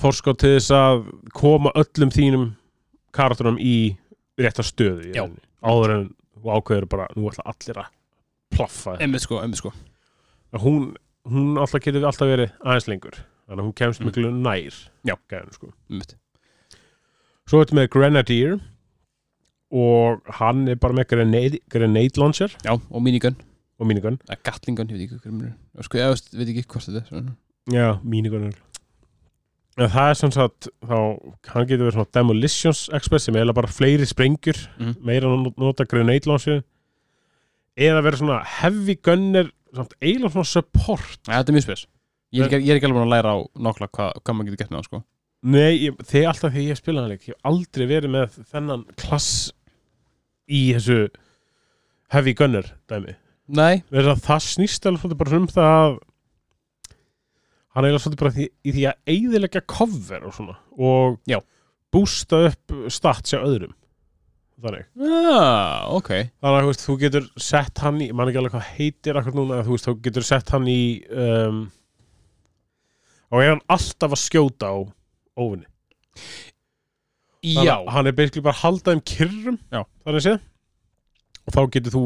forskot 0.00 0.38
til 0.38 0.56
þess 0.56 0.70
að 0.72 1.04
koma 1.36 1.72
öllum 1.76 2.10
þínum 2.12 2.46
karakterum 3.12 3.58
í 3.60 3.96
rétta 4.38 4.62
stöðu 4.66 5.08
í 5.10 5.14
Já. 5.16 5.24
áður 5.64 5.94
en 5.96 6.04
þú 6.36 6.52
ákveður 6.58 6.88
bara, 6.92 7.06
nú 7.16 7.30
ætla 7.30 7.44
allir 7.52 7.80
að 7.82 7.90
plaffa 8.56 8.96
einmitt 9.00 9.24
sko, 9.24 9.40
einmitt 9.42 9.58
sko 9.62 9.72
Að 10.54 10.62
hún, 10.62 10.84
hún 11.28 11.56
alltaf 11.58 11.82
getur 11.82 12.04
alltaf 12.06 12.28
verið 12.30 12.52
aðeins 12.62 12.86
lengur 12.88 13.16
þannig 13.46 13.60
að 13.60 13.66
hún 13.66 13.74
kemst 13.74 14.00
Mhm. 14.00 14.06
miklu 14.08 14.30
nær 14.30 14.76
Já. 15.04 15.14
gæðinu, 15.30 15.52
sko. 15.54 15.72
einmitt. 15.90 16.14
Svo 17.46 17.60
ertu 17.62 17.74
með 17.74 17.88
Grenadier 17.90 18.60
og 19.70 20.22
hann 20.38 20.68
er 20.68 20.76
bara 20.76 20.94
með 20.94 21.08
grenade, 21.10 21.58
grenade 21.68 22.16
launcher 22.20 22.48
já, 22.64 22.70
og 22.90 23.02
minigun, 23.02 23.36
og 23.80 23.86
minigun 23.86 24.18
eða 24.28 24.38
gatlingun, 24.46 24.86
ég 24.88 24.98
veit 24.98 25.08
ekki 25.10 25.18
hvað 25.18 25.52
er 25.78 25.82
sko, 25.88 25.98
ég 25.98 26.12
veist, 26.14 26.30
veit 26.38 26.48
ekki 26.52 26.64
hvort 26.70 26.86
þetta 26.86 27.02
er 27.02 27.08
svona. 27.10 27.36
Já, 27.74 27.88
minigun 28.06 28.46
er 28.48 28.54
ja, 29.78 29.86
Það 29.92 30.08
er 30.10 30.14
sem 30.20 30.32
sagt 30.32 30.68
þá, 30.88 30.96
hann 31.52 31.66
getur 31.68 31.84
verið 31.86 31.96
svona 31.98 32.12
demolitions 32.16 32.84
expert 32.96 33.22
sem 33.24 33.34
eiginlega 33.36 33.58
bara 33.60 33.68
fleiri 33.72 34.06
sprengjur 34.08 34.62
Mhm. 34.78 34.94
meira 35.04 35.28
að 35.28 35.50
nota 35.60 35.84
grenade 35.84 36.26
launcher. 36.26 36.62
Eða 37.76 38.02
verið 38.06 38.22
svona 38.22 38.38
heavy 38.44 38.94
gunner 39.04 39.50
samt 39.74 39.92
eiginlega 40.00 40.32
svona 40.32 40.48
support. 40.48 41.18
Ja, 41.28 41.42
þetta 41.42 41.52
er 41.52 41.56
mjög 41.58 41.66
spes. 41.68 41.86
Ég 42.32 42.46
er, 42.52 42.58
ég 42.60 42.70
er 42.72 42.78
ekki 42.80 42.88
alveg 42.88 42.96
búin 42.96 43.06
að 43.06 43.14
læra 43.14 43.34
á 43.36 43.38
nokkla 43.68 43.88
hvað, 43.92 44.12
hvað 44.24 44.34
maður 44.34 44.48
getur 44.50 44.62
gett 44.64 44.70
með 44.72 44.78
það 44.80 44.88
sko. 44.88 45.02
Nei, 45.46 45.72
ég, 45.84 45.96
þegar 46.08 46.28
alltaf 46.32 46.52
þegar 46.52 46.66
ég 46.70 46.76
spila 46.80 47.00
hann 47.02 47.10
leik 47.12 47.20
ég 47.28 47.34
hef 47.36 47.44
aldrei 47.44 47.86
verið 47.86 48.10
með 48.10 48.38
þennan 48.50 48.82
klass 48.96 49.52
í 50.48 50.62
þessu 50.74 51.08
heavy 52.10 52.32
gunner 52.34 52.72
dæmi. 52.88 53.14
Nei, 53.48 53.82
verður 53.92 54.16
að 54.16 54.24
það 54.26 54.42
snýst 54.48 54.88
alveg 54.90 55.16
bara 55.20 55.36
um 55.38 55.46
það 55.46 55.70
að 55.76 55.98
hann 57.76 57.84
er 57.84 57.92
alveg 57.92 58.02
svolítið 58.06 58.22
bara 58.24 58.34
því, 58.36 58.46
í 58.64 58.72
því 58.74 58.84
að 58.90 59.12
eigðilegja 59.12 59.62
cover 59.68 60.24
og 60.30 60.32
svona 60.36 60.54
og 60.80 61.18
Já. 61.28 61.38
bústa 61.92 62.38
upp 62.48 62.76
stats 62.92 63.34
hjá 63.34 63.42
öðrum. 63.44 63.74
Þannig. 64.56 64.86
Ah, 65.04 65.84
ok. 65.92 66.08
Þannig 66.40 66.70
að 66.72 66.78
þú, 66.80 66.94
getur 67.02 67.26
sett 67.44 67.82
hann 67.84 67.98
í 68.00 68.06
mann 68.16 68.30
ekki 68.30 68.40
alveg 68.40 68.54
hvað 68.56 68.70
heitir 68.78 69.18
akkur 69.20 69.36
núna 69.36 69.58
þú, 69.66 69.74
veist, 69.76 69.88
þú 69.90 69.94
getur 70.06 70.24
sett 70.24 70.52
hann 70.54 70.64
í 70.72 70.78
um, 71.12 71.58
og 73.28 73.42
er 73.42 73.50
hann 73.52 73.60
alltaf 73.76 74.14
að 74.16 74.22
skjóta 74.22 74.70
á 74.72 74.76
óvinni. 75.36 75.68
Þannig 77.44 77.68
já, 77.68 77.74
að 77.76 77.92
hann 77.94 78.08
er 78.08 78.16
basically 78.16 78.42
bara 78.48 78.56
að 78.56 78.62
halda 78.64 78.94
þeim 78.94 79.04
kyrrum 79.12 79.58
Já. 79.70 79.82
þannig 80.06 80.24
séð 80.24 80.38
og 81.46 81.54
þá 81.54 81.60
getur 81.76 81.94
þú 81.94 82.02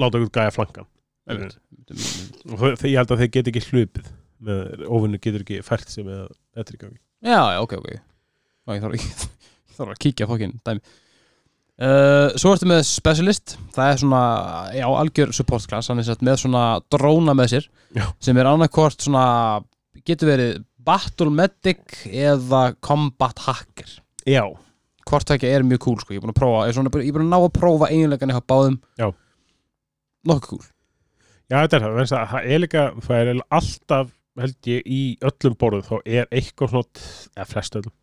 láta 0.00 0.22
út 0.22 0.30
gæja 0.38 0.54
flankan. 0.54 0.86
Og 1.30 2.54
þau- 2.62 2.86
ég 2.88 2.96
held 2.96 3.10
að 3.12 3.20
þeir 3.24 3.32
get 3.34 3.50
ekki 3.50 3.64
hlupið 3.66 4.06
með 4.46 4.86
óvinnu 4.88 5.20
getur 5.20 5.44
ekki 5.44 5.60
fært 5.66 5.92
sig 5.92 6.06
með 6.06 6.26
þetta 6.56 6.66
er 6.66 6.78
í 6.78 6.82
gangi 6.84 7.00
já, 7.20 7.40
já, 7.54 7.60
ok, 7.60 7.76
ok. 7.80 7.90
Ná, 8.64 8.74
ég 8.76 8.82
þarf, 8.84 8.96
ég, 8.96 9.28
ég 9.70 9.78
þarf 9.78 9.94
að 9.94 10.02
kíkja 10.04 10.28
fokkin 10.30 10.56
dæmi. 10.66 10.82
Uh, 11.80 12.34
svo 12.36 12.52
ertu 12.52 12.68
með 12.68 12.82
specialist. 12.84 13.54
Það 13.72 13.90
er 13.90 14.00
svona, 14.02 14.22
já, 14.76 14.84
algjör 14.84 15.30
support 15.36 15.64
class. 15.68 15.88
Hann 15.88 16.02
er 16.02 16.08
sett 16.10 16.24
með 16.24 16.42
svona 16.42 16.64
dróna 16.92 17.32
með 17.36 17.54
sér 17.54 17.68
Já. 17.96 18.04
sem 18.20 18.36
er 18.36 18.50
annarkvort 18.50 19.00
svona 19.00 19.24
getur 20.04 20.28
verið 20.28 20.58
battle 20.84 21.32
medic 21.32 22.02
eða 22.08 22.66
combat 22.84 23.40
hacker. 23.46 23.94
Já, 24.28 24.44
hvort 25.08 25.32
það 25.32 25.48
er 25.48 25.64
mjög 25.66 25.82
cool 25.86 25.98
sko, 26.02 26.12
ég 26.14 26.20
er 26.20 26.24
búin 26.26 26.34
að 26.34 26.40
prófa 26.42 26.66
ég 26.66 26.72
er, 26.72 26.76
svona, 26.76 26.92
ég 27.00 27.08
er 27.08 27.16
búin 27.16 27.26
að 27.26 27.32
ná 27.32 27.38
að 27.40 27.56
prófa 27.56 27.88
eiginlegan 27.88 28.32
eitthvað 28.32 28.48
báðum. 28.52 28.78
Já. 29.00 29.08
nokkuð 30.28 30.48
cool. 30.52 30.68
Já 31.50 31.56
þetta 31.64 31.76
er 31.78 31.84
það. 31.84 31.94
Vegna 31.96 32.04
þess 32.04 32.16
að 32.18 32.30
það 32.34 32.50
er 32.54 32.62
líka, 32.64 32.86
það 33.08 33.20
er 33.22 33.42
alltaf 33.58 34.12
held 34.38 34.68
ég 34.70 34.86
í 34.86 35.00
öllum 35.26 35.56
borðum 35.58 35.86
þá 35.86 35.96
er 36.04 36.28
eitthvað 36.30 36.74
svona, 36.74 37.08
eða 37.34 37.48
flest 37.50 37.78
öllum 37.80 37.96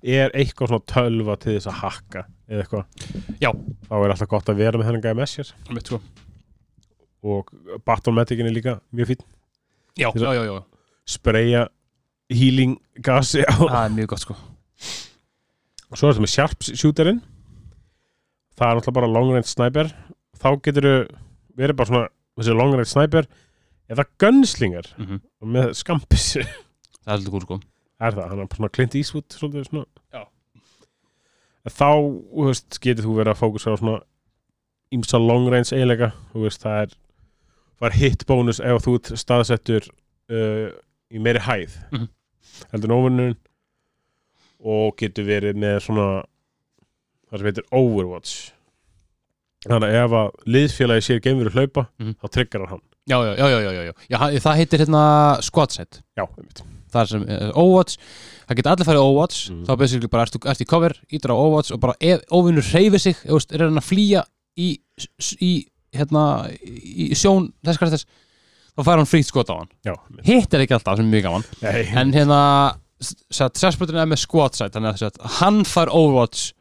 er 0.00 0.32
eitthvað 0.32 0.72
svona 0.72 0.86
tölva 0.88 1.36
til 1.40 1.54
þess 1.58 1.68
að 1.68 1.80
hakka 1.82 2.22
eða 2.48 2.62
eitthvað. 2.64 3.08
Já. 3.42 3.50
þá 3.84 3.94
er 3.98 4.14
alltaf 4.14 4.30
gott 4.30 4.48
að 4.48 4.62
vera 4.62 4.80
með 4.80 4.88
þennan 4.88 5.28
sér. 5.28 5.50
Mitt, 5.70 5.90
sko. 5.90 6.00
og 7.22 7.52
Battle 7.84 8.14
Medicin 8.16 8.48
er 8.48 8.54
líka 8.54 8.78
mjög 8.94 9.12
fín 9.12 9.24
já, 9.98 10.08
já, 10.14 10.30
já, 10.32 10.42
já, 10.46 10.62
spreyja 11.04 11.66
healing 12.30 12.78
gasi 13.02 13.42
á 13.44 13.56
það 13.58 13.82
er 13.84 13.96
mjög 13.96 14.12
gott 14.12 14.24
sko. 14.24 14.36
Svo 15.88 16.08
er 16.08 16.14
þetta 16.14 16.24
með 16.24 16.34
sharp 16.34 16.66
shooterinn. 16.68 17.20
Það 18.58 18.68
er 18.68 18.78
náttúrulega 18.78 18.98
bara 18.98 19.08
long 19.08 19.30
range 19.32 19.48
sniper. 19.48 19.88
Þá 20.36 20.48
getur 20.66 20.84
þú 20.84 20.96
verið 21.58 21.78
bara 21.78 21.88
svona 21.88 22.08
þessi 22.38 22.56
long 22.58 22.74
range 22.76 22.90
sniper 22.92 23.28
eða 23.88 24.04
Gunslinger. 24.20 24.86
Mhm. 24.98 25.20
og 25.42 25.48
með 25.48 25.74
skampis 25.78 26.26
Það 26.38 27.14
er 27.14 27.18
svolítið 27.22 27.32
gúl 27.32 27.42
sko. 27.46 27.60
Er 28.00 28.12
það, 28.12 28.28
hann 28.28 28.38
er 28.42 28.46
bara 28.46 28.56
svona 28.58 28.72
Clint 28.76 28.94
Eastwood 28.94 29.28
svona. 29.32 29.86
Já. 30.12 30.24
þá, 31.72 31.88
þú 32.34 32.46
veist, 32.48 32.78
getur 32.84 33.04
þú 33.08 33.14
verið 33.18 33.32
að 33.32 33.40
fókusa 33.42 33.72
á 33.72 33.80
svona 33.80 33.98
ímsa 34.94 35.18
long 35.20 35.48
range 35.52 35.72
þú 36.32 36.44
veist, 36.44 36.62
það 36.62 36.82
er 36.82 36.94
var 37.80 37.92
hit 37.94 38.24
bónus 38.26 38.60
ef 38.60 38.82
þú 38.84 38.94
ert 38.98 39.10
staðsettur 39.20 39.88
uh, 40.30 40.68
í 41.14 41.18
meiri 41.22 41.40
hæð. 41.44 41.76
Mhm. 41.92 42.08
heldur 42.72 42.90
en 42.90 42.96
óvinnun 42.98 43.36
og 44.64 44.96
getur 44.98 45.24
verið 45.28 45.54
með 45.60 45.76
svona 45.84 46.06
það 47.30 47.38
sem 47.38 47.46
heitir 47.50 47.68
Overwatch. 47.72 48.32
Þannig 49.68 49.88
að 49.88 49.98
ef 50.04 50.16
að 50.18 50.28
liðfélagi 50.54 51.04
sér 51.06 51.20
geimur 51.22 51.50
hlaupa, 51.54 51.88
Mhm. 52.00 52.14
þá 52.22 52.26
tryggar 52.34 52.66
hann 52.68 52.82
Já, 53.08 53.16
já, 53.24 53.32
já, 53.38 53.46
já, 53.48 53.70
já, 53.72 53.92
já, 54.12 54.18
Það 54.44 54.58
heitir 54.60 54.82
hérna 54.84 55.02
squad 55.46 55.72
set 55.72 56.00
já, 56.18 56.24
einmitt 56.26 56.62
Það 56.92 57.00
er 57.02 57.08
sem 57.12 57.22
uh, 57.24 57.48
Overwatch 57.60 57.96
Það 58.48 58.58
geta 58.60 58.72
allir 58.74 58.88
farið 58.88 59.02
Overwatch 59.06 59.40
Mhm. 59.52 59.64
Þá 59.68 59.72
basically 59.82 60.08
bara 60.12 60.26
ertu, 60.28 60.40
ertu 60.48 60.64
í 60.64 60.68
cover, 60.68 60.94
ítur 61.12 61.32
á 61.32 61.36
Overwatch 61.36 61.72
og 61.76 61.80
bara 61.84 61.96
ef 62.00 62.22
óvinnur 62.32 62.64
hreyfir 62.70 63.02
sig 63.02 63.16
veist, 63.28 63.52
er 63.52 63.64
hann 63.66 63.80
að 63.80 63.88
flýja 63.88 64.22
í, 64.58 64.68
í 65.44 65.52
hérna, 65.94 66.22
í 66.64 67.10
sjón 67.16 67.50
þess 67.64 67.80
hvað 67.80 67.94
þess 67.96 68.08
þá 68.78 68.82
fær 68.86 69.00
hann 69.00 69.08
frítt 69.10 69.28
skot 69.28 69.48
á 69.52 69.56
hann 69.60 69.70
já, 69.84 69.94
einmitt. 69.96 70.26
Hitt 70.28 70.54
er 70.54 70.64
ekki 70.64 70.76
alltaf 70.76 70.96
sem 71.00 71.08
er 71.08 71.12
mjög 71.16 71.26
gaman 71.28 71.46
Nei, 71.64 71.80
En 72.02 72.12
hérna 72.16 72.40
Sessbrotin 72.98 73.96
er 74.00 74.08
með 74.10 74.20
squad 74.24 74.56
set 74.58 74.74
þannig 74.74 75.00
að 75.06 75.20
hann 75.38 75.60
fær 75.68 75.92
Overwatch 75.94 76.52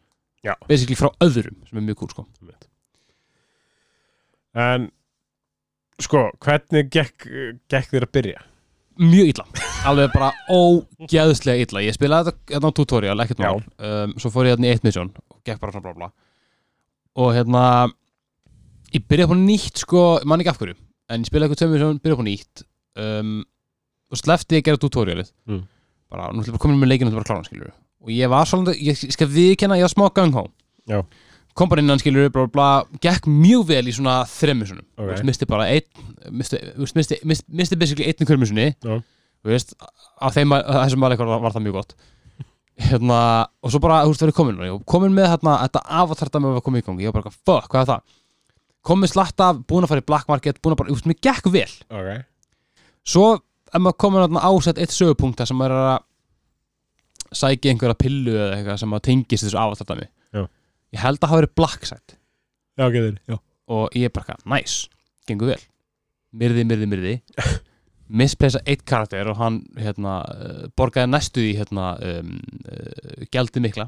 Já. 0.45 0.53
basically 0.69 0.95
frá 0.99 1.09
öðrum 1.25 1.55
sem 1.67 1.79
er 1.81 1.85
mjög 1.87 1.97
cool 2.03 2.11
sko 2.13 2.27
Einmitt. 2.41 2.67
En 4.57 4.89
sko, 6.03 6.27
hvernig 6.43 6.91
gekk, 6.93 7.27
gekk 7.71 7.91
þér 7.93 8.07
að 8.07 8.13
byrja? 8.19 8.45
mjög 8.97 9.27
illa. 9.33 9.45
Alveg 9.87 10.13
bara 10.13 10.31
ógeðslega 10.49 11.65
illa. 11.65 11.83
Ég 11.85 11.95
spilaði 11.95 12.31
þetta 12.31 12.53
hérna 12.55 12.71
á 12.73 12.77
tutorial, 12.77 13.19
ekkert 13.23 13.43
mál. 13.43 13.59
Um, 13.77 14.15
svo 14.17 14.31
fór 14.33 14.49
ég 14.49 14.55
hérna 14.55 14.69
í 14.69 14.73
eitt 14.73 14.87
mission 14.87 15.11
og 15.29 15.37
gekk 15.45 15.61
bara 15.61 15.75
svona 15.75 15.85
bla 15.85 15.93
bla 15.97 16.09
og 17.17 17.31
hérna 17.33 17.61
ég 18.93 19.05
byrjaði 19.09 19.29
upp 19.29 19.37
á 19.37 19.41
nýtt 19.41 19.81
sko, 19.81 20.01
ég 20.21 20.27
man 20.29 20.41
ekki 20.43 20.51
af 20.53 20.59
hverju 20.61 20.75
en 20.77 21.23
ég 21.23 21.29
spilaði 21.29 21.47
eitthvað 21.47 21.61
tvö 21.63 21.69
mission, 21.73 22.01
byrjaði 22.03 22.17
upp 22.17 22.25
á 22.25 22.29
nýtt. 22.29 22.65
Um, 22.97 23.31
og 24.11 24.21
slefti 24.21 24.57
ég 24.57 24.63
að 24.63 24.69
gera 24.69 24.81
tutorialið. 24.81 25.31
Mm. 25.49 25.63
bara, 26.11 26.29
nú 26.31 26.41
ætlum 26.41 26.51
ég 26.51 26.57
bara 26.57 26.63
komin 26.65 26.81
með 26.81 26.91
leikinu 26.93 27.11
og 27.11 27.19
bara 27.19 27.27
klána 27.27 27.47
skilur 27.47 27.71
og 28.07 28.11
ég 28.13 28.29
var 28.31 28.47
svolítið, 28.47 28.77
ég 28.87 29.15
skal 29.15 29.27
viðkenna 29.27 29.77
ég 29.79 29.83
var 29.87 29.91
smá 29.91 30.05
gang 30.15 30.35
hó 30.37 30.45
Já. 30.87 31.01
Kom 31.57 31.69
bara 31.71 31.81
innan 31.83 32.01
skilur, 32.01 32.29
bla 32.33 32.45
bla 32.45 32.53
bla 32.53 32.99
gekk 33.03 33.27
mjög 33.29 33.65
vel 33.71 33.85
í 33.89 33.95
svona 33.95 34.19
þrem 34.29 34.61
missionum 34.63 34.85
Ok. 34.97 35.07
okay. 35.07 35.25
misti 35.27 35.47
bara 35.49 35.69
einn 35.73 35.87
misti, 36.31 36.59
misti, 36.77 37.17
misti, 37.25 37.47
misti 37.61 37.79
basically 37.79 38.09
einn 38.11 38.41
missioni 38.43 38.67
Já. 38.75 38.99
þú 39.01 39.53
veist, 39.53 39.73
á 40.21 40.27
þeim 40.33 40.53
að 40.57 40.69
þessum 40.83 41.03
mæleikar 41.03 41.29
var, 41.31 41.41
var 41.45 41.55
það 41.55 41.65
mjög 41.67 41.79
gott 41.79 41.97
hérna, 42.87 43.19
og 43.65 43.73
svo 43.73 43.81
bara, 43.81 44.03
þú 44.05 44.13
veist, 44.13 44.23
verið 44.25 44.37
komin 44.37 44.59
og 44.61 44.75
var 44.75 44.85
komin 44.93 45.15
með 45.17 45.31
hérna, 45.33 45.57
þetta 45.65 46.41
með 46.43 46.59
að 46.59 46.65
koma 46.67 46.81
í 46.81 46.85
gangi 46.85 47.07
ég 47.07 47.13
var 47.13 47.23
bara, 47.23 47.33
fuck, 47.33 47.69
hvað 47.73 47.83
er 47.83 47.91
það 47.93 48.17
komin 48.87 49.11
slatt 49.11 49.43
af, 49.43 49.63
búin 49.67 49.85
að 49.87 49.93
fara 49.93 50.03
í 50.03 50.07
black 50.07 50.29
market 50.29 50.61
búin 50.61 50.75
að 50.75 50.81
bara, 50.83 50.91
þú 50.93 50.99
veist, 50.99 51.09
mér 51.09 51.21
gekk 51.25 51.49
vel 51.53 51.71
Ok. 51.89 52.11
svo, 53.07 53.25
ef 53.73 53.81
maður 53.81 53.97
komin 54.05 54.23
hérna 54.27 54.45
ásett 54.45 54.83
eitt 54.83 54.93
sögupunkt 54.93 55.41
sem 55.41 55.57
maður 55.57 55.79
er 55.79 55.89
að 55.95 56.05
sækja 57.35 57.73
einhverja 57.73 57.97
pillu 57.99 58.35
eða 58.37 58.53
eitthvað 58.55 58.79
sem 58.83 58.93
að 58.95 59.03
tengist 59.09 59.47
þessu 59.47 59.59
avatarta 59.59 59.97
mig 59.97 60.07
Já. 60.07 60.16
Ég 60.95 61.01
held 61.03 61.19
að 61.21 61.31
hafa 61.31 61.41
verið 61.41 61.55
black 61.59 61.87
side 61.89 62.17
Já, 62.77 62.85
getur, 62.93 63.17
já. 63.27 63.37
og 63.73 63.95
ég 63.97 64.07
er 64.07 64.13
bara, 64.13 64.27
eitthvað, 64.35 64.45
nice, 64.53 64.89
gengur 65.27 65.49
vel. 65.49 65.61
Myrði, 66.37 66.63
myrði, 66.69 66.87
myrði. 66.91 67.13
Mispleysa 68.07 68.61
eitt 68.69 68.83
karakter 68.87 69.27
og 69.31 69.39
hann 69.41 69.57
hérna, 69.81 70.19
uh, 70.29 70.67
borgaði 70.77 71.09
næstu 71.11 71.41
í 71.43 71.55
hérna, 71.57 71.95
um, 71.97 72.35
uh, 72.69 73.25
gældi 73.33 73.63
mikla. 73.65 73.87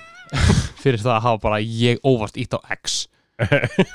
Fyrir 0.82 1.00
það 1.00 1.14
að 1.14 1.24
hafa 1.28 1.40
bara 1.46 1.60
ég 1.62 2.02
óvart 2.04 2.36
ítt 2.40 2.58
á 2.58 2.60
X. 2.76 3.04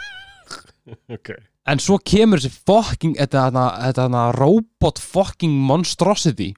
Ok. 1.07 1.29
en 1.63 1.79
svo 1.79 1.95
kemur 2.03 2.41
þessi 2.43 2.59
fucking 2.67 3.13
þetta, 3.15 3.45
þetta, 3.47 3.61
þetta, 3.85 4.05
þetta 4.09 4.23
robot 4.35 4.99
fucking 4.99 5.53
monstrosity. 5.69 6.49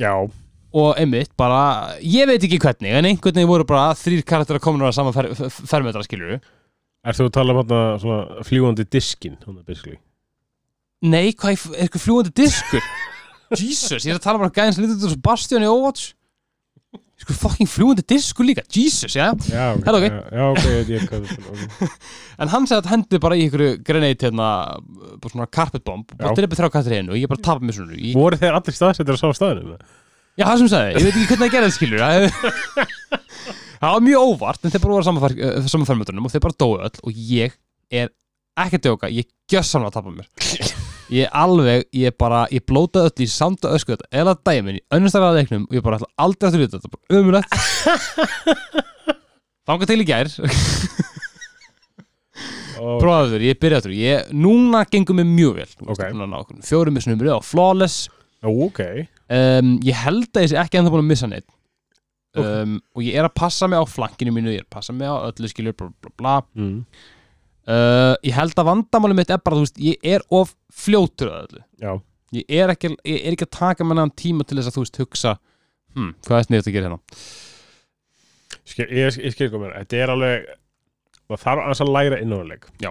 Já, 0.00 0.12
og 0.76 0.98
einmitt 1.00 1.32
bara, 1.38 1.96
ég 2.04 2.28
veit 2.28 2.42
ekki 2.44 2.60
hvernig 2.60 2.92
en 2.98 3.08
einhvern 3.08 3.38
veginn 3.38 3.48
voru 3.48 3.66
bara 3.68 3.94
þrýr 3.96 4.24
karakterar 4.28 4.62
komin 4.62 4.84
á 4.84 4.92
saman 4.92 5.16
fer, 5.16 5.30
fer, 5.38 5.48
fermetra 5.70 6.04
skilur 6.04 6.36
er 6.38 7.16
þú 7.16 7.28
að 7.28 7.34
tala 7.38 7.54
um 7.54 7.62
þarna 7.62 7.80
svona 8.02 8.44
fljúandi 8.48 8.84
diskin, 8.90 9.38
svona 9.44 9.64
basically? 9.64 9.96
Nei, 11.08 11.32
hvað 11.32 11.54
er 11.54 11.58
er 11.58 11.82
eitthvað 11.86 12.04
fljúandi 12.04 12.34
diskur? 12.36 12.84
Jesus, 13.62 14.04
ég 14.04 14.12
er 14.12 14.18
að 14.18 14.26
tala 14.26 14.42
bara 14.42 14.50
um 14.50 14.56
gæðin 14.58 14.76
sem 14.76 14.84
lítið 14.84 14.98
út 14.98 15.04
þessu 15.06 15.24
Bastion 15.24 15.64
í 15.64 15.70
Overwatch 15.70 16.12
Sko 17.18 17.34
fucking 17.34 17.66
fljúandi 17.66 18.04
diskur 18.06 18.46
líka, 18.46 18.62
Jesus, 18.70 19.16
já 19.16 19.32
Já, 19.50 19.72
ok. 19.74 19.86
Hello, 19.88 19.98
ok. 19.98 20.04
Já, 20.06 20.18
já, 20.30 20.42
ok, 20.52 20.66
ég 20.68 20.90
veit 20.92 21.08
hvað 21.10 21.24
það 21.24 21.32
er. 21.32 21.64
Okay. 21.66 21.88
En 22.38 22.52
hann 22.52 22.68
segði 22.70 22.78
að 22.84 22.90
hendi 22.92 23.20
bara 23.24 23.38
í 23.38 23.46
einhverju 23.46 23.78
grenade 23.88 24.28
hérna, 24.28 24.50
bara 25.18 25.32
svona 25.32 25.48
carpet 25.50 25.82
bomb 25.82 26.12
og 26.14 26.20
bara 26.20 26.36
dreipið 26.38 26.60
þrjá 26.60 26.70
kattir 26.76 26.94
einu 26.94 27.16
og 27.16 27.18
ég 27.18 27.32
bara 27.32 27.42
tapa 27.42 27.66
mér 27.66 27.74
svona 27.74 27.98
ég, 27.98 28.14
Voru 28.14 28.38
þeir 28.38 28.60
allir 28.60 28.76
staðsettir 28.76 29.18
á 29.18 29.22
sama 29.24 29.34
staðinu? 29.34 29.80
Já, 30.38 30.44
það 30.46 30.60
sem 30.62 30.70
sagði, 30.70 30.92
ég 30.94 31.06
veit 31.06 31.16
ekki 31.16 31.28
hvernig 31.32 31.44
það 31.44 31.54
gerði 31.56 31.72
skilur 31.74 32.00
Það 33.78 33.92
var 33.94 34.02
mjög 34.02 34.28
óvart 34.32 34.64
en 34.66 34.72
þeir 34.74 34.82
bara 34.82 34.94
voru 34.96 35.06
saman, 35.06 35.22
fer, 35.22 35.34
saman 35.70 35.86
fermötunum 35.86 36.26
og 36.26 36.32
þeir 36.34 36.42
bara 36.44 36.58
dói 36.58 36.78
öll 36.88 37.02
og 37.06 37.18
ég 37.30 37.54
er 37.94 38.08
ekki 38.58 38.80
að 38.80 38.86
djóka, 38.88 39.10
ég 39.14 39.28
gjössamlega 39.50 39.92
að 39.92 39.98
tapa 39.98 40.14
mér. 40.14 40.26
Ég 41.08 41.24
er 41.24 41.30
alveg, 41.40 41.86
ég 41.96 42.12
bara, 42.20 42.42
ég 42.52 42.60
blótaði 42.68 43.08
öll 43.08 43.22
í 43.24 43.28
samta 43.32 43.70
ösku 43.72 43.94
þetta. 43.94 44.10
Eða 44.12 44.34
dæmin 44.44 44.76
í 44.76 44.82
önnumstæðlega 44.92 45.38
leiknum 45.38 45.62
og 45.64 45.78
ég 45.78 45.84
bara 45.86 45.96
ætla 45.96 46.08
aldrei 46.20 46.48
að 46.50 46.56
þrjóta 46.58 46.80
þetta, 46.82 46.90
bara 46.92 47.22
umulegt 47.22 47.50
Þanga 49.70 49.88
til 49.88 49.96
í 50.02 50.06
gær. 50.10 50.28
Og, 52.78 53.00
Prófaðu 53.00 53.32
þurr, 53.32 53.46
ég 53.48 53.56
byrjaði 53.62 53.86
þurr 53.86 53.96
ég, 53.96 54.28
Núna 54.36 54.84
gengur 54.92 55.16
mér 55.16 55.30
mjög 55.32 55.56
vel. 55.62 55.66
Þú 55.72 55.88
veist, 55.88 56.02
Ok. 56.04 56.12
núna 56.12 56.28
ná 56.28 56.36
okkur. 56.42 56.60
Fjórum 56.68 56.98
missunum 56.98 57.22
byrjaði 57.22 57.40
á 57.40 57.48
flawless 57.54 57.96
Ó, 58.44 58.48
ok. 58.68 58.80
um, 59.34 59.72
Ég 59.86 59.96
held 60.04 60.28
að 60.36 60.44
ég 60.46 60.50
sé 60.52 60.58
ekki 60.60 60.78
ennþá 60.80 60.92
búin 60.94 61.02
að 61.04 61.10
missa 61.12 61.28
neitt 61.30 61.48
um, 62.38 62.76
Og 62.94 63.02
ég 63.06 63.16
er 63.18 63.26
að 63.26 63.34
passa 63.40 63.66
mig 63.70 63.80
á 63.80 63.84
flankinu 63.88 64.34
mínu 64.36 64.52
Ég 64.54 64.62
er 64.62 64.66
að 64.68 64.74
passa 64.78 64.94
mig 64.94 65.08
á 65.10 65.16
öllu 65.30 65.50
skilur 65.50 65.74
bla 65.78 65.88
bla 66.04 66.12
bla 66.22 66.36
Mm. 66.54 66.84
uh, 67.66 68.14
Ég 68.22 68.36
held 68.38 68.54
að 68.58 68.68
vandamáli 68.70 69.16
mitt 69.18 69.30
er 69.34 69.42
bara 69.42 69.58
þú 69.58 69.66
veist, 69.66 69.82
Ég 69.82 69.98
er 70.14 70.22
of 70.30 70.54
fljótur 70.70 71.32
að 71.34 71.48
öllu 71.48 71.64
Já, 71.82 71.92
Ég 72.38 72.44
er 72.60 72.74
ekki, 72.76 72.92
ég 73.08 73.26
er 73.26 73.34
ekki 73.34 73.48
að 73.48 73.54
taka 73.58 73.84
með 73.88 74.02
hann 74.04 74.14
tíma 74.22 74.44
til 74.46 74.58
þess 74.60 74.70
að 74.70 74.78
þú 74.78 74.84
veist 74.86 75.02
hugsa 75.02 75.34
hm, 75.96 76.10
Hvað 76.28 76.38
er 76.42 76.48
sniðt 76.50 76.68
að 76.70 76.76
gera 76.78 76.88
hérna 76.90 77.00
skil, 78.68 78.86
ég, 78.92 79.14
ég 79.24 79.32
skil 79.34 79.48
komið. 79.52 79.70
Þetta 79.80 79.96
er 80.02 80.10
alveg, 80.12 80.48
það 81.30 81.40
þarf 81.44 81.80
að 81.84 81.92
læra. 81.94 82.18
Já. 82.84 82.90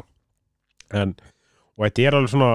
En, 0.97 1.11
og 1.77 1.85
þetta 1.85 2.05
er 2.07 2.17
alveg 2.17 2.31
svona, 2.33 2.47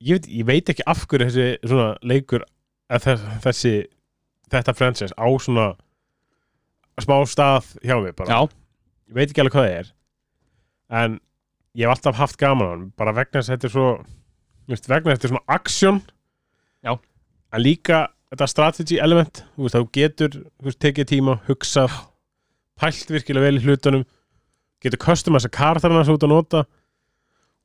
ég 0.00 0.18
veit, 0.18 0.28
ég 0.30 0.48
veit 0.48 0.72
ekki 0.72 0.86
af 0.86 1.04
hverju 1.06 1.28
þessi 1.28 1.48
svona 1.66 1.90
leikur, 2.06 2.44
þessi, 2.88 3.74
þetta 4.52 4.74
franchise 4.76 5.16
á 5.18 5.26
svona 5.42 5.68
smá 6.98 7.20
stað 7.30 7.72
hjá 7.84 7.96
mig 8.02 8.16
bara. 8.18 8.28
Já, 8.30 8.40
ég 9.10 9.18
veit 9.18 9.30
ekki 9.30 9.44
alveg 9.44 9.56
hvað 9.56 9.68
það 9.68 9.78
er 9.78 9.94
en 10.88 11.18
ég 11.76 11.84
hef 11.84 11.94
alltaf 11.94 12.18
haft 12.18 12.38
gaman 12.40 12.66
á 12.66 12.70
hann 12.72 12.86
bara 12.98 13.14
vegna 13.16 13.40
þess 13.40 13.50
að 13.50 13.56
þetta 13.56 13.68
er 13.68 13.74
svo 13.74 13.88
veist, 14.68 14.88
vegna 14.88 15.12
að 15.12 15.18
þetta 15.18 15.28
er 15.28 15.32
svona 15.34 15.56
action 15.58 16.00
Já. 16.84 16.92
en 17.52 17.62
líka 17.64 18.00
þetta 18.32 18.48
strategy 18.50 19.00
element 19.02 19.42
þú 19.56 19.66
veist, 19.66 19.76
þú 19.76 19.90
getur 19.98 20.38
þú 20.38 20.68
veist, 20.68 20.80
tekið 20.84 21.10
tíma, 21.12 21.38
hugsað 21.48 21.94
pælt 22.78 23.12
virkilega 23.12 23.48
vel 23.48 23.60
í 23.60 23.64
hlutunum 23.66 24.06
getur 24.84 25.02
customæsa 25.02 25.50
kartarna 25.52 26.04
sem 26.04 26.14
þú 26.14 26.18
ert 26.18 26.28
að 26.28 26.34
nota 26.34 26.64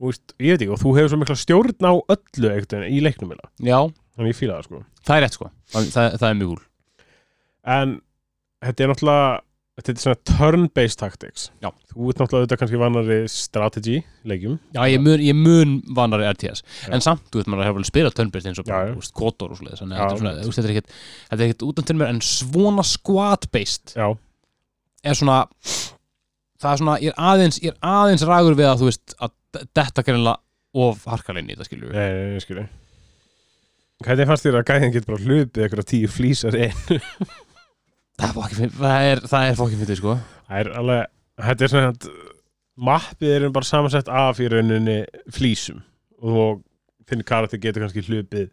og 0.01 0.09
veist, 0.11 0.35
ég 0.39 0.55
veit 0.55 0.63
ekki, 0.65 0.73
og 0.73 0.81
þú 0.81 0.95
hefur 0.97 1.13
svo 1.13 1.21
mikla 1.21 1.39
stjórn 1.39 1.87
á 1.89 1.93
öllu 1.93 2.51
veginn 2.53 2.87
í 2.89 2.99
leiknum 3.03 3.33
minna 3.33 3.49
já, 3.61 3.79
þannig 4.17 4.33
ég 4.33 4.39
fíla 4.39 4.59
það 4.59 4.69
sko. 4.69 4.83
Það 5.03 5.15
er 5.17 5.25
rétt 5.25 5.37
sko. 5.39 5.49
Það, 5.73 5.89
það, 5.95 6.11
það 6.19 6.29
er 6.29 6.37
mjög 6.41 6.53
úr 6.57 6.61
en 7.73 7.97
þetta 8.63 8.83
er 8.83 8.91
náttúrulega 8.93 9.25
þetta 9.73 9.93
er 9.93 10.01
svona 10.03 10.19
turn-based 10.29 10.99
tactics. 11.01 11.45
Já. 11.63 11.69
þú 11.89 12.11
ert 12.11 12.19
náttúrulega 12.21 12.43
auðvitað 12.43 12.59
kannski 12.61 12.81
vannari 12.81 13.15
strategy 13.31 13.95
leikjum. 14.29 14.59
Já, 14.75 14.81
ég 14.91 15.01
mun, 15.01 15.23
ég 15.23 15.37
mun 15.37 15.71
vanari 15.97 16.27
RTS. 16.29 16.61
En 16.93 17.01
samt, 17.01 17.23
þú 17.33 17.41
veit, 17.41 17.49
maður 17.49 17.69
hefur 17.69 17.79
vel 17.79 17.89
spilað 17.89 18.17
turnbyrst 18.19 18.51
eins 18.51 18.61
og 18.61 18.69
Já, 18.69 18.75
já. 18.91 18.93
veist, 18.99 19.15
Kotor 19.17 19.55
og 19.55 19.57
svoleiðis 19.57 19.81
Þannig 19.81 19.97
að 19.97 20.03
þetta 20.03 20.13
er 20.13 20.21
svona, 20.21 20.35
þú 20.37 20.51
veist, 20.51 20.59
þetta 20.59 20.69
er 20.69 20.75
ekkert 20.75 20.93
Þetta 21.31 21.39
er 21.39 21.45
ekkert 21.47 21.65
utan 21.71 21.89
til 21.89 21.97
mér 21.97 22.13
En 22.13 22.21
svona 22.27 22.85
squad-based 22.91 23.95
já, 23.97 24.07
Er 25.03 25.17
svona 25.17 25.39
Það 26.61 26.69
er 26.69 26.83
svona, 26.83 26.97
ég 27.01 27.15
er 27.15 27.25
aðeins 27.31 27.59
Ég 27.63 27.73
er 27.73 27.89
aðeins 27.95 28.27
rægur 28.29 28.59
við 28.59 28.69
að, 28.69 28.83
þú 28.83 28.91
veist 28.91 29.17
Að 29.17 29.33
þetta 29.53 30.03
greinlega 30.07 30.39
of 30.83 31.03
harkalinn 31.09 31.49
í 31.51 31.55
þetta 31.55 31.67
skilur 31.69 31.91
við 31.91 31.99
nei, 31.99 32.31
nei, 32.33 32.41
skilji 32.43 32.65
Hvernig 34.03 34.27
fannst 34.27 34.43
þér 34.47 34.57
að 34.59 34.65
gæðin 34.67 34.91
getur 34.95 35.13
bara 35.13 35.23
hlupið 35.23 35.63
eitthvað 35.63 35.85
tíu 35.93 36.07
flýsar 36.11 36.55
inn? 36.59 36.79
Það 38.19 38.25
er 38.27 38.33
fokkin 38.35 38.57
fyndið, 38.59 38.79
það 38.81 39.05
er, 39.11 39.21
er 39.47 39.55
fokkin 39.59 39.79
fyndið, 39.83 39.99
sko 40.01 40.15
Það 40.49 40.59
er 40.59 40.69
alveg, 40.81 41.05
þetta 41.47 41.65
er 41.67 41.71
svona 41.71 41.93
mappið 42.89 43.35
er 43.37 43.45
bara 43.53 43.69
samansett 43.69 44.09
af 44.11 44.41
í 44.43 44.49
rauninni 44.51 44.97
flýsum 45.33 45.79
og 46.23 46.61
þinn 47.09 47.23
karakter 47.27 47.61
getur 47.61 47.83
kannski 47.85 48.03
hlupið 48.07 48.49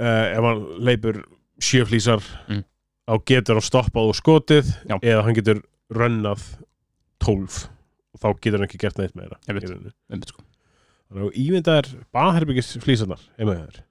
uh, 0.00 0.26
ef 0.36 0.44
hann 0.48 0.64
leipur 0.86 1.22
sjöflýsar 1.62 2.22
Mm. 2.50 2.62
á 3.08 3.14
getur 3.26 3.56
hann 3.58 3.64
stoppað 3.66 4.10
og 4.12 4.18
skotið 4.18 4.68
Já. 4.90 4.96
eða 5.00 5.24
hann 5.26 5.36
getur 5.38 5.62
rönnað 5.94 6.42
12 7.24 7.64
og 8.16 8.22
þá 8.22 8.28
getur 8.40 8.58
hann 8.58 8.66
ekki 8.70 8.80
gert 8.82 8.98
neitt 9.00 9.12
Ég 9.12 9.22
rauninni. 9.70 9.92
Einmitt, 10.10 10.30
sko. 10.32 10.44
þannig 11.10 11.26
að 11.28 11.36
ímynda 11.44 11.74
er 11.82 11.90
baðherbyggis 12.16 12.72
flýsanar 12.82 13.20
heima 13.36 13.58
hjá 13.58 13.66
þér 13.68 13.82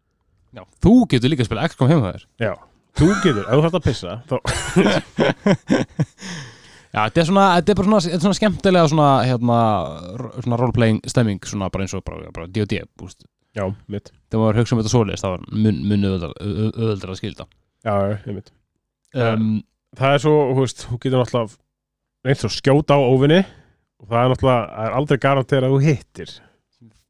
Já. 0.55 0.63
Þú 0.83 0.93
getur 1.11 1.31
líka 1.31 1.43
að 1.45 1.49
spila 1.51 1.67
XCOM 1.69 1.89
heima 1.91 2.11
þér 2.15 2.25
já, 2.45 2.53
þú 2.95 3.07
getur, 3.23 3.43
ef 3.45 3.53
þú 3.53 3.61
þarft 3.65 3.79
að 3.79 3.87
pissa 3.89 4.11
þá, 4.29 4.35
Já, 6.95 7.01
þetta 7.09 7.19
er 7.19 7.27
svona, 7.27 7.45
þetta 7.57 7.71
er 7.73 7.77
bara 7.77 7.87
svona, 7.89 8.01
þetta 8.05 8.15
er 8.15 8.23
svona 8.23 8.37
skemmtilega 8.37 8.87
svona, 8.91 9.07
hérna, 9.27 9.55
svona 10.45 10.59
roleplaying 10.61 10.99
stemming, 11.11 11.41
svona 11.49 11.67
bara 11.73 11.83
eins 11.83 11.95
og 11.97 12.05
bara, 12.07 12.29
bara 12.35 12.47
D&D, 12.55 12.77
búst. 12.95 13.25
já, 13.55 13.65
mitt 13.91 14.13
Þegar 14.31 14.41
maður 14.45 14.59
hugsa 14.61 14.75
um 14.75 14.79
þetta 14.81 14.93
svoleiðist, 14.93 15.25
það 15.25 15.33
var 15.33 15.43
mun, 15.65 15.81
mun 15.91 16.07
auðvöldar 16.11 17.11
að 17.11 17.19
skilta. 17.19 17.47
já, 17.83 17.95
já, 18.15 18.31
mitt 18.37 18.53
Um, 19.15 19.61
það 19.95 20.13
er 20.17 20.19
svo, 20.25 20.31
þú 20.51 20.63
veist, 20.65 20.81
þú 20.89 20.97
getur 21.05 21.21
náttúrulega 21.21 21.53
reynt 22.27 22.41
að 22.49 22.51
skjóta 22.51 22.95
á 22.95 22.99
óvinni 22.99 23.37
og 24.01 24.09
það 24.09 24.21
er 24.21 24.33
náttúrulega, 24.33 24.63
það 24.71 24.87
er 24.89 24.97
aldrei 24.99 25.21
garantera 25.27 25.69
að 25.69 25.75
þú 25.75 25.83
hittir 25.85 26.33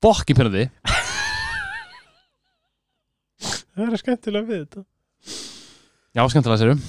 Bokki 0.06 0.36
pinnandi. 0.38 0.66
það 3.76 3.88
er 3.88 4.02
skemmtilega 4.04 4.50
við 4.50 4.60
þetta 4.66 4.86
Já, 6.16 6.24
skemmtilega 6.32 6.62
sérum. 6.62 6.82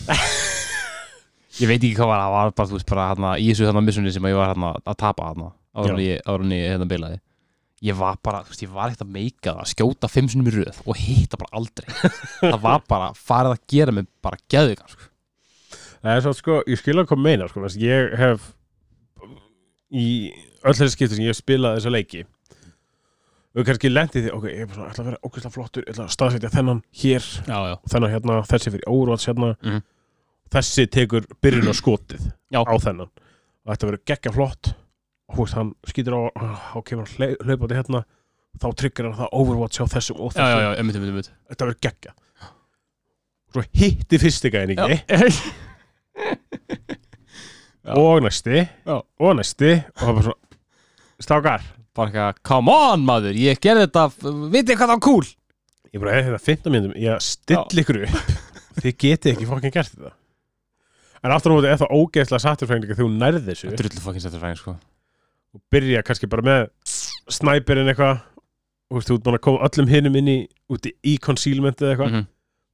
ég 1.60 1.66
veit 1.66 1.80
ekki 1.80 1.96
hvað 1.98 2.10
var, 2.12 2.20
það 2.22 2.34
var 2.36 2.50
bara, 2.52 2.68
þú 2.70 2.76
veist, 2.76 2.90
bara 2.92 3.06
hérna, 3.10 3.30
í 3.42 3.48
þessu 3.48 3.64
hérna 3.66 3.82
missunni 3.82 4.12
sem 4.14 4.28
ég 4.30 4.36
var 4.38 4.52
hérna 4.52 4.68
að 4.78 4.98
tapa 5.00 5.30
hérna, 5.32 5.48
áður 5.74 6.44
en 6.44 6.52
ég 6.54 6.68
hérna 6.70 6.86
bilaði. 6.92 7.18
Ég 7.86 7.98
var 7.98 8.20
bara, 8.22 8.44
þú 8.46 8.54
veist, 8.54 8.62
ég 8.62 8.70
var 8.76 8.92
ekkert 8.92 9.02
að 9.02 9.10
meika 9.16 9.48
það, 9.50 9.64
að 9.64 9.72
skjóta 9.72 10.10
fimm 10.12 10.30
sinnum 10.30 10.52
í 10.52 10.54
röð 10.54 10.78
og 10.86 11.00
hitta 11.00 11.40
bara 11.40 11.58
aldrei. 11.58 11.90
það 12.52 12.60
var 12.68 12.86
bara, 12.86 13.10
farið 13.18 13.56
að 13.56 13.66
gera 13.74 13.96
mig 13.96 14.06
bara 14.22 14.38
geðvikan, 14.54 14.94
sko. 14.94 15.10
það 15.96 16.12
er 16.14 16.24
svo, 16.28 16.36
sko, 16.38 16.60
ég 16.70 16.82
skilja 16.84 17.06
hvað 17.10 17.24
meina 17.26 17.50
sko, 17.50 17.66
ég 17.82 18.14
hef 18.20 18.46
í 19.94 20.06
öll 20.66 20.74
þessi 20.74 20.94
skipti 20.96 21.14
sem 21.18 21.24
ég 21.26 21.32
hef 21.34 21.38
spilað 21.40 21.76
þessa 21.78 21.92
leiki. 21.94 22.24
Og 23.56 23.64
kannski 23.64 23.88
lendið 23.88 24.26
því, 24.26 24.32
ok, 24.36 24.46
ég 24.52 24.64
er 24.66 24.68
ætla 24.68 25.02
að 25.02 25.06
vera 25.08 25.20
ókvæslega 25.24 25.52
flottur, 25.54 25.84
ég 25.86 25.94
ætla 25.94 26.04
að 26.04 26.12
staðsetja 26.12 26.50
þennan 26.52 26.80
hér 27.00 27.24
Já, 27.46 27.56
já. 27.70 27.74
og 27.78 27.86
þennan 27.92 28.12
hérna, 28.12 28.34
þessi 28.50 28.72
fyrir 28.74 28.88
Overwatch 28.92 29.30
hérna. 29.30 29.52
Mhm. 29.62 29.78
þessi 30.52 30.84
tekur 30.92 31.24
byrjun 31.42 31.70
á 31.72 31.74
skotið 31.74 32.26
Já. 32.52 32.60
á 32.62 32.74
þennan. 32.78 33.08
Og 33.64 33.72
þetta 33.72 33.88
verður 33.88 34.04
geggja 34.12 34.32
flott. 34.36 34.74
Og 35.32 35.38
veist, 35.40 35.54
hann 35.58 35.72
skýtur 35.88 36.14
á 36.14 36.20
og 36.76 36.84
kemur 36.86 37.08
hann 37.08 37.34
hlaupandi 37.42 37.74
hérna. 37.80 38.04
Þá 38.60 38.68
tryggir 38.76 39.08
hann 39.08 39.16
það 39.18 39.32
Overwatch 39.32 39.80
á 39.82 39.86
þessum 39.90 40.20
og 40.20 40.32
þessum. 40.36 41.24
þetta 41.48 41.64
verður 41.66 41.80
geggja. 41.82 42.12
Svo 43.56 43.64
hitti 43.72 44.18
fyrsti 44.20 44.52
gæðin 44.52 44.76
ekki. 44.76 45.00
og 47.94 48.22
næsti. 48.26 48.66
Já. 48.86 48.96
og 49.20 49.36
næsti. 49.38 49.72
Og 49.94 50.02
það 50.02 50.06
var 50.06 50.14
bara 50.18 50.26
svona 50.26 50.42
stákar 51.26 51.62
bara 51.96 52.10
eitthvað, 52.10 52.40
come 52.44 52.72
on 52.92 53.04
maður, 53.06 53.38
ég 53.40 53.60
gerði 53.62 53.86
þetta 53.86 54.02
vitið 54.52 54.76
hvað 54.76 54.82
það 54.82 54.92
var 54.92 55.02
cool? 55.06 55.28
Ég 55.94 56.02
bara, 56.02 56.18
þetta 56.26 56.42
15 56.44 56.74
minnum, 56.74 56.94
ég 57.00 57.22
still 57.24 57.80
ykkur 57.82 58.02
upp. 58.04 58.32
Þið 58.82 58.96
getið 59.00 59.32
ekki 59.32 59.48
fokkin 59.48 59.72
gert 59.72 59.92
þetta. 59.94 60.12
En 61.24 61.32
aftur 61.32 61.54
á 61.54 61.56
móti 61.56 61.70
er 61.70 61.78
það 61.80 61.94
ógeðslega 61.96 62.42
satturfængninga 62.44 62.96
þegar 62.98 63.06
þú 63.08 63.20
nærð 63.22 63.46
þessu. 63.48 63.70
Drullu 63.80 64.02
fokkin 64.04 64.24
settur 64.26 64.42
fræðin 64.42 64.60
sko. 64.60 64.74
Og 65.56 65.62
byrja 65.72 66.02
kannski 66.04 66.28
bara 66.30 66.44
með 66.44 66.66
snæperinn 67.32 67.88
eitthvað. 67.90 68.20
Og 68.86 68.92
þú 68.92 69.00
veist, 69.00 69.08
þú 69.08 69.16
ert 69.16 69.24
búin 69.26 69.38
að 69.38 69.44
koma 69.46 69.70
öllum 69.70 69.88
hinum 69.90 70.18
inn 70.20 70.28
í 70.30 70.36
úti 70.70 70.92
í 71.00 71.16
concealmentið 71.22 71.94
eitthvað. 71.94 72.12
Mhm. 72.12 72.26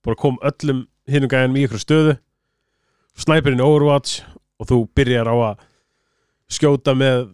bara 0.02 0.18
kom 0.18 0.38
öllum 0.42 0.80
hinum 1.06 1.30
gæðinum 1.30 1.56
í 1.60 1.64
ykkur 1.68 1.78
stöðu. 1.78 2.16
Snæperinn 3.22 3.62
Overwatch 3.62 4.24
og 4.62 4.68
þú 4.70 4.78
byrjar 4.96 5.26
á 5.30 5.34
að 5.50 5.62
skjóta 6.52 6.94
með 6.98 7.30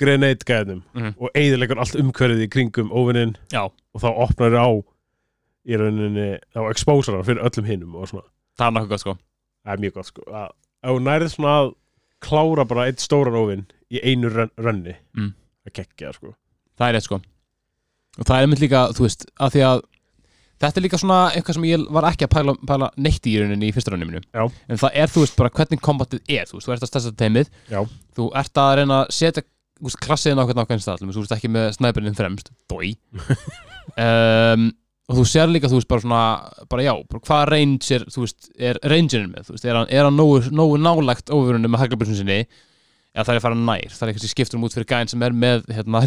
grenade 0.00 0.44
gæðinum 0.48 0.82
Mhm. 0.96 1.14
og 1.20 1.30
eigðilegur 1.36 1.78
allt 1.82 1.94
umhverfið 2.00 2.42
í 2.46 2.50
kringum 2.50 2.88
Já. 3.52 3.64
og 3.94 4.00
þá 4.00 4.08
opnar 4.24 4.56
á 4.58 4.68
í 5.68 5.76
rauninni 5.78 6.38
á 6.56 6.60
exposera 6.70 7.22
fyrir 7.22 7.44
öllum 7.44 7.66
hinum 7.68 7.94
og 8.00 8.08
svona 8.08 8.26
það 8.58 8.66
er 8.66 8.72
nokkuð 8.72 8.88
gott 8.88 9.00
sko 9.04 9.14
það 9.64 9.72
er 9.72 9.82
mjög 9.84 9.94
gott 9.94 10.06
sko 10.10 10.22
að 10.26 10.48
ef 10.82 10.90
þú 10.90 11.02
nærið 11.06 11.30
svona 11.34 11.52
að 11.60 11.74
klára 12.22 12.64
bara 12.68 12.86
eitt 12.88 12.98
stóran 13.02 13.34
óvinn 13.38 13.66
í 13.92 14.00
einu 14.02 14.30
rönn, 14.30 14.50
rönni 14.58 14.96
Mm. 15.14 15.34
að 15.68 15.72
kekkja 15.72 16.12
sko 16.14 16.34
það 16.78 16.88
er 16.88 16.94
rétt 16.96 17.02
sko 17.06 17.14
og 18.18 18.24
það 18.26 18.36
er 18.36 18.42
einmitt 18.46 18.60
líka, 18.60 18.88
þú 18.92 19.00
veist, 19.06 19.26
að 19.40 19.50
því 19.54 19.60
að 19.68 19.82
þetta 20.62 20.80
er 20.80 20.86
líka 20.86 21.00
svona 21.00 21.20
eitthvað 21.32 21.58
sem 21.58 21.66
ég 21.68 21.86
var 21.94 22.06
ekki 22.10 22.26
að 22.26 22.32
pæla, 22.36 22.54
pæla 22.68 22.90
neitt 23.02 23.26
í 23.28 23.34
rauninni 23.40 23.70
í 23.70 23.74
fyrsta 23.74 23.96
Já. 23.96 24.44
en 24.44 24.80
það 24.80 25.00
er, 25.02 25.12
þú 25.12 25.24
veist, 25.24 25.38
bara 25.38 25.54
hvernig 25.56 25.82
kombatið 25.82 26.22
er 26.28 26.46
þú 26.50 26.58
veist, 26.58 26.68
þú 26.68 26.74
ert 26.76 26.86
að 26.86 26.92
stessa 26.92 27.14
teimið. 27.18 27.50
Já. 27.72 27.80
þú 28.16 28.28
ert 28.42 28.62
að 28.62 28.74
reyna 28.80 29.00
að 29.02 29.16
setja 29.18 29.44
klassiðin 30.04 30.38
á 30.38 30.46
hvern 30.46 30.62
ákveðin 30.62 30.84
stað 30.84 31.02
þú 31.02 31.24
veist 31.24 31.34
ekki 31.36 31.50
með 31.50 31.72
snæperinn 31.78 32.18
fremst, 32.18 32.52
dói 32.70 32.94
um, 33.98 34.68
og 35.10 35.18
þú 35.18 35.24
sér 35.28 35.50
líka, 35.50 35.70
þú 35.70 35.80
veist, 35.80 35.90
bara 35.90 36.04
svona 36.04 36.22
bara 36.70 36.86
já, 36.86 36.92
bara 37.10 37.24
hvað 37.26 37.42
range 37.50 37.96
er, 37.96 38.06
þú 38.12 38.26
veist 38.26 38.52
er 38.56 38.78
rangeinin 38.86 39.32
með, 39.34 39.48
þú 39.48 39.56
veist, 39.56 39.66
er 39.66 39.80
hann, 39.80 39.90
er 39.90 40.06
hann 40.06 40.18
nógu, 40.18 40.44
nógu 40.54 40.78
nálægt 40.80 41.32
ofurunni 41.34 41.70
með 41.70 41.84
haglabjörnum 41.86 42.20
sinni? 42.22 42.38
Eða 43.12 43.26
það 43.26 43.34
er 43.34 43.40
að 43.40 43.44
fara 43.44 43.58
nær, 43.58 43.90
það 43.92 44.06
er 44.06 44.12
eitthvað 44.12 44.24
sem 44.24 44.32
skiptur 44.32 44.56
um 44.56 44.62
út 44.68 44.76
fyrir 44.76 44.88
gæn 44.88 45.10
sem 45.10 45.24
er 45.26 45.34
með, 45.36 45.66
hérna, 45.74 46.00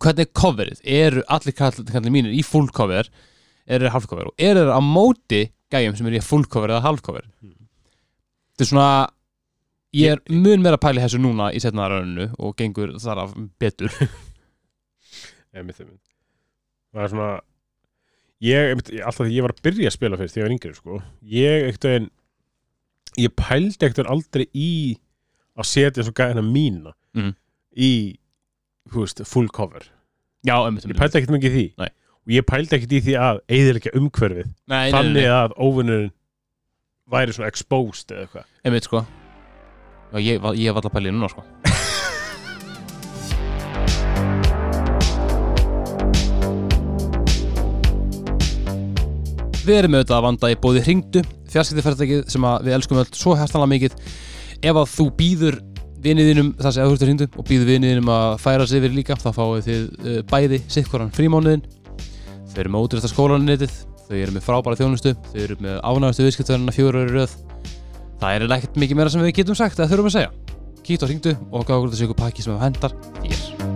hvernig 0.00 0.24
er 0.26 0.32
coverið, 0.32 0.80
eru 0.84 1.22
allir 1.28 1.52
kall- 1.56 1.84
kallir 1.92 2.10
mínir 2.14 2.32
í 2.34 2.42
full 2.44 2.68
cover? 2.74 3.08
Eru 3.66 3.84
þeir 3.86 3.92
half 3.94 4.06
cover? 4.10 4.26
Og 4.30 4.34
eru 4.38 4.60
þeir 4.64 4.72
á 4.76 4.80
móti 4.84 5.42
gæjum 5.72 5.96
sem 5.96 6.06
eru 6.06 6.16
í 6.20 6.24
full 6.24 6.44
cover 6.44 6.68
eða 6.74 6.82
half 6.86 7.02
cover? 7.02 7.24
Þetta 7.42 8.64
er 8.64 8.70
svona 8.70 8.88
ég 9.94 10.12
er 10.16 10.20
mun 10.30 10.62
meira 10.62 10.76
að 10.78 10.84
pæli 10.86 11.02
þessu 11.04 11.20
núna 11.22 11.52
í 11.54 11.60
setna 11.62 11.88
rauninu 11.88 12.28
og 12.38 12.56
gengur 12.58 12.96
þar 12.98 13.20
af 13.24 13.34
betur. 13.62 13.92
Mitt, 15.54 15.78
mitt. 15.78 16.00
það 16.92 17.04
er 17.04 17.10
svona 17.12 17.28
ég, 18.42 18.72
alltaf 19.06 19.20
því 19.22 19.36
ég 19.36 19.44
var 19.46 19.52
að 19.54 19.62
byrja 19.62 19.86
að 19.90 19.94
spila 19.94 20.18
fyrst 20.18 20.34
þegar 20.34 20.42
ég 20.42 20.48
var 20.48 20.54
yngri 20.56 20.74
sko 20.74 20.96
ég 21.30 21.66
ekkert 21.68 21.86
veginn 21.88 22.08
ég 23.22 23.34
pældi 23.38 23.86
ekkert 23.86 24.10
aldrei 24.10 24.44
í 24.50 24.70
að 25.54 25.68
setja 25.70 26.02
svo 26.02 26.14
gæðina 26.18 26.42
mína 26.42 26.92
Mhm. 27.14 27.36
í 27.78 27.90
þú 28.92 29.04
veist, 29.04 29.22
full 29.28 29.48
cover. 29.54 29.86
Já, 30.44 30.56
einmitt, 30.66 30.84
ég 30.88 30.98
pældi 30.98 31.20
ekkert 31.20 31.34
mikið 31.38 31.50
í 31.50 31.54
því. 31.58 31.66
Nei. 31.80 31.90
og 32.24 32.32
ég 32.32 32.44
pældi 32.48 32.76
ekkert 32.78 32.92
í 32.96 33.00
því 33.04 33.14
að 33.20 33.40
eigðilegja 33.52 33.94
umhverfið. 34.00 34.46
Nei, 34.68 34.76
nei, 34.76 34.84
nei, 34.84 34.92
þannig 34.96 35.20
nei, 35.20 35.32
að 35.32 35.54
óvinnurinn 35.60 36.12
væri 37.14 37.36
svona 37.36 37.50
exposed 37.52 38.12
eða 38.14 38.24
eitthvað. 38.26 38.46
Einmitt 38.64 38.88
sko. 38.88 39.04
Já, 40.14 40.18
ég, 40.24 40.40
var- 40.40 40.56
ég 40.56 40.70
hef 40.70 40.80
alltaf 40.80 40.94
pælið 40.96 41.16
núna 41.16 41.28
sko. 41.32 41.44
Við 49.64 49.78
erum 49.78 49.94
auðvitað 49.96 50.16
að 50.18 50.24
vanda 50.26 50.48
í 50.52 50.56
bóði 50.60 50.80
hringdu, 50.84 51.20
fjarskiptifærtækið 51.52 52.24
sem 52.34 52.44
að 52.44 52.66
við 52.66 52.74
elskum 52.76 52.98
öll 53.00 53.06
svo 53.16 53.32
herstanlega 53.38 53.72
mikið. 53.72 53.94
Ef 54.60 54.76
að 54.80 54.90
þú 54.92 55.06
býður 55.16 55.56
viniðinum, 56.04 56.50
það 56.60 56.74
sem 56.76 56.84
að 56.84 56.90
þú 56.90 56.94
ert 56.96 57.04
að 57.04 57.08
hringdu, 57.10 57.26
og 57.40 57.48
býður 57.48 57.70
viniðinum 57.72 58.10
að 58.14 58.36
færa 58.44 58.66
sig 58.70 58.80
yfir 58.82 58.94
líka, 58.94 59.16
þá 59.20 59.28
fáið 59.36 59.64
þið 59.68 59.82
uh, 60.04 60.20
bæði 60.30 60.60
sittkoran 60.76 61.12
frímánuðin. 61.16 61.64
Þau 62.52 62.58
eru 62.62 62.74
með 62.74 62.86
útrýsta 62.88 63.10
skólanetið, 63.10 63.76
þau 64.06 64.16
eru 64.20 64.36
með 64.36 64.46
frábæra 64.46 64.78
þjónustu, 64.80 65.14
þau 65.32 65.40
eru 65.46 65.58
með 65.64 65.80
ánægastu 65.90 66.26
viðskiptöðunina 66.28 66.76
fjóru 66.76 67.02
ári 67.04 67.16
röð. 67.18 67.36
Það 68.20 68.36
er 68.38 68.56
ekkert 68.58 68.78
mikið 68.84 69.00
meira 69.00 69.12
sem 69.14 69.24
við 69.24 69.34
getum 69.40 69.58
sagt 69.58 69.80
eða 69.80 69.90
þurfum 69.90 70.12
að 70.12 70.16
segja. 70.20 70.32
Kýtt 70.84 71.04
á 71.04 71.08
hringdu 71.08 71.32
og 71.50 71.64
gáðu 71.64 71.80
okkur 71.80 71.94
þessu 71.96 72.08
ykkur 72.10 72.20
pakki 72.20 72.44
sem 72.44 72.54
við 72.54 72.66
hendar 72.68 72.94
þér. 73.24 73.74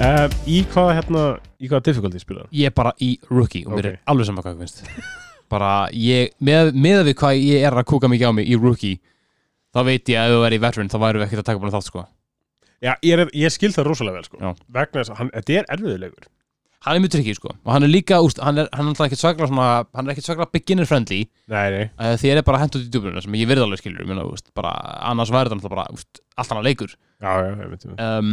uh, 0.00 0.26
í 0.48 0.62
hvaða 0.72 0.94
hérna 0.98 1.24
í 1.60 1.68
hvaða 1.70 1.84
difficulty 1.90 2.22
spilar 2.22 2.48
ég 2.56 2.70
er 2.70 2.76
bara 2.76 2.94
í 3.02 3.14
rookie 3.30 3.66
og 3.66 3.76
mér 3.76 3.90
Ok. 3.90 3.92
er 3.92 3.98
alveg 4.12 4.28
saman 4.30 4.44
hvað 4.46 4.56
það 4.56 4.64
finnst 4.64 4.84
bara 5.50 5.74
ég, 5.96 6.34
með, 6.38 6.72
með 6.74 7.04
við 7.10 7.16
hvað 7.20 7.38
ég 7.42 7.66
er 7.66 7.76
að 7.76 7.88
kúka 7.90 8.10
mikið 8.10 8.32
á 8.32 8.36
mig 8.36 8.50
í 8.50 8.58
rookie 8.58 8.98
þá 9.74 9.84
veit 9.86 10.10
ég 10.10 10.18
að 10.18 10.32
ef 10.32 10.36
þú 10.36 10.42
er 10.48 10.56
í 10.56 10.60
veteran 10.64 10.90
þá 10.90 10.98
væru 11.04 11.20
við 11.20 11.26
ekkert 11.28 11.42
að 11.42 11.48
taka 11.50 11.62
búin 11.62 11.74
þátt 11.74 11.88
sko. 11.88 12.04
Já, 12.80 12.94
ég, 13.04 13.12
er, 13.14 13.32
ég 13.36 13.52
skil 13.52 13.72
það 13.74 13.90
rosalega 13.90 14.20
vel 14.20 14.28
sko. 14.28 14.38
Já. 14.40 14.52
vegna 14.72 15.02
þess 15.02 15.12
að 15.12 15.18
hann, 15.20 15.32
þetta 15.36 15.58
er 15.58 15.74
erfiðulegur. 15.76 16.30
Hann 16.80 16.96
er 16.96 17.02
mjög 17.04 17.12
tricky 17.12 17.34
sko. 17.36 17.50
Og 17.52 17.74
hann 17.74 17.84
er 17.84 17.90
líka, 17.92 18.22
úst, 18.24 18.38
hann 18.40 18.62
er, 18.62 18.70
hann 18.72 18.88
er 18.88 19.02
ekkert 19.04 19.20
svaklega 19.20 19.50
svona 19.50 19.66
hann 19.92 20.06
er 20.06 20.14
ekkert 20.14 20.30
svaklega 20.30 20.54
beginner 20.54 20.88
friendly. 20.88 21.18
Nei, 21.52 21.66
nei, 21.74 21.82
uh, 22.00 22.14
því 22.16 22.32
er 22.32 22.40
bara 22.46 22.62
hent 22.62 22.78
út 22.78 22.86
í 22.86 22.88
djúbruna 22.88 23.20
sem 23.20 23.36
ég 23.36 23.50
virði 23.50 23.66
alveg 23.66 23.82
skilur 23.82 24.08
minna, 24.08 24.24
úst, 24.24 24.48
bara, 24.56 24.72
annars 25.10 25.32
væri 25.34 25.52
alltaf 25.52 25.74
bara 25.74 25.84
úst, 25.92 26.22
allt 26.40 26.54
hann 26.54 26.62
að 26.62 26.70
leikur. 26.70 26.96
Já, 27.20 27.34
já, 27.36 27.50
ég 27.52 27.74
veit, 27.74 27.84
ég 27.84 28.00
um, 28.00 28.32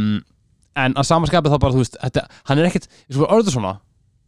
en 0.78 0.96
að 0.96 1.08
samanskapið 1.10 1.54
þá 1.54 1.60
bara 1.60 1.76
þú 1.76 1.82
veist 1.82 2.00
þetta, 2.00 2.24
hann 2.48 2.62
er 2.62 2.70
ekkert, 2.70 2.88
ég 3.04 3.18
svo 3.18 3.28
orður 3.28 3.56
svona 3.58 3.74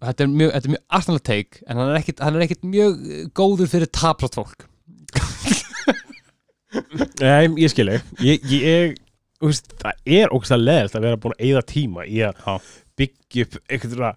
þetta 0.00 0.24
er 0.24 0.30
mjög, 0.32 0.50
þetta 0.56 0.68
er 0.70 0.74
mjög 0.74 0.84
astanlega 0.98 1.26
take 1.30 1.62
en 1.66 1.76
hann 1.80 1.90
er 1.92 1.98
ekkert, 2.00 2.20
hann 2.24 2.36
er 2.38 2.44
ekkert 2.46 2.66
mjög 2.72 2.98
eh, 3.10 3.22
góður 3.40 3.70
fyrir 3.72 3.90
taprátt 3.92 4.38
fólk. 4.40 4.66
Nei, 7.20 7.48
ég 7.58 7.70
skil 7.72 7.88
ég 7.90 8.04
Ég, 8.46 8.92
veist, 9.42 9.72
Það 9.80 10.04
er 10.20 10.30
ógæslega 10.34 10.62
leðilt 10.62 10.94
að 10.98 11.06
vera 11.08 11.18
búin 11.22 11.34
að 11.36 11.46
eyða 11.48 11.62
tíma 11.66 12.04
í 12.06 12.20
að 12.26 12.42
Já. 12.44 12.54
byggja 13.00 13.46
upp 13.46 13.56
einhverja 13.74 14.10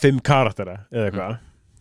fimm 0.00 0.20
karaktera 0.24 0.78
eða 0.88 1.08
eitthvað. 1.10 1.34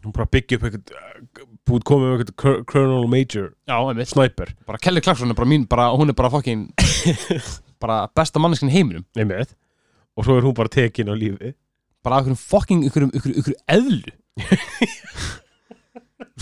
Hún 0.04 0.16
bara 0.18 0.28
byggja 0.36 0.58
upp 0.60 0.66
einhvern 0.68 1.48
búið 1.70 1.86
komið 1.88 2.10
einhvern 2.12 2.36
Col- 2.44 2.64
Colonel 2.68 3.08
Major 3.08 3.46
Já, 3.70 3.78
einmitt. 3.80 4.12
sniper. 4.12 4.52
Bara 4.68 4.82
Kelly 4.84 5.02
Clarkson 5.06 5.32
er 5.32 5.38
bara 5.40 5.48
mín, 5.48 5.64
bara, 5.72 5.86
hún 5.96 6.12
er 6.12 6.18
bara 6.20 6.30
fucking 6.34 6.66
bara 7.84 8.02
besta 8.16 8.42
manneskinn 8.44 8.72
í 8.74 8.76
heiminum. 8.76 9.06
Einmitt. 9.16 9.56
Og 10.20 10.28
svo 10.28 10.36
er 10.38 10.44
hún 10.46 10.54
bara 10.58 10.70
tekin 10.70 11.08
á 11.10 11.16
lífi 11.16 11.54
bara 12.04 12.20
af 12.20 12.24
einhverjum 12.24 12.41
fucking, 12.41 12.84
einhverjum, 12.88 13.12
einhverjum, 13.14 13.38
einhverjum 13.39 13.64
eðlu. 13.78 14.14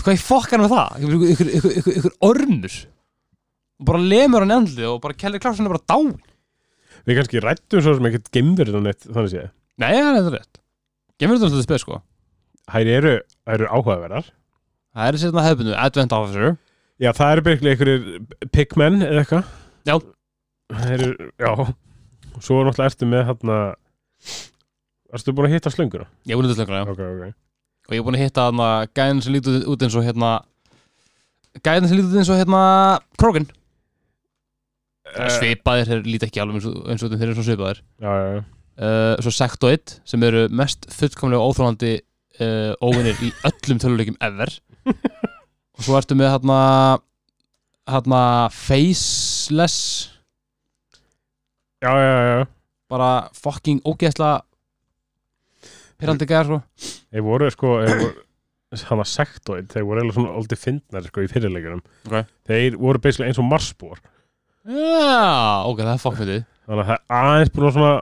Hvað 0.02 0.16
ég 0.16 0.24
fokkar 0.24 0.62
með 0.62 0.72
það? 0.74 0.98
Einhver, 0.98 1.14
einhver, 1.14 1.48
einhver, 1.52 1.72
einhver, 1.76 1.96
einhver 1.96 2.16
ormur. 2.28 2.76
Og 3.82 3.88
bara 3.88 4.04
lemur 4.12 4.44
hann 4.44 4.56
endli 4.58 4.86
og 4.88 5.00
bara 5.04 5.18
Kelly 5.18 5.40
Clarkson 5.42 5.68
er 5.68 5.74
bara 5.74 5.86
dáin. 5.90 6.16
Við 7.06 7.18
kannski 7.18 7.42
rættum 7.42 7.82
svo 7.82 7.96
sem 7.98 8.08
ekkert 8.10 8.28
neitt 8.38 9.06
þannig 9.08 9.32
séð. 9.32 9.50
Nei, 9.82 9.92
það 9.96 10.18
er 10.20 10.34
rétt. 10.36 10.60
Gemur 11.18 11.38
þetta 11.38 11.50
svolítið 11.50 11.68
spes 11.68 11.84
sko. 11.84 11.98
Þær 12.70 12.90
eru, 12.96 13.14
eru 13.54 13.68
áhugaverðar. 13.70 14.28
Það 14.92 15.08
er 15.08 15.18
sérna 15.22 15.44
hefðbundu 15.46 15.74
Advent 15.78 16.14
Officer. 16.16 16.56
Já, 17.02 17.10
það 17.16 17.32
eru 17.34 17.44
byrkli 17.48 17.72
einhverjir 17.72 18.02
pigmen 18.54 19.00
eða 19.02 19.22
eitthvað. 19.22 19.52
Já. 19.88 19.94
Það 20.72 20.92
eru, 20.96 21.08
já. 21.42 21.52
Svo 22.42 22.58
er 22.60 22.68
náttúrulega 22.68 22.90
ertu 22.92 23.08
með 23.10 23.24
hérna 23.30 23.58
Erstu 25.12 25.34
búin 25.36 25.50
að 25.50 25.58
hitta 25.58 25.72
slönguna? 25.72 26.06
Ég 26.24 26.32
er 26.32 26.40
búin 26.40 26.48
að 26.48 26.60
þetta 26.62 26.78
já. 26.78 26.84
Ok, 26.88 27.00
ok. 27.04 27.34
Og 27.88 27.94
ég 27.94 28.00
er 28.00 28.06
búin 28.06 28.16
að 28.16 28.22
hitta 28.24 28.46
hana 28.48 28.68
gæðin 28.96 29.20
sem 29.24 29.34
lítur 29.34 29.66
út 29.68 29.82
eins 29.84 29.96
og 29.98 30.06
hérna 30.06 30.30
gæðin 31.60 31.90
sem 31.90 31.98
lítur 31.98 32.14
út 32.14 32.20
eins 32.22 32.30
og 32.32 32.40
hérna 32.40 32.62
Krogan 33.20 33.48
uh, 35.10 35.28
Svipaðir, 35.34 35.90
þeir 35.90 36.08
líta 36.08 36.28
ekki 36.30 36.42
alveg 36.42 36.64
eins 36.64 37.04
og, 37.04 37.12
þeir 37.12 37.26
eru 37.28 37.36
svo 37.36 37.44
svipaðir. 37.50 37.82
Já, 38.00 38.08
já, 38.08 38.30
já. 38.38 38.42
Uh, 38.82 39.12
Svo 39.20 39.34
Sectoid 39.36 39.98
sem 40.08 40.24
eru 40.24 40.46
mest 40.48 40.88
fullkomlega 40.94 41.44
óþrólandi 41.44 41.92
uh, 42.40 42.72
óvinnir 42.80 43.20
í 43.20 43.28
öllum 43.50 43.82
töluleikum 43.82 44.16
ever. 44.24 44.54
Og 45.76 45.84
svo 45.84 45.98
ertu 45.98 46.16
með 46.16 46.32
hérna 46.38 46.58
hérna 47.90 48.22
Faceless. 48.56 50.08
Já, 51.84 51.92
já, 51.92 52.16
já 52.32 52.42
bara 52.92 53.28
fucking 53.36 53.80
ógeðsla 53.88 54.42
pyrrandi 56.02 56.28
gæðar 56.30 56.50
svo 56.50 56.60
Þeir 57.12 57.24
voru 57.30 57.50
sko 57.54 57.72
voru, 57.80 58.12
Hanna 58.88 59.04
sektoid, 59.04 59.66
þeir 59.72 59.84
voru 59.84 60.00
eiginlega 60.00 60.16
svona 60.16 60.36
aldrei 60.38 60.56
fyndnar 60.60 61.04
sko 61.08 61.24
í 61.24 61.28
fyrirleikunum 61.32 61.82
Ok. 62.08 62.22
Þeir 62.48 62.78
voru 62.80 63.02
basically 63.04 63.28
eins 63.30 63.40
og 63.42 63.48
marspor 63.50 63.98
Já, 64.62 65.66
ok, 65.66 65.82
það 65.82 65.92
er 65.96 66.02
fokkmyndið 66.06 66.42
Þannig 66.62 66.82
að 66.82 66.88
það 66.88 66.96
er 66.96 67.04
aðeins 67.18 67.52
búin 67.56 67.66
að 67.68 67.76
svona 67.76 67.94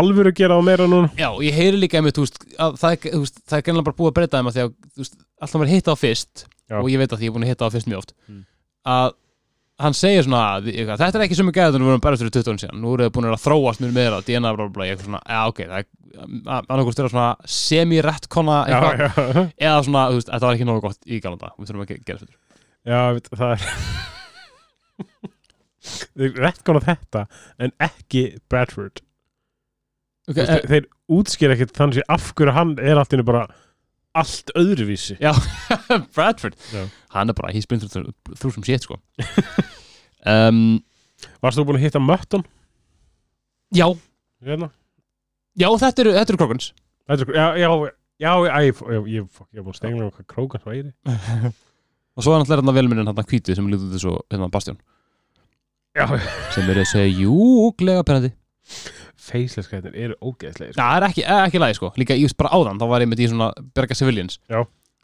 alvöru 0.00 0.32
gera 0.38 0.56
á 0.56 0.60
meira 0.64 0.86
núna 0.88 1.10
Já, 1.18 1.28
ég 1.44 1.56
heyri 1.56 1.80
líka 1.82 1.98
einmitt, 2.00 2.16
þú 2.16 2.24
veist, 2.24 2.38
að 2.56 2.76
það, 2.80 2.94
er- 2.96 3.12
þú 3.16 3.20
veist, 3.24 3.40
það 3.50 3.58
er 3.58 3.64
gennilega 3.66 3.88
bara 3.90 3.98
búið 3.98 4.12
að 4.12 4.16
breyta 4.20 4.38
þeim 4.40 4.48
að 4.50 4.56
því 4.56 4.62
að 4.62 4.70
þú 4.96 5.02
veist, 5.02 5.16
alltaf 5.42 5.60
maður 5.60 5.72
hitta 5.74 5.92
á 5.92 5.96
fyrst 6.00 6.44
Já. 6.46 6.76
og 6.80 6.88
ég 6.92 7.02
veit 7.02 7.12
að 7.12 7.18
því 7.20 7.26
ég 7.26 7.32
er 7.32 7.36
búin 7.36 7.44
að 7.46 7.52
hitta 7.52 7.68
á 7.68 7.74
fyrst 7.74 7.90
mjög 7.90 8.00
oft 8.04 8.14
Mm. 8.30 8.40
að 8.88 9.10
hann 9.82 9.96
segir 9.98 10.24
svona 10.26 10.42
að, 10.58 10.68
þetta 10.72 11.08
er 11.18 11.24
ekki 11.26 11.36
sem 11.38 11.48
við 11.50 11.56
gæðum 11.58 11.82
við 11.84 11.90
vorum 11.90 12.02
bara 12.04 12.18
fyrir 12.20 12.32
20 12.36 12.50
árum 12.52 12.60
síðan, 12.62 12.80
nú 12.82 12.92
eru 12.96 13.06
þið 13.08 13.14
búin 13.16 13.28
að 13.30 13.40
þróast 13.42 13.82
mjög 13.82 13.94
meira, 13.96 14.20
DNA 14.26 14.52
bla 14.54 14.66
bla 14.68 14.74
bla, 14.76 14.86
eitthvað 14.88 15.08
svona, 15.08 15.22
já 15.28 15.40
ok 15.50 15.60
það 15.62 15.78
er 15.82 15.88
annarkost 16.68 17.02
er 17.02 17.12
svona 17.12 17.28
semi-rettkonna 17.56 18.58
eitthvað, 18.68 19.40
eða 19.66 19.82
svona, 19.88 20.04
þú 20.12 20.18
veist, 20.20 20.30
þetta 20.32 20.48
var 20.48 20.58
ekki 20.58 20.68
nógu 20.70 20.84
gott 20.86 21.00
í 21.08 21.20
galanda, 21.24 21.52
við 21.58 21.70
þurfum 21.70 21.84
að 21.86 21.92
ge- 21.92 22.00
gera 22.10 22.22
þetta 22.22 22.36
já, 22.92 23.00
veit, 23.18 23.32
það 23.32 23.54
er 23.56 23.62
Þeir 25.82 26.36
rettkána 26.38 26.80
þetta 26.84 27.24
en 27.62 27.72
ekki 27.82 28.20
Bradford. 28.52 29.00
Okay, 30.30 30.36
Þú 30.36 30.46
veist, 30.46 30.68
Þeir 30.70 30.84
útskýra 31.16 31.56
ekkert 31.56 31.72
þannig 31.74 32.02
að 32.04 32.12
af 32.14 32.28
hverju 32.38 32.54
hann 32.54 32.74
er 32.78 33.00
allt 33.00 33.16
innu 33.16 33.24
bara 33.26 33.40
allt 34.14 34.50
öðruvísi. 34.58 35.16
Já, 35.22 35.32
Bradford. 36.14 36.56
Já. 36.72 36.86
hann 37.14 37.28
er 37.32 37.36
bara, 37.38 37.52
he's 37.54 37.66
been 37.68 37.80
through, 37.80 38.12
through 38.36 38.52
some 38.54 38.64
shit 38.64 38.82
sko. 38.88 38.98
Um, 40.22 40.78
Varst 41.42 41.58
þú 41.58 41.64
búin 41.66 41.80
að 41.80 41.82
hitta 41.88 41.98
Mötton? 41.98 42.44
Já, 43.74 43.88
Hérna? 44.46 44.68
já, 45.58 45.66
þetta 45.82 46.02
eru, 46.04 46.12
þetta 46.14 46.30
eru 46.30 46.38
Krogans 46.38 46.68
Þetta 47.10 47.24
er- 47.26 47.34
Já, 47.34 47.46
já, 47.58 47.70
já, 48.22 48.30
já, 48.46 48.60
ég, 48.62 48.82
ég, 48.94 49.08
ég, 49.16 49.40
ég 49.50 49.58
er 49.58 49.64
búin 49.66 49.72
að 49.74 49.78
stengla 49.80 50.06
um 50.06 50.12
hvað 50.14 50.28
krókan 50.30 50.62
væri. 50.62 50.92
Og 52.14 52.22
svo 52.22 52.36
er 52.36 52.42
náttúrulega 52.44 52.60
hérna 52.60 52.76
velminnin 52.76 53.10
hann 53.10 53.18
hvítið 53.32 53.58
sem 53.58 53.66
lítur 53.72 53.90
þessu 53.96 54.14
hérna 54.30 54.46
Bastjón 54.54 54.78
Já, 55.98 56.06
sem 56.54 56.70
er 56.70 56.80
þessi 56.84 57.02
júglega 57.24 58.06
penandi 58.06 58.30
feisleskættir 59.22 59.94
eru 59.94 60.16
ógeðslegir 60.18 60.74
sko. 60.74 60.82
það 60.82 60.98
er 60.98 61.06
ekki, 61.08 61.24
ekki 61.36 61.62
lagi 61.62 61.78
sko, 61.78 61.90
líka 62.00 62.16
ég 62.18 62.26
veist 62.26 62.38
bara 62.40 62.52
áðan 62.56 62.80
þá 62.80 62.86
var 62.90 63.04
ég 63.04 63.10
með 63.10 63.22
því 63.22 63.28
svona 63.32 63.48
Berga 63.76 63.98
Civilians. 63.98 64.38
Já. 64.50 64.60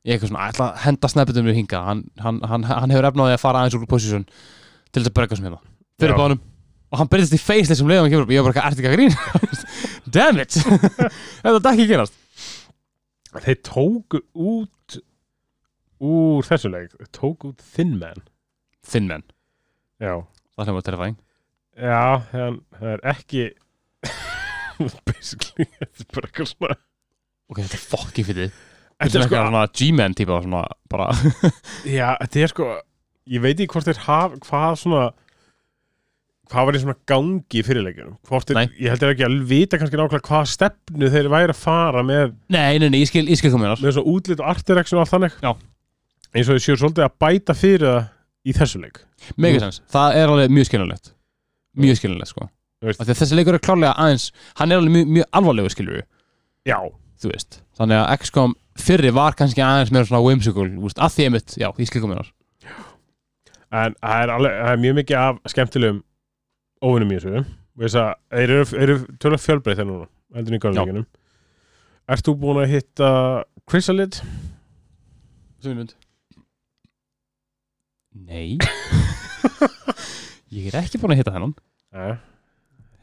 ég 0.06 0.14
eitthvað 0.14 0.32
svona, 0.32 0.46
ætla 0.52 0.68
að 0.68 0.78
henda 0.84 1.10
snappitum 1.12 1.50
við 1.50 1.58
hinga 1.60 1.82
hann, 1.86 2.04
hann, 2.22 2.40
hann, 2.50 2.66
hann 2.68 2.94
hefur 2.94 3.10
efnaði 3.10 3.36
að 3.36 3.42
fara 3.44 3.62
aðeins 3.62 3.78
úr 3.78 3.90
position 3.90 4.24
til 4.28 5.02
þess 5.02 5.10
að 5.12 5.18
berga 5.20 5.38
sem 5.38 5.48
hérna. 5.48 5.60
Fyrir 5.98 6.18
honum 6.18 6.40
og 6.88 7.02
hann 7.02 7.10
byrðist 7.12 7.36
í 7.36 7.40
face 7.42 7.76
sem 7.76 7.88
leiðum 7.88 8.06
hann 8.06 8.14
kemur 8.14 8.24
upp. 8.24 8.32
Ég 8.32 8.44
var 8.44 8.54
bara, 8.54 8.70
ert 8.70 8.78
ekki 8.80 8.88
að 8.88 8.96
grín 8.96 9.12
damn 10.14 10.40
it! 10.40 10.56
Þetta 11.44 11.58
er 11.58 11.70
ekki 11.74 11.84
að 11.84 11.92
gerast. 11.92 12.16
Þeir 13.44 13.58
tóku 13.66 14.22
út 14.32 14.98
úr 16.00 16.46
þessu 16.48 16.70
leik. 16.72 16.94
Tóku 17.12 17.52
út 17.52 17.64
Thin 17.74 17.98
Man. 18.00 18.24
Thin 18.88 19.08
Man, 19.10 19.26
Já, 21.78 22.24
það 22.32 22.86
er 22.94 23.02
ekki 23.12 23.42
basically 25.08 25.68
þetta 25.78 26.04
er 26.04 26.10
bara 26.14 26.28
eitthvað 26.30 26.50
svona 26.52 26.74
ok, 26.78 27.62
þetta 27.62 27.78
er 27.78 27.86
fokki 27.94 28.26
fyrir 28.28 28.50
Þetta 28.98 29.20
er 29.20 29.28
sko, 29.28 29.38
svona 29.38 29.60
G-Man 29.78 30.14
típa 30.18 30.40
svona 30.42 30.64
bara 30.90 31.08
já, 31.98 32.16
þetta 32.24 32.40
er 32.42 32.52
sko 32.52 32.68
ég 33.28 33.44
veit 33.44 33.54
ekki 33.54 33.70
hvort 33.76 33.86
þeir 33.86 34.04
hafa 34.08 34.40
hvað 34.42 34.78
svona 34.82 35.02
hvað 36.48 36.68
var 36.68 36.78
í 36.78 36.82
svona 36.82 36.96
gangi 37.08 37.60
í 37.60 37.64
Nei. 38.56 38.64
ég 38.80 38.90
held 38.90 39.06
ekki 39.10 39.26
að 39.26 39.38
vita 39.50 39.78
kannski 39.78 40.00
nákvæmlega 40.00 40.28
hvað 40.30 40.50
stefnu 40.54 41.10
þeir 41.12 41.30
væri 41.32 41.54
að 41.54 41.60
fara 41.60 42.04
með, 42.06 42.34
nei, 42.48 42.78
nei, 42.80 42.88
nei, 42.88 43.02
ég 43.02 43.10
skil, 43.10 43.26
ég 43.28 43.40
skil 43.40 43.52
kominar 43.52 43.82
með 43.82 43.98
svona 43.98 44.14
útlit 44.14 44.40
og 44.42 44.48
artirection 44.54 44.98
og 44.98 45.04
allt 45.04 45.12
þannig. 45.12 45.36
Já. 45.44 45.52
eins 46.32 46.48
og 46.48 46.56
þeir 46.56 46.64
séu 46.64 46.80
svolítið 46.80 47.04
að 47.04 47.18
bæta 47.20 47.56
fyrir 47.58 47.84
það 47.84 48.08
í 48.48 48.56
þessu 48.56 48.80
leik. 48.80 49.02
Megasens, 49.36 49.82
það 49.92 50.20
er 50.22 50.32
alveg 50.32 50.54
mjög 50.56 50.70
skiljanlegt. 50.70 51.12
Mjög 51.78 52.00
skiljanlegt 52.00 52.32
sko 52.32 52.48
Þessi 52.84 53.34
leikur 53.34 53.58
er 53.58 53.64
klárlega 53.64 53.96
aðeins 53.98 54.28
hann 54.60 54.72
er 54.72 54.78
alveg 54.80 54.94
mjög, 54.94 55.12
mjög 55.16 55.30
alvarlegur 55.40 55.74
skilur 55.74 56.02
Já, 56.68 56.78
þú 57.18 57.32
veist, 57.32 57.60
þannig 57.78 58.02
að 58.02 58.10
XCOM 58.22 58.54
fyrri 58.78 59.10
var 59.14 59.34
kannski 59.38 59.64
aðeins 59.64 59.90
meira 59.94 60.06
svona 60.06 60.22
whimsical 60.22 60.68
veist, 60.84 61.00
að 61.02 61.16
því 61.16 61.26
einmitt, 61.28 61.56
já, 61.58 61.68
ég 61.74 61.90
skil 61.90 62.04
kominar 62.04 62.30
en 63.68 63.96
það 63.98 64.22
er, 64.22 64.32
alveg, 64.36 64.58
það 64.62 64.72
er 64.72 64.82
mjög 64.84 64.98
mikið 65.02 65.18
af 65.20 65.40
skemmtilegum 65.52 65.98
óvinnum 66.88 67.10
í 67.12 67.18
þessu. 67.18 67.42
Þeir 67.78 68.52
eru, 68.54 68.62
eru 68.78 68.96
tölvöld 69.20 69.42
fjölbreyð 69.44 69.80
þeir 69.80 69.88
núna, 69.90 70.06
heldur 70.38 70.56
í 70.56 70.60
gamleikinum 70.62 71.06
Ert 72.08 72.24
þú 72.24 72.34
búin 72.40 72.62
að 72.62 72.72
hitta 72.72 73.10
Chrysalid? 73.68 74.20
Sumund 75.62 75.92
Nei. 78.28 78.56
Ég 80.56 80.70
er 80.70 80.80
ekki 80.80 80.98
búin 80.98 81.14
að 81.14 81.20
hitta 81.20 81.34
hennan 81.36 81.54
Nei, 81.94 82.16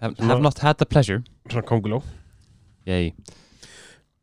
have, 0.05 0.15
have 0.29 0.41
not 0.45 0.61
had 0.63 0.77
the 0.81 0.85
pleasure. 0.87 1.23
Svona 1.49 1.65
konguló 1.67 2.01
Yay. 2.85 3.11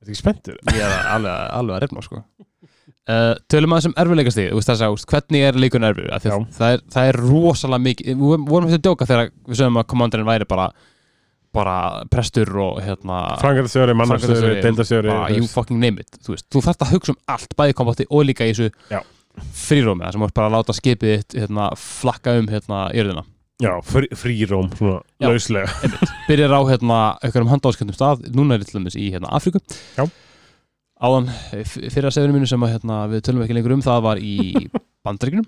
Þetta 0.03 0.11
ekki 0.13 0.19
spenntur? 0.19 0.57
Ég 0.71 0.81
er 0.83 0.95
alveg, 1.17 1.43
alveg 1.59 1.77
að 1.77 1.83
reyfna 1.85 2.03
sko. 2.07 2.23
uh, 3.11 3.35
Tölum 3.51 3.75
að 3.75 3.81
þessum 3.83 3.95
erfiðleikasti 4.03 4.47
þú 4.53 4.59
veist 4.61 4.71
þess 4.73 4.85
að, 4.87 4.97
hvernig 5.13 5.45
er 5.49 5.59
leikurinn 5.63 5.89
erfið 5.91 6.09
það 6.57 6.77
er, 6.77 6.83
það 6.95 7.11
er 7.13 7.21
rosalega 7.27 7.85
mikið 7.89 8.11
við 8.23 8.49
vorum- 8.49 8.69
hægt 8.71 8.79
að 8.81 8.87
djóka 8.89 9.09
þegar 9.11 9.31
við 9.51 9.61
sögum 9.63 9.81
að 9.83 9.89
komandurinn 9.93 10.31
væri 10.31 10.49
bara 10.51 10.69
bara 11.53 11.75
prestur 12.09 12.49
og 12.65 12.79
hérna 12.81 13.17
framkvæmdastjóri, 13.43 14.63
deildastjóri 14.65 15.11
bara, 15.13 15.27
you 15.37 15.45
fucking 15.51 15.83
name 15.83 16.01
it 16.01 16.15
þú, 16.25 16.39
þú 16.49 16.63
þarft 16.65 16.87
að 16.87 16.95
hugsa 16.95 17.13
um 17.13 17.19
allt, 17.35 17.53
bæði 17.59 17.75
kombati 17.77 18.07
og 18.09 18.25
líka 18.25 18.47
í 18.49 18.55
þessu 18.55 18.71
frírómi 19.53 20.09
sem 20.13 20.23
voru 20.23 20.33
bara 20.39 20.49
að 20.49 20.55
láta 20.57 20.77
skipið 20.79 21.27
hérna, 21.37 21.67
flakka 21.77 22.39
um 22.41 22.49
hérna, 22.49 22.87
yrðina 22.97 23.27
Já, 23.63 23.73
frí, 23.87 24.09
fríróm, 24.19 24.69
svona 24.75 24.99
Já. 25.23 25.29
lauslega 25.31 25.71
byrjar 26.29 26.53
á 26.59 26.61
hérna, 26.67 26.99
einhverjum 27.23 27.51
handáskjöndum 27.53 27.95
stað 27.97 28.25
núna 28.35 28.57
er 28.59 28.65
þetta 28.67 28.93
í 28.99 29.09
hérna, 29.15 29.31
Afríku 29.39 29.61
Já. 29.97 30.05
áðan 31.03 31.29
f- 31.63 31.79
fyrra 31.95 32.11
sefinu 32.15 32.35
mínu 32.37 32.49
sem 32.51 32.63
að, 32.67 32.73
hérna, 32.77 33.01
við 33.13 33.23
tölum 33.29 33.45
ekki 33.45 33.57
lengur 33.57 33.75
um 33.77 33.85
það 33.85 34.03
var 34.09 34.21
í 34.23 34.35
Bandaríkunum 35.07 35.47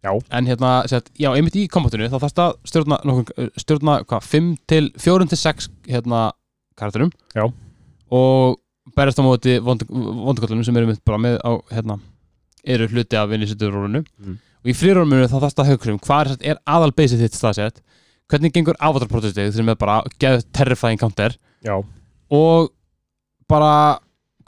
Já. 0.00 0.12
en 0.32 0.46
hérna, 0.48 0.70
sett, 0.88 1.10
já, 1.20 1.28
einmitt 1.36 1.56
í 1.60 1.66
kombatinu 1.68 2.08
þá 2.08 2.16
þarfst 2.22 2.40
að 2.40 2.54
stjórna, 2.72 2.98
nokkuð, 3.04 3.50
stjórna 3.60 3.98
hvað, 4.08 4.28
5 4.32 4.50
til 4.72 4.90
4 4.96 5.28
til 5.34 5.40
6 5.44 5.68
hérna, 5.92 6.22
karakterum 6.80 7.12
Já. 7.36 7.44
og 8.08 8.56
berjast 8.96 9.20
á 9.20 9.24
móti 9.28 9.58
vonduköllunum 9.60 10.64
sem 10.64 10.76
eru 10.80 10.88
einmitt 10.88 11.04
bara 11.04 11.20
með 11.20 11.36
á, 11.44 11.52
hérna, 11.76 11.98
eru 12.64 12.88
hluti 12.88 13.16
af 13.20 13.28
vinnisituðurólinu 13.30 14.00
Mm. 14.20 14.38
Og 14.60 14.70
í 14.70 14.74
frýrumunu 14.76 15.26
þá 15.30 15.38
þarfst 15.40 15.62
að 15.62 15.70
hugsa 15.72 15.92
um 15.94 15.98
hvað 16.04 16.26
er, 16.26 16.36
er 16.52 16.60
aðal 16.66 16.92
basið 16.92 17.22
þitt 17.24 17.38
staðsett 17.38 17.80
hvernig 18.30 18.52
gengur 18.54 18.76
avatar 18.78 19.08
protestið 19.08 19.52
sem 19.56 19.68
er 19.68 19.74
bara 19.80 20.02
geð 20.20 20.44
terrifying 20.52 21.00
counter 21.00 21.34
Já, 21.64 21.76
og 22.30 22.70
bara 23.48 23.98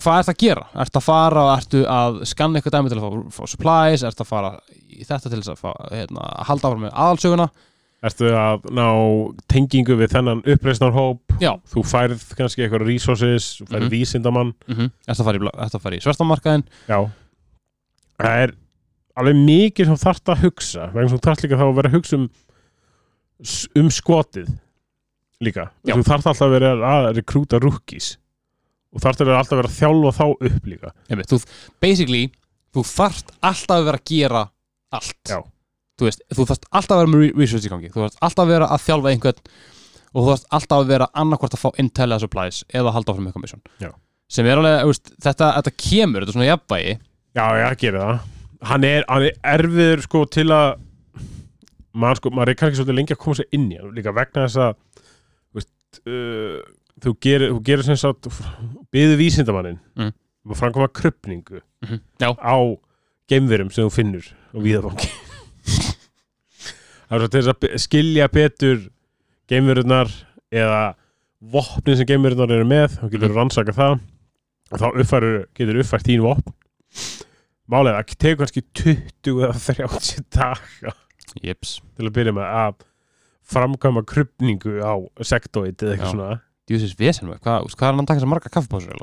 hvað 0.02 0.18
ert 0.22 0.30
að 0.32 0.38
gera? 0.42 0.62
Ert 0.82 0.96
að 0.98 1.04
fara 1.04 1.42
og 1.46 1.50
ertu 1.58 1.82
að 1.86 2.22
skanna 2.26 2.58
eitthvað 2.58 2.72
dæmi 2.78 2.90
til 2.90 2.98
að 2.98 3.04
fá, 3.04 3.18
fá 3.36 3.42
supplies 3.50 4.02
ert 4.06 4.20
að 4.22 4.26
fara 4.30 4.52
í 4.90 5.04
þetta 5.06 5.30
til 5.30 5.38
þess 5.42 5.52
að 5.54 5.60
fá, 5.62 5.70
hérna, 5.92 6.24
að 6.38 6.46
halda 6.48 6.68
áfram 6.70 6.82
með 6.86 6.96
aðalsöguna 7.04 7.46
ertu 8.02 8.30
að 8.34 8.64
ná 8.74 8.86
tengingu 9.52 9.94
við 10.00 10.10
þennan 10.16 10.40
uppreisnarhóp 10.54 11.36
Já. 11.42 11.52
þú 11.70 11.84
færð 11.86 12.24
kannski 12.38 12.64
eitthvað 12.64 12.86
resources 12.88 13.46
þú 13.60 13.68
færð 13.70 13.84
Mhm. 13.86 13.92
vísindamann 13.94 14.50
mm 14.66 14.74
-hmm. 14.74 14.90
ert 15.06 15.18
að 15.20 15.24
fara 15.24 15.38
í, 15.38 15.42
bla- 15.44 15.54
ertu 15.66 15.76
að 15.78 15.82
fara 15.86 15.96
í 15.96 16.00
svartamarkaðin 16.02 16.64
Já 16.88 16.98
Það 18.18 18.42
er 18.42 18.54
alveg 19.20 19.38
mikið 19.42 19.90
sem 19.90 20.00
þarft 20.02 20.32
að 20.32 20.44
hugsa 20.46 20.88
vegna 20.94 21.12
sem 21.12 21.22
þarft 21.26 21.44
líka 21.46 21.58
þá 21.60 21.64
að 21.66 21.76
vera 21.78 21.90
að 21.92 21.96
hugsa 21.98 22.18
um 22.20 22.28
um 23.80 23.88
skotið 23.90 24.50
líka. 25.42 25.68
Þú 25.82 26.02
þarft 26.06 26.28
alltaf 26.30 26.44
að 26.46 26.52
vera 26.54 26.72
að 26.92 27.08
rekrúta 27.18 27.58
rookies 27.62 28.12
og 28.92 29.02
þarft 29.02 29.22
að 29.24 29.30
vera 29.30 29.40
alltaf 29.42 29.56
að 29.56 29.60
vera 29.62 29.70
að 29.72 29.78
þjálfa 29.80 30.12
þá 30.18 30.24
upp 30.48 30.68
líka. 30.68 30.92
Einmitt, 31.10 31.32
þú, 31.32 31.38
basically, 31.82 32.22
þú 32.76 32.84
þarft 32.92 33.32
alltaf 33.40 33.78
að 33.80 33.88
vera 33.88 34.00
að 34.02 34.06
gera 34.12 34.42
allt. 34.92 35.20
Já. 35.32 35.38
þú 35.98 36.08
veist, 36.08 36.22
þú 36.36 36.46
þarft 36.50 36.68
alltaf 36.70 36.94
að 36.96 37.02
vera 37.02 37.12
með 37.12 37.22
re- 37.24 37.34
research 37.40 37.66
í 37.66 37.72
gangi. 37.72 37.90
Þú 37.92 38.04
þarft 38.04 38.20
alltaf 38.28 38.44
að 38.44 38.52
vera 38.54 38.68
að 38.74 38.84
þjálfa 38.86 39.12
einhvern 39.12 39.42
og 40.12 40.20
þú 40.20 40.28
þarft 40.28 40.48
alltaf 40.58 40.82
að 40.82 40.92
vera 40.92 41.08
annarkvort 41.22 41.56
að 41.56 41.62
fá 41.64 41.68
intel 41.82 42.08
eða 42.10 42.22
supplies 42.26 42.62
eða 42.72 42.92
halda 42.94 43.14
áfram 43.14 43.30
með 43.32 43.54
Já. 43.80 43.90
sem 44.28 44.46
er 44.46 44.60
alveg, 44.60 44.86
veist, 44.92 45.12
þetta, 45.24 45.48
þetta 45.58 45.74
kemur 45.82 46.22
þetta 46.22 46.32
er 46.32 46.36
svona 46.36 46.50
jafnvægi. 46.50 46.94
Já, 47.32 47.46
já, 47.62 47.66
gerir 47.80 48.00
það 48.02 48.31
hann 48.62 48.84
er, 48.86 49.04
hann 49.08 49.22
er 49.26 49.34
erfiður 49.56 50.02
sko 50.04 50.24
til 50.30 50.46
að 50.54 50.78
maður 51.92 52.20
sko, 52.22 52.30
maður 52.32 52.52
er 52.54 52.58
kannski 52.60 52.78
svolítið 52.80 52.96
lengi 53.00 53.14
að 53.16 53.20
koma 53.24 53.38
sér 53.40 53.50
inn 53.58 53.66
í 53.74 53.78
hann 53.80 53.92
líka 53.96 54.14
vegna 54.16 54.46
þess 54.46 54.60
að 54.64 54.76
veist, 55.56 55.72
uh, 56.06 56.60
þú 57.02 57.14
gerir, 57.26 57.50
þú 57.52 57.60
gerir 57.66 57.84
sem 57.88 57.98
sagt 58.00 58.28
byðu 58.94 59.18
vísindamannin 59.20 59.78
Mm. 59.98 60.12
um 60.46 60.52
að 60.54 60.60
framkoma 60.62 60.88
krupningu 60.92 61.60
Mhm. 61.82 62.00
Já. 62.20 62.30
á 62.38 62.56
geimverum 63.28 63.70
sem 63.72 63.84
þú 63.86 63.92
finnur 63.92 64.24
á 64.54 64.58
víðabanki 64.62 65.08
það 67.08 67.16
er 67.16 67.20
svo 67.20 67.28
til 67.28 67.42
þess 67.42 67.52
að 67.52 67.78
skilja 67.82 68.28
betur 68.32 68.78
geimverunar 69.50 70.08
eða 70.52 70.94
vopnin 71.42 71.96
sem 71.98 72.06
geimverunar 72.08 72.50
eru 72.54 72.64
með 72.68 72.96
þá 72.98 73.04
getur 73.10 73.28
Mhm. 73.28 73.32
mm. 73.32 73.36
rannsaka 73.36 73.72
það 73.76 74.00
og 74.72 74.78
þá 74.80 74.86
uppfæru, 75.02 75.32
getur 75.54 75.80
uppfært 75.82 76.06
þín 76.08 76.22
vopn 76.24 76.54
málega, 77.72 78.02
það 78.04 78.18
tegur 78.24 78.40
kannski 78.42 78.62
20 78.82 79.42
eða 79.46 79.56
30 79.58 80.26
daga 80.36 80.94
Jeps, 81.42 81.78
til 81.96 82.06
að 82.08 82.14
byrja 82.18 82.34
með 82.36 82.48
að 82.62 82.74
framkvæma 83.52 84.02
krupningu 84.08 84.78
á 84.84 84.94
sektoid 85.24 85.80
eða 85.80 85.94
eitthvað 85.96 86.08
Já. 86.08 86.12
svona 86.12 86.40
djúsis 86.68 86.92
vesen 87.00 87.28
með, 87.32 87.40
hvað, 87.42 87.68
hvað 87.74 87.88
er 87.88 87.92
hann 87.96 88.04
að 88.04 88.10
taka 88.12 88.20
þess 88.20 88.28
að 88.28 88.32
marga 88.32 88.52
kaffepásur 88.54 88.96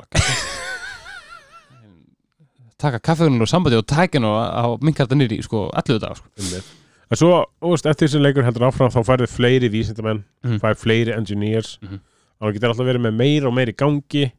taka 2.80 2.98
kaffegunum 3.04 3.42
og 3.44 3.50
sambandi 3.50 3.76
og 3.76 3.84
tækinu 3.90 4.28
og 4.30 4.38
að 4.40 4.76
minka 4.86 5.04
þetta 5.04 5.18
nýri 5.20 5.40
sko 5.44 5.66
11 5.76 5.98
dag 6.00 6.14
sko. 6.16 6.30
Einmitt. 6.40 6.70
En 7.10 7.18
svo, 7.18 7.30
óvist, 7.66 7.84
eftir 7.90 8.06
þessi 8.08 8.20
leikur 8.22 8.46
heldur 8.46 8.64
áfram 8.68 8.92
þá 8.94 9.00
færðu 9.04 9.26
fleiri 9.28 9.68
vísindamenn, 9.72 10.22
Mhm. 10.46 10.60
færðu 10.62 10.78
fleiri 10.80 11.12
engineers 11.16 11.78
Mhm. 11.82 11.98
og 12.40 12.48
það 12.48 12.54
getur 12.54 12.68
alltaf 12.70 12.86
verið 12.88 13.02
með 13.04 13.14
meira 13.20 13.46
og 13.48 13.54
meira 13.54 13.72
í 13.72 13.76
gangi 13.76 14.32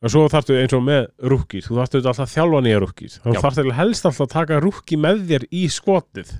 og 0.00 0.12
svo 0.12 0.26
þarftu 0.32 0.56
eins 0.56 0.74
og 0.76 0.84
með 0.86 1.08
rúkis, 1.28 1.66
þú 1.68 1.80
þarftu 1.80 2.00
alltaf 2.00 2.22
að 2.24 2.34
þjálfa 2.34 2.60
nýja 2.64 2.78
rúkis 2.80 3.18
þá 3.20 3.28
þarftu 3.36 3.74
helst 3.76 4.06
alltaf 4.08 4.22
að 4.24 4.30
taka 4.32 4.60
rúki 4.64 4.98
með 5.00 5.26
þér 5.28 5.44
í 5.52 5.64
skotið. 5.72 6.30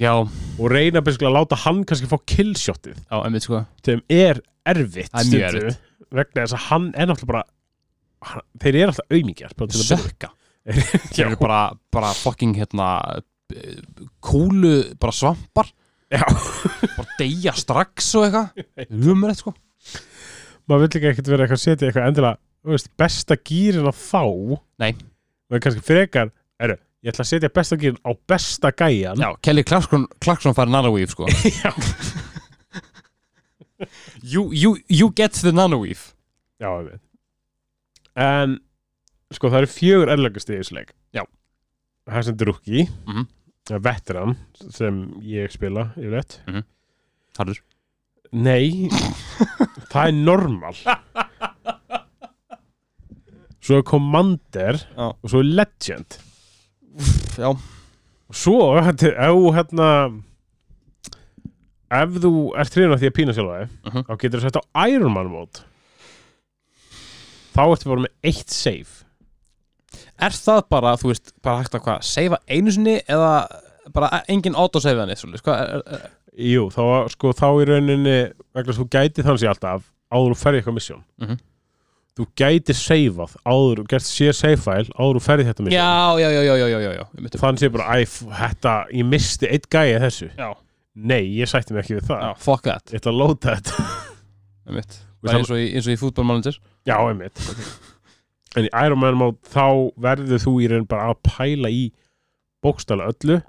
Já, 0.00 0.12
og 0.24 0.72
reyna 0.72 1.02
að 1.04 1.34
láta 1.36 1.58
hann 1.62 1.84
kannski 1.86 2.08
fá 2.10 2.16
killshotið 2.26 3.02
sko. 3.44 3.60
Sem 3.86 4.00
er 4.10 4.40
erfitt 4.66 5.12
er 5.38 5.58
erfitt. 5.60 5.84
vegna 6.10 6.46
þess 6.46 6.56
að 6.56 6.64
hann 6.70 6.88
er 6.96 7.10
náttúrulega 7.10 7.30
bara 7.30 7.44
hann, 8.30 8.46
þeir 8.62 8.78
eru 8.80 8.88
alltaf 8.88 9.14
auðmíkjar 9.14 9.54
sökka. 9.84 10.32
þeir 11.12 11.26
eru 11.28 11.38
bara, 11.38 11.60
bara 11.92 12.10
fucking 12.16 12.56
hérna 12.56 12.88
eh, 13.52 13.78
kúlu, 14.24 14.96
bara 14.98 15.14
svampar. 15.14 15.70
Já. 16.14 16.24
bara 16.96 17.06
deyja 17.20 17.54
strax 17.58 18.10
og 18.18 18.26
eitthvað. 18.26 18.90
Umrætt 19.14 19.44
sko. 19.44 19.54
Maður 20.64 20.86
vill 20.86 20.98
ekki 20.98 21.12
ekkert 21.12 21.30
vera 21.30 21.44
eitthvað 21.44 21.60
að 21.60 21.64
setja 21.68 21.88
eitthvað 21.90 22.10
endilega 22.10 22.40
veist, 22.72 22.88
besta 22.98 23.36
gýrin 23.36 23.84
á 23.88 23.92
þá 23.92 24.22
Nei. 24.80 24.92
og 25.50 25.60
kannski 25.60 25.82
frekar 25.84 26.30
eru, 26.62 26.76
ég 27.04 27.12
ætla 27.12 27.24
að 27.26 27.30
setja 27.34 27.50
besta 27.52 27.76
gýrin 27.76 28.00
á 28.00 28.10
besta 28.28 28.70
gæjan. 28.72 29.20
Já, 29.20 29.30
Kelly 29.44 29.62
Clarkson, 29.68 30.06
Clarkson 30.24 30.54
fær 30.56 30.70
nanoweave 30.72 31.10
sko. 31.12 31.28
Já. 31.62 31.72
you, 34.22 34.50
you, 34.52 34.78
you 34.88 35.10
get 35.10 35.32
the 35.42 35.52
nanoweave 35.52 36.12
Já, 36.62 36.68
ég 36.80 36.86
veit. 36.92 37.00
En, 38.14 38.52
sko, 39.34 39.50
það 39.50 39.64
eru 39.64 39.70
fjögur 39.74 40.10
erlegast 40.14 40.50
í 40.54 40.58
þessu 40.60 40.76
leik. 40.76 40.92
Já. 41.12 41.24
Það 42.06 42.18
er 42.20 42.26
sem 42.28 42.36
drukki 42.40 42.84
Mhm. 43.08 43.24
Veteran, 43.80 44.34
sem 44.76 44.96
ég 45.24 45.48
spila 45.54 45.86
í 45.96 46.04
rétt 46.12 46.34
Harður. 47.38 47.62
Nei, 48.36 48.90
það 49.90 50.08
er 50.10 50.12
normal 50.18 50.76
Svo 53.64 53.78
er 53.80 53.82
Commander 53.88 54.76
Já. 54.76 55.06
og 55.16 55.30
svo 55.32 55.40
er 55.40 55.48
Legend 55.48 56.18
já, 57.38 57.48
og 57.48 58.34
svo, 58.36 58.58
þetta 58.84 59.08
er- 59.08 59.16
ef 59.24 59.54
hérna 59.56 59.88
ef 61.94 62.10
þú 62.22 62.32
ert 62.58 62.74
hrifin 62.76 62.92
af 62.94 63.00
því 63.00 63.08
að 63.10 63.16
pína 63.16 63.34
sjálfa 63.36 63.56
þig 63.62 63.70
Mhm. 63.92 64.04
þá 64.08 64.18
getur 64.20 64.38
þú 64.40 64.42
sett 64.44 64.58
á 64.60 64.64
Iron 64.88 65.12
Man 65.14 65.30
mode 65.32 65.62
þá 67.54 67.62
ertu 67.70 67.88
bara 67.90 68.04
með 68.04 68.14
eitt 68.24 68.50
save 68.50 69.04
er 70.18 70.30
það 70.30 70.62
bara, 70.70 70.96
þú 70.96 71.10
veist, 71.10 71.32
bara 71.42 71.62
hægt 71.62 71.74
að 71.78 71.84
hvað 71.86 72.02
seifa 72.02 72.38
einu 72.48 72.70
sinni 72.74 73.00
eða 73.08 73.46
bara 73.94 74.22
engin 74.28 74.54
autosave 74.54 74.98
hann 75.00 75.10
eitthvað, 75.10 75.42
hvað 75.42 75.60
er, 75.60 75.74
er, 75.74 75.82
er, 75.98 76.10
Jú, 76.34 76.64
þá, 76.74 77.08
sko, 77.14 77.30
þá 77.32 77.46
í 77.62 77.66
rauninni 77.68 78.14
vegna 78.54 78.74
þú 78.74 78.88
gæti 78.90 79.22
þannig 79.22 79.48
alltaf 79.52 79.84
áður 80.10 80.32
þú 80.34 80.38
ferði 80.42 80.62
eitthvað 80.62 80.74
mission 80.74 81.04
Mhm 81.20 81.38
þú 82.14 82.26
gæti 82.38 82.74
seifað 82.78 83.32
áður 83.42 83.82
og 83.82 83.88
gert 83.90 84.06
sér 84.06 84.36
seifæl 84.36 84.84
áður 84.94 85.18
og 85.18 85.24
ferði 85.24 85.48
þetta 85.48 85.72
já, 85.72 85.86
já, 86.20 86.28
já, 86.30 86.42
já, 86.46 86.66
já, 86.70 86.92
já. 86.94 87.04
þannig 87.40 87.62
sé 87.62 87.70
bara, 87.74 87.96
æf, 87.98 88.20
þetta, 88.42 88.74
ég 88.94 89.08
misti 89.10 89.50
eitt 89.50 89.66
gæi 89.72 89.96
þessu, 90.04 90.28
já. 90.38 90.50
nei, 90.94 91.24
ég 91.40 91.50
sætti 91.50 91.74
mig 91.74 91.82
ekki 91.82 91.98
við 91.98 92.12
það, 92.12 92.22
já, 92.28 92.36
fuck 92.44 92.68
that, 92.68 92.94
ég 92.94 93.02
ætla 93.02 93.14
að 93.14 93.20
lóta 93.22 93.56
þetta 93.56 93.88
einmitt, 94.68 95.00
bara 95.24 95.40
eins 95.40 95.50
og 95.50 95.58
í, 95.58 95.66
eins 95.74 95.90
og 95.90 95.96
í 95.96 96.00
fútbólmálundir, 96.04 96.60
já, 96.86 96.96
einmitt. 97.02 97.42
En 98.54 98.68
í 98.68 98.70
Ironman 98.70 99.18
mál 99.18 99.32
þá 99.50 99.90
verður 99.98 100.42
þú 100.44 100.52
í 100.62 100.70
raun 100.70 100.84
bara 100.86 101.10
að 101.10 101.22
pæla 101.26 101.70
í 101.74 101.88
bókstala 102.62 103.08
öllu 103.10 103.40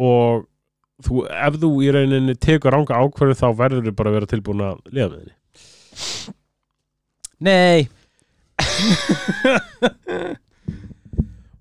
og 0.00 0.48
þú, 1.06 1.24
ef 1.30 1.58
þú 1.62 1.70
í 1.84 1.92
rauninni 1.94 2.34
tekur 2.40 2.74
ánga 2.76 2.98
ákverðu 3.04 3.38
þá 3.38 3.46
verður 3.60 3.86
þú 3.86 3.94
bara 4.00 4.10
að 4.10 4.18
vera 4.18 4.30
tilbúin 4.32 4.64
að 4.66 4.82
liða 4.90 5.12
með 5.12 5.20
henni 5.20 6.34
nei, 7.40 7.88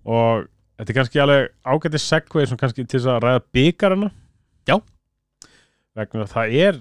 og 0.09 0.47
þetta 0.80 0.91
er 0.91 0.97
kannski 0.97 1.21
alveg 1.23 1.49
ágæti 1.67 1.99
segway 2.03 2.47
sem 2.49 2.59
kannski 2.59 2.86
til 2.86 2.99
þess 2.99 3.11
að 3.13 3.21
ræða 3.25 3.41
byggarana 3.55 4.09
Já. 4.69 4.75
vegna 5.97 6.25
að 6.25 6.34
það 6.34 6.47
er 6.65 6.75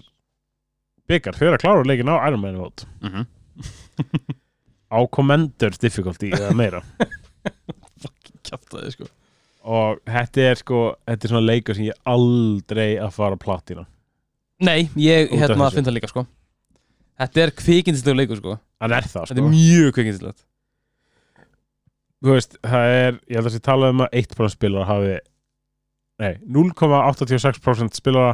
byggar, 1.08 1.34
þau 1.38 1.46
eru 1.48 1.56
að 1.56 1.64
klára 1.64 1.88
leikin 1.88 2.12
á 2.12 2.16
Iron 2.28 2.42
Man 2.42 2.60
mode 2.60 2.82
mm 3.02 3.10
-hmm. 3.12 3.24
á 4.96 4.98
Commander 5.12 5.72
difficulty 5.80 6.28
eða 6.32 6.54
meira. 6.56 6.80
Kjátaði 8.48 8.90
sko. 8.94 9.04
Og 9.68 9.98
þetta 10.06 10.40
er 10.40 10.56
sko 10.56 10.78
þetta 11.04 11.26
er 11.26 11.28
svona 11.28 11.46
leikur 11.46 11.74
sem 11.76 11.84
ég 11.90 11.98
aldrei 12.04 12.96
að 12.96 13.10
fara 13.12 13.34
að 13.36 13.44
platina 13.44 13.84
nei, 14.60 14.88
ég 14.96 15.30
hérna 15.30 15.68
þessu. 15.68 15.74
finn 15.74 15.84
það 15.84 15.94
líka 15.94 16.08
sko. 16.08 16.26
Þetta 17.18 17.40
er 17.42 17.50
kvikindislega 17.50 18.16
leikur 18.16 18.36
sko 18.40 18.58
hann 18.82 18.94
er 18.94 19.06
það 19.08 19.24
þetta 19.26 19.34
sko. 19.34 19.44
er 19.44 19.52
mjög 19.54 19.92
kvikindislega 19.96 20.44
þú 22.18 22.34
veist, 22.34 22.56
það 22.66 22.92
er, 22.98 23.18
ég 23.30 23.38
held 23.38 23.48
að 23.50 23.54
sé 23.56 23.60
talað 23.68 23.92
um 23.94 24.04
að 24.06 24.16
1% 24.22 24.54
spilara 24.56 24.88
hafi 24.88 25.14
nei, 26.18 26.32
0,86% 26.50 27.98
spilara 28.00 28.32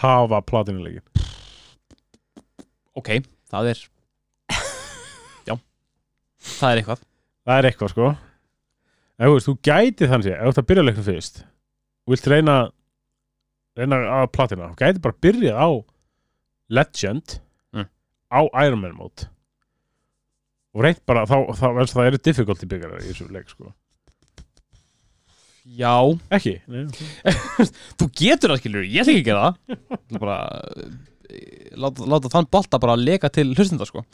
hafa 0.00 0.40
platinuleikin 0.48 1.04
ok, 3.00 3.10
það 3.52 3.70
er 3.74 3.82
já. 5.48 5.54
Það 6.40 6.70
er 6.72 6.80
eitthvað. 6.80 7.00
Það 7.46 7.58
er 7.60 7.66
eitthvað 7.68 7.90
sko. 7.92 8.08
En 9.20 9.28
þú 9.28 9.34
veist, 9.36 9.46
þú 9.48 9.54
gæti 9.68 10.08
þannig 10.10 10.26
sé, 10.26 10.32
ef 10.34 10.40
þú 10.44 10.50
ert 10.52 10.60
að 10.62 10.68
byrja 10.70 10.84
leiknum 10.86 11.06
fyrst 11.06 11.40
og 11.44 12.14
vilt 12.14 12.28
reyna 12.32 12.54
reyna 13.78 13.98
að 14.18 14.26
platina, 14.34 14.70
þú 14.72 14.80
gæti 14.80 15.02
bara 15.04 15.20
byrjað 15.26 15.60
á 15.60 15.68
Legend 16.80 17.36
Mm. 17.76 17.86
á 18.34 18.40
Iron 18.66 18.80
Man 18.82 18.96
mode 18.98 19.28
og 20.74 20.84
reynt 20.86 21.02
bara, 21.08 21.26
þá, 21.28 21.36
þá, 21.58 21.66
þá 21.82 21.94
það 21.94 22.08
eru 22.10 22.22
difficulty 22.30 22.68
byggarar 22.70 23.02
í 23.04 23.10
þessu 23.10 23.28
leik 23.34 23.50
sko. 23.52 23.72
Já, 25.70 25.94
Ekki? 26.34 26.56
Nei, 26.72 26.86
þú 28.00 28.08
getur 28.16 28.54
það 28.54 28.62
skilur, 28.62 28.86
ég 28.88 29.02
ætla 29.02 29.12
ekki 29.14 29.22
að 29.22 29.28
gera 29.28 29.42
það. 29.44 29.60
Ég 29.70 30.00
ætla 30.00 30.22
bara 30.24 30.38
eh, 31.30 31.68
láta, 31.84 32.08
láta 32.14 32.32
þann 32.32 32.48
bolta 32.56 32.80
bara 32.82 32.96
leka 32.98 33.30
til 33.34 33.50
hlustenda 33.52 33.86
sko. 33.88 34.04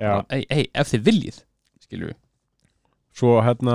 Já, 0.00 0.22
Ei, 0.32 0.46
ei, 0.48 0.64
ef 0.72 0.88
þið 0.94 1.06
viljið 1.10 1.38
skilur 1.84 2.14
svo 3.16 3.40
hérna 3.44 3.74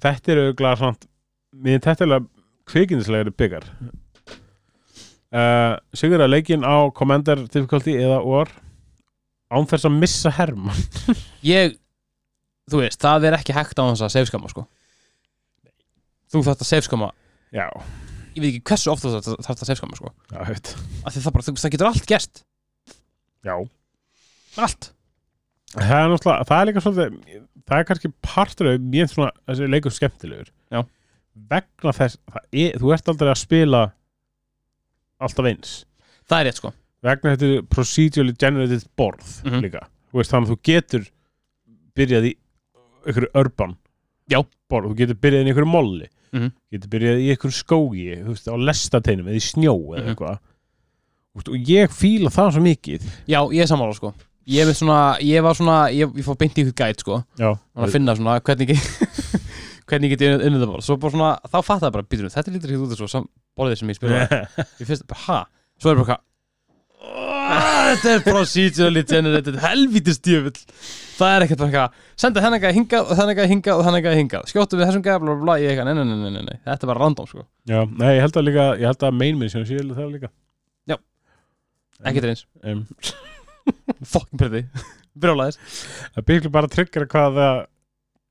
þetta 0.00 0.32
er 0.32 0.40
auðvitað 0.44 0.78
samt 0.80 1.06
mér 1.52 1.82
þetta 1.84 2.04
er 2.04 2.08
alveg 2.08 2.28
kvikindislegri 2.70 3.32
byggar 3.42 3.66
uh, 5.34 5.74
Sigur 5.92 6.22
að 6.24 6.32
leikin 6.32 6.64
á 6.64 6.88
Commander 6.96 7.42
difficulty 7.48 7.96
eða 7.98 8.20
or 8.24 8.48
án 9.50 9.66
þess 9.70 9.86
að 9.88 9.96
missa 9.98 10.30
herman 10.36 10.76
Ég, 11.46 11.74
þú 12.70 12.82
veist, 12.84 13.00
það 13.02 13.26
er 13.30 13.36
ekki 13.40 13.56
hægt 13.56 13.78
á 13.80 13.84
þess 13.90 14.04
að 14.06 14.12
safeskama 14.14 14.50
sko. 14.52 14.66
Þú 16.30 16.44
þarft 16.46 16.62
að 16.64 16.70
safeskama 16.70 17.10
Já, 17.54 17.66
Ég 18.36 18.44
veit 18.44 18.50
ekki 18.52 18.62
hversu 18.70 18.92
oft 18.92 19.02
þú 19.02 19.14
þarft 19.42 19.50
að 19.50 19.66
safeskama 19.66 19.98
sko. 19.98 20.12
Já, 20.30 20.40
heit 20.46 20.72
Af 21.02 21.14
því 21.16 21.24
það 21.24 21.34
bara, 21.36 21.46
þú- 21.48 21.56
það 21.64 21.74
getur 21.74 21.90
allt 21.90 22.06
gest 22.10 22.42
Já, 23.46 23.54
Allt. 24.60 24.90
Það 25.70 25.92
er 25.96 26.08
náttúrulega, 26.10 26.46
það 26.50 26.60
er 26.60 26.66
líka 26.68 26.80
svolítið 26.84 27.44
það 27.70 27.76
er 27.78 27.84
kannski 27.86 28.08
partur 28.26 28.68
af 28.72 28.80
mér 28.90 29.06
svona 29.06 29.30
þessi 29.46 29.66
leikur 29.70 29.92
skemmtilegur. 29.94 30.48
Já. 30.74 30.80
vegna 31.50 31.92
þess, 31.94 32.16
það 32.26 32.48
er, 32.64 32.72
þú 32.82 32.90
ert 32.96 33.10
aldrei 33.12 33.30
að 33.30 33.38
spila 33.38 33.82
alltaf 35.22 35.46
eins. 35.46 35.74
Það 36.26 36.40
er 36.42 36.48
rétt 36.50 36.58
sko 36.58 36.72
vegna 37.02 37.34
þetta 37.36 37.50
er 37.58 37.62
procedurally 37.62 38.34
generated 38.38 38.84
borð 38.96 39.42
Mhm. 39.44 39.60
líka, 39.64 39.86
þú 40.12 40.20
veist 40.20 40.30
þannig 40.32 40.48
að 40.48 40.54
þú 40.54 40.58
getur 40.70 41.04
byrjað 41.96 42.24
í 42.30 42.32
einhverju 43.06 43.30
urban 43.34 43.76
Já. 44.30 44.42
borð, 44.70 44.90
þú 44.92 44.96
getur 45.00 45.14
byrjað 45.20 45.44
í 45.44 45.50
einhverju 45.52 45.70
molli 45.72 46.08
Mhm. 46.32 46.52
getur 46.72 46.88
byrjað 46.94 47.20
í 47.24 47.28
einhverju 47.34 47.56
skógi 47.64 48.24
veist, 48.24 48.46
á 48.48 48.54
lestateinum 48.56 49.26
eða 49.26 49.40
í 49.40 49.44
snjó 49.50 49.74
eða 49.96 50.02
Mhm. 50.04 50.08
eitthvað 50.14 50.38
Þú 51.30 51.36
veist, 51.38 51.48
og 51.48 51.68
ég 51.70 51.88
fíla 51.94 52.28
það 52.30 52.52
svo 52.52 52.60
mikið 52.62 53.02
Já, 53.26 53.40
ég 53.54 53.62
er 53.62 53.66
sammála 53.66 53.94
sko 53.94 54.14
Ég, 54.50 54.66
svona, 54.74 55.16
ég 55.20 55.42
var 55.42 55.54
svona, 55.54 55.92
ég, 55.92 56.10
ég 56.16 56.24
fór 56.24 56.36
beint 56.36 56.54
í 56.58 56.64
ykkur 56.64 56.74
gæt 56.74 57.00
sko 57.04 57.24
já, 57.38 57.54
að 57.76 57.90
finna 57.92 58.16
svona 58.16 58.40
hvernig 58.40 58.68
ég 58.74 58.80
hvernig 59.86 60.10
ég 60.10 60.18
geti 60.18 60.26
unnið 60.46 60.62
það 60.64 60.70
bara 60.72 60.82
Svo 60.82 60.96
bara 60.98 61.12
svona, 61.12 61.40
þá 61.46 61.62
fatt 61.64 61.82
það 61.82 61.92
bara, 61.92 62.02
býtur 62.02 62.30
þetta 62.30 62.50
lítur 62.54 62.70
ekki 62.70 62.82
út 62.82 62.94
þessu 62.96 63.28
borðið 63.58 63.78
sem 63.78 63.88
ég 63.88 63.98
spila 64.00 64.26
Ég 64.80 64.86
finnst 64.88 65.06
bara, 65.06 65.20
ha? 65.26 65.46
Svo 65.80 65.90
er 65.92 65.94
bara 66.00 66.06
hvað 66.08 66.18
"Ah, 66.18 66.24
Þetta 67.50 68.12
er 68.14 68.26
procedurally 68.26 69.04
generated 69.08 69.56
helvítið 69.62 70.18
stjöfull 70.18 70.58
Það 71.20 71.32
er 71.34 71.44
ekkert 71.44 71.62
bara 71.62 71.70
eitthvað 71.70 72.20
Senda 72.20 72.44
þennan 72.44 72.62
gæði 72.62 72.76
hingað 72.78 73.08
og 73.10 73.18
þennan 73.18 73.36
gæði 73.38 73.50
hingað 73.54 73.80
og 73.80 73.86
þennan 73.86 74.04
gæði 74.04 74.18
hingað. 74.20 74.46
Skjóttu 74.50 74.78
við 74.78 74.86
þessum 74.86 75.02
gæði 75.04 75.22
bla 75.22 75.34
bla 75.34 75.44
bla 75.44 75.56
Ég 75.60 75.72
eitthvað, 75.72 75.88
nei, 75.88 76.04
nei, 76.04 76.18
nei, 76.20 76.30
nei, 76.34 76.44
nei, 76.46 76.58
þetta 76.66 76.86
er 76.86 76.90
bara 76.92 77.02
random 77.02 77.28
sko. 77.28 77.44
Já, 77.68 77.80
nei, 77.88 78.10
ég 78.16 78.22
held 78.24 78.36
að 78.36 78.46
líka 78.46 78.66
ég 78.76 78.90
held 78.90 79.06
að 79.08 79.18
main 79.20 79.40
mission 79.40 79.66
séu 79.68 79.84
það 79.88 80.12
líka. 80.14 80.30
Ekkert 82.00 82.30
eins, 82.30 82.46
um, 82.64 82.84
fokkin 84.12 84.40
pröði 84.40 84.62
Brjólaðis 85.20 85.58
það 86.14 86.26
byrjulega 86.30 86.54
bara 86.54 86.68
að 86.70 86.76
tryggra 86.76 87.08
hvaða 87.12 87.48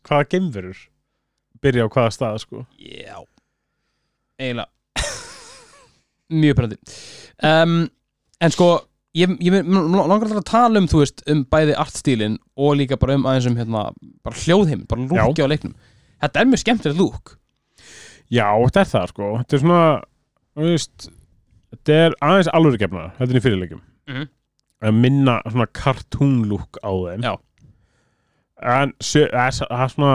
hvaða 0.08 0.30
geimverur 0.32 0.80
byrja 1.62 1.86
á 1.86 1.94
hvaða 1.94 2.14
stað 2.16 2.40
sko. 2.46 2.64
Já. 2.82 3.20
Eiginlega. 4.40 4.72
Mjög 6.42 6.58
pröndi 6.62 6.80
um, 7.46 7.76
En 8.40 8.56
sko 8.56 8.72
Ég, 9.18 9.32
ég 9.42 9.54
langar 9.66 10.28
alltaf 10.28 10.38
að 10.38 10.46
tala 10.52 10.80
um, 10.84 10.88
þú 10.88 11.00
veist, 11.02 11.24
um 11.32 11.40
bæði 11.50 11.74
artstílin 11.82 12.36
og 12.62 12.76
líka 12.78 12.98
bara 13.02 13.16
um 13.18 13.24
aðeins 13.26 13.48
um 13.50 13.56
hérna, 13.58 13.88
bara 14.26 14.38
hljóðheim, 14.38 14.84
bara 14.88 15.02
lúki 15.10 15.42
á 15.42 15.50
leiknum. 15.50 15.74
Þetta 16.22 16.42
er 16.44 16.50
mjög 16.52 16.62
skemmtilegt 16.62 17.00
lúk. 17.00 17.32
Já, 18.30 18.46
þetta 18.68 18.84
er 18.84 18.90
það 18.92 19.08
sko 19.10 19.30
Þetta 19.40 19.56
er 19.58 19.62
svona 19.64 19.84
þú 20.54 20.68
veist, 20.68 21.08
Þetta 21.74 21.96
er 22.06 22.16
aðeins 22.22 22.50
alvöru 22.54 22.78
gefna 22.82 23.08
Þetta 23.18 23.32
er 23.34 23.40
í 23.40 23.42
fyrirleikum 23.46 23.82
Mhm. 24.10 24.28
að 24.86 24.94
minna 25.02 25.36
svona 25.50 25.68
cartoon 25.74 26.36
look 26.50 26.78
á 26.86 26.90
þeim 26.94 27.24
Já. 27.26 27.34
En 28.62 28.94
það 29.02 29.34
er 29.34 29.66
er 29.74 29.90
svona 29.90 30.14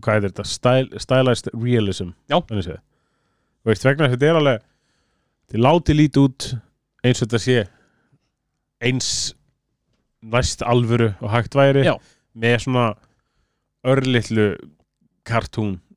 hvað 0.00 0.16
er 0.16 0.24
þetta? 0.30 0.44
Style, 0.46 0.98
stylized 1.00 1.48
realism 1.52 2.14
Já. 2.30 2.40
þannig 2.40 2.64
séð. 2.66 2.80
Þú 3.64 3.70
veist, 3.72 3.84
vegna 3.84 4.08
þess 4.08 4.14
að 4.14 4.18
þetta 4.18 4.30
er 4.30 4.40
alveg 4.40 4.60
þið 5.52 5.62
láti 5.64 5.96
lítið 6.00 6.24
út 6.24 6.48
eins 7.04 7.20
og 7.20 7.28
þetta 7.28 7.42
sé 7.44 7.64
eins 8.84 9.08
næst 10.24 10.64
alvöru 10.64 11.12
og 11.20 11.32
hægt 11.32 11.56
væri 11.56 11.84
Já. 11.84 11.96
með 12.34 12.56
svona 12.66 12.86
örlittlu 13.84 14.54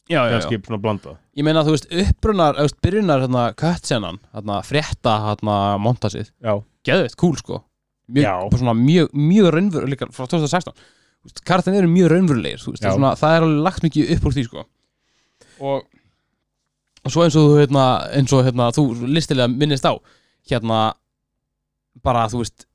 Já, 0.07 0.21
kannski 0.31 0.59
svona 0.63 0.79
blandað 0.79 1.17
Ég 1.37 1.45
meina, 1.45 1.61
þú 1.61 1.75
veist, 1.75 1.89
upprunar, 2.01 2.55
þú 2.57 2.65
veist, 2.65 2.77
byrjunar 2.81 3.21
hérna, 3.21 3.41
cutscenan, 3.59 4.15
hérna, 4.33 4.55
frétta, 4.65 5.11
hérna, 5.27 5.57
montasið, 5.83 6.31
geðveitt, 6.87 7.17
cool, 7.21 7.35
sko. 7.37 7.59
Mjög, 8.09 8.55
svona 8.57 8.73
mjög, 8.73 9.11
mjög 9.13 9.51
raunveruleg, 9.53 9.91
líka 9.93 10.07
frá 10.15 10.25
2016. 10.31 10.73
Þú 10.73 11.29
veist, 11.29 11.43
Kartin 11.45 11.77
eru 11.77 11.91
mjög 11.91 12.09
raunverulegir, 12.15 12.63
þú 12.63 12.73
veist, 12.73 12.81
það 12.81 12.89
er, 12.89 12.97
svona, 12.97 13.11
það 13.21 13.35
er 13.35 13.45
alveg 13.45 13.61
lagt 13.67 13.85
mikið 13.85 14.15
upp 14.15 14.25
úr 14.25 14.35
því, 14.37 14.45
sko. 14.47 14.65
Og, 15.67 15.85
og 17.03 17.13
svo 17.13 17.27
eins 17.27 17.37
og 17.37 17.45
þú, 17.51 17.61
hérna, 17.61 17.85
eins 18.17 18.33
og, 18.33 18.43
hérna, 18.47 18.71
þú 18.79 18.87
listilega 19.05 19.51
minnist 19.53 19.85
á, 19.85 19.93
hérna, 20.53 20.79
bara, 22.05 22.25
þú 22.31 22.43
veist, 22.43 22.67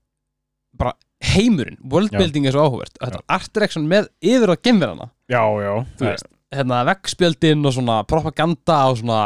bara 0.79 0.95
heimurinn, 1.33 1.79
worldbuilding 1.87 2.49
er 2.49 2.57
svo 2.57 2.67
áhugavert. 2.67 2.97
Þetta 2.99 3.23
art 3.37 3.53
direction 3.55 3.87
með 3.91 4.09
yfir 4.25 4.55
að 4.55 4.63
gemverana, 4.67 5.11
já, 5.31 5.43
já. 5.63 5.75
Þú 5.99 6.09
veist, 6.09 6.29
hérna, 6.53 6.83
veggspjöldin 6.91 7.69
og 7.69 7.77
svona 7.79 8.03
propaganda 8.09 8.83
og 8.91 8.99
svona, 9.03 9.23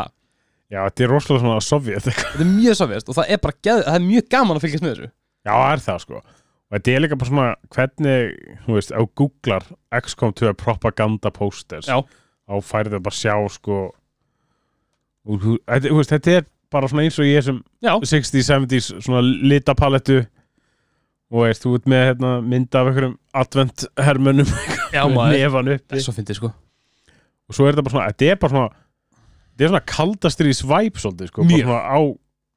Já, 0.66 0.80
þetta 0.88 1.04
er 1.04 1.12
rosalega 1.12 1.42
svona 1.44 1.62
sovjet 1.62 2.06
þetta 2.08 2.40
er 2.42 2.48
mjög 2.50 2.74
sovjast 2.74 3.10
og 3.12 3.14
það 3.14 3.28
er 3.30 3.38
bara 3.44 3.54
geð, 3.62 3.82
það 3.86 3.98
er 3.98 4.02
mjög 4.02 4.24
gaman 4.34 4.58
að 4.58 4.64
fylgjast 4.64 4.82
með 4.82 4.92
þessu. 4.96 5.10
Já, 5.46 5.52
það 5.52 5.68
er 5.68 5.82
það 5.84 6.00
sko. 6.02 6.22
Og 6.66 6.74
þetta 6.74 6.90
er 6.92 7.02
líka 7.04 7.18
bara 7.20 7.30
svona 7.30 7.50
hvernig 7.76 8.32
þú 8.64 8.74
veist, 8.74 8.90
þú 8.96 9.06
googlar 9.20 9.68
XCOM 10.00 10.34
2 10.40 10.54
propaganda 10.58 11.30
posters 11.34 11.86
Já. 11.86 12.00
þá 12.02 12.54
færið 12.66 12.96
það 12.96 13.04
bara 13.06 13.18
sjá 13.20 13.34
sko 13.54 13.78
og 15.26 15.38
þú 15.44 15.54
þetta, 15.60 15.86
þú 15.86 16.00
veist, 16.00 16.14
þetta 16.16 16.34
er 16.40 16.48
bara 16.72 16.88
svona 16.90 17.04
eins 17.06 17.18
og 17.22 17.28
ég 17.28 17.44
sem 17.46 17.58
Já, 17.84 17.92
60s, 18.00 18.48
70s 18.50 18.88
svona 19.04 19.22
litapalettu 19.22 20.22
og 21.32 21.42
veist, 21.42 21.64
þú 21.64 21.74
ert 21.78 21.88
með 21.90 22.02
hérna, 22.10 22.32
mynd 22.46 22.76
af 22.78 22.86
einhverjum 22.90 23.14
advent 23.34 23.86
hermönum 23.98 24.50
já 24.94 25.02
með 25.02 25.14
maður. 25.18 25.38
nefan 25.40 25.70
uppi. 25.74 25.96
Er 25.98 26.04
svo 26.04 26.14
sko. 26.38 26.52
Og 27.46 27.54
svo 27.56 27.66
er 27.66 27.74
þetta 27.74 27.86
bara 27.86 27.94
svona, 27.96 28.10
þetta 28.12 28.28
er 28.30 28.38
bara 28.42 28.54
svona 28.54 28.68
þetta 29.56 29.64
er 29.66 29.72
svona 29.72 29.84
kaldastrís 29.94 30.62
vibe 30.66 31.02
svolítið 31.02 31.32
sko, 31.32 31.42
bara 31.42 31.50
Mjög. 31.50 31.66
svona 31.66 31.82
á 31.82 31.98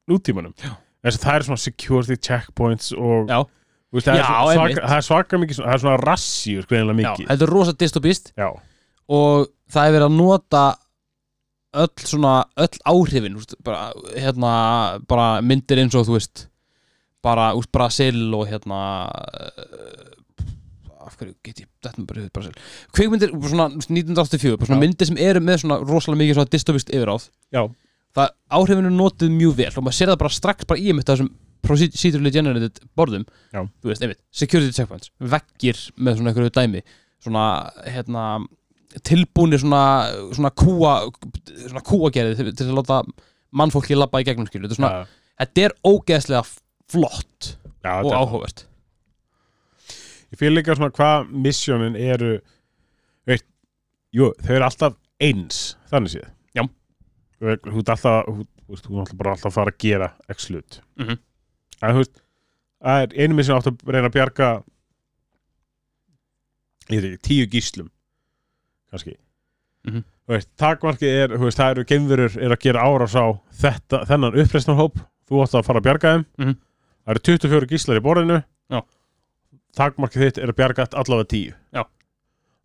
nútímanum. 0.09 0.53
Það 0.99 1.33
er 1.33 1.47
svona 1.47 1.61
security 1.63 2.17
checkpoints 2.19 2.91
og 2.93 3.29
Já, 3.31 3.39
Þú 3.89 3.97
Veist, 3.97 4.05
það, 4.05 4.19
Já, 4.19 4.25
er 4.29 4.57
svaka, 4.59 4.81
það 4.85 4.99
er 4.99 5.05
svaka 5.07 5.37
mikið 5.41 5.57
svona, 5.57 5.69
það 5.69 5.73
er 5.73 5.81
svona 5.81 6.01
já, 6.93 6.97
mikið. 6.99 7.29
Þetta 7.31 7.45
er 7.47 7.51
rosa 7.55 7.73
dystopist 7.73 8.27
og 9.09 9.47
það 9.73 9.87
er 9.87 9.95
verið 9.95 10.05
að 10.05 10.17
nota 10.19 10.63
öll 11.73 12.05
svona, 12.09 12.33
öll 12.57 12.79
áhrifin 12.89 13.35
úst, 13.37 13.55
bara, 13.63 13.91
hérna, 14.17 14.51
bara 15.09 15.41
myndir 15.45 15.81
eins 15.83 15.97
og 15.97 16.07
þú 16.07 16.15
veist 16.17 16.47
bara 17.25 17.51
úr 17.57 17.67
Brasil 17.71 18.29
og 18.33 18.47
hérna 18.49 18.79
uh, 19.09 20.07
af 21.05 21.17
hverju 21.19 21.35
get 21.43 21.61
ég 21.63 21.67
þetta 21.83 22.01
með 22.01 22.07
bara 22.09 22.23
við 22.23 22.31
Brasil 22.37 22.55
kveikmyndir 22.95 23.33
svona 23.35 23.67
1984 23.75 24.57
bara 24.57 24.69
svona 24.69 24.79
Já. 24.79 24.85
myndir 24.85 25.09
sem 25.09 25.21
eru 25.29 25.43
með 25.43 25.61
svona 25.63 25.79
rosalega 25.83 26.23
mikið 26.23 26.39
svona 26.39 26.53
dystopist 26.55 26.93
yfiráð 26.93 27.27
já, 27.55 27.63
það 28.17 28.33
áhrifin 28.59 28.89
er 28.89 28.95
notið 28.95 29.35
mjög 29.35 29.55
vel 29.59 29.71
og 29.73 29.85
maður 29.85 29.99
sér 29.99 30.13
það 30.13 30.21
bara 30.23 30.37
strax 30.39 30.69
bara 30.69 30.81
í 30.81 30.89
einmitt 30.93 31.11
þessum 31.11 31.31
procedurally 31.65 32.31
generated 32.31 32.79
borðum 32.95 33.25
Já. 33.51 33.61
þú 33.67 33.91
veist, 33.91 34.05
einmitt, 34.05 34.21
security 34.31 34.75
checkpoints 34.75 35.11
veggir 35.19 35.81
með 35.99 36.19
svona 36.19 36.31
einhverju 36.31 36.53
dæmi 36.55 36.83
svona, 37.19 37.43
hérna 37.83 38.25
tilbúinir 39.05 39.61
svona, 39.61 39.81
svona 40.33 40.49
kúa 40.57 40.93
svona 41.67 41.83
kúagerði 41.85 42.37
til, 42.39 42.53
til 42.57 42.67
að 42.71 42.79
láta 42.81 43.01
mannfólki 43.59 43.97
labba 43.97 44.21
í 44.21 44.25
gegnum 44.27 44.47
skilu 44.49 44.65
þetta 44.67 44.75
er, 44.75 44.79
svona, 44.79 45.03
þetta 45.43 45.65
er 45.67 45.75
ógeðslega 45.85 46.41
flott 46.89 47.51
já 47.85 47.93
og 48.01 48.09
er- 48.11 48.17
áhugavert. 48.17 48.65
Ég 50.29 50.37
fyrir 50.41 50.53
líka 50.57 50.75
svona 50.77 50.91
hvað 50.93 51.29
missjónin 51.45 51.95
eru 51.97 52.35
veit, 53.29 53.45
jú, 54.13 54.31
þau 54.45 54.55
eru 54.57 54.65
alltaf 54.67 54.97
eins 55.21 55.61
þannig 55.91 56.13
séð. 56.17 56.27
Þú 57.39 57.47
ert 57.53 57.65
alltaf 57.93 58.05
er 58.05 58.39
alltaf 58.69 59.15
bara 59.17 59.31
alltaf 59.33 59.47
að 59.49 59.55
fara 59.55 59.71
að 59.71 59.77
gera 59.81 60.09
x 60.33 60.49
hlut. 60.51 60.81
Mhm. 60.99 61.15
en 61.81 61.93
þú 61.95 62.01
veist 62.01 62.17
það 62.83 63.03
er 63.05 63.13
einu 63.23 63.35
missjón 63.37 63.57
átt 63.61 63.69
að 63.71 63.93
reyna 63.95 64.09
að 64.09 64.15
bjarga 64.17 64.49
ég 66.89 67.01
veit 67.01 67.07
ekki, 67.13 67.21
tíu 67.29 67.47
gíslum 67.53 67.89
kannski. 68.91 69.15
Mhm. 69.87 70.03
þú 70.27 70.33
veist, 70.35 70.49
takmarkið 70.59 71.13
er, 71.23 71.37
veist, 71.39 71.57
það 71.57 71.71
eru 71.71 71.83
geimverur 71.89 72.33
er 72.37 72.51
að 72.53 72.59
gera 72.65 72.81
árás 72.83 73.15
á 73.15 73.25
þetta, 73.61 74.01
þennan 74.09 74.35
uppreisnarhóp, 74.43 74.99
þú 75.29 75.39
átt 75.43 75.55
að 75.57 75.65
fara 75.65 75.79
að 75.79 75.87
bjarga 75.87 76.11
þeim. 76.13 76.25
Mhm. 76.37 76.55
það 77.05 77.13
eru 77.15 77.23
24 77.29 77.69
gíslar 77.71 77.97
í 77.97 78.03
borðinu. 78.05 78.43
Já. 78.69 78.81
takmarkið 79.79 80.21
þitt 80.25 80.37
er 80.43 80.49
að 80.51 80.57
bjarga 80.59 80.85
allavega 80.99 81.27
10 81.29 81.53
Já. 81.73 81.81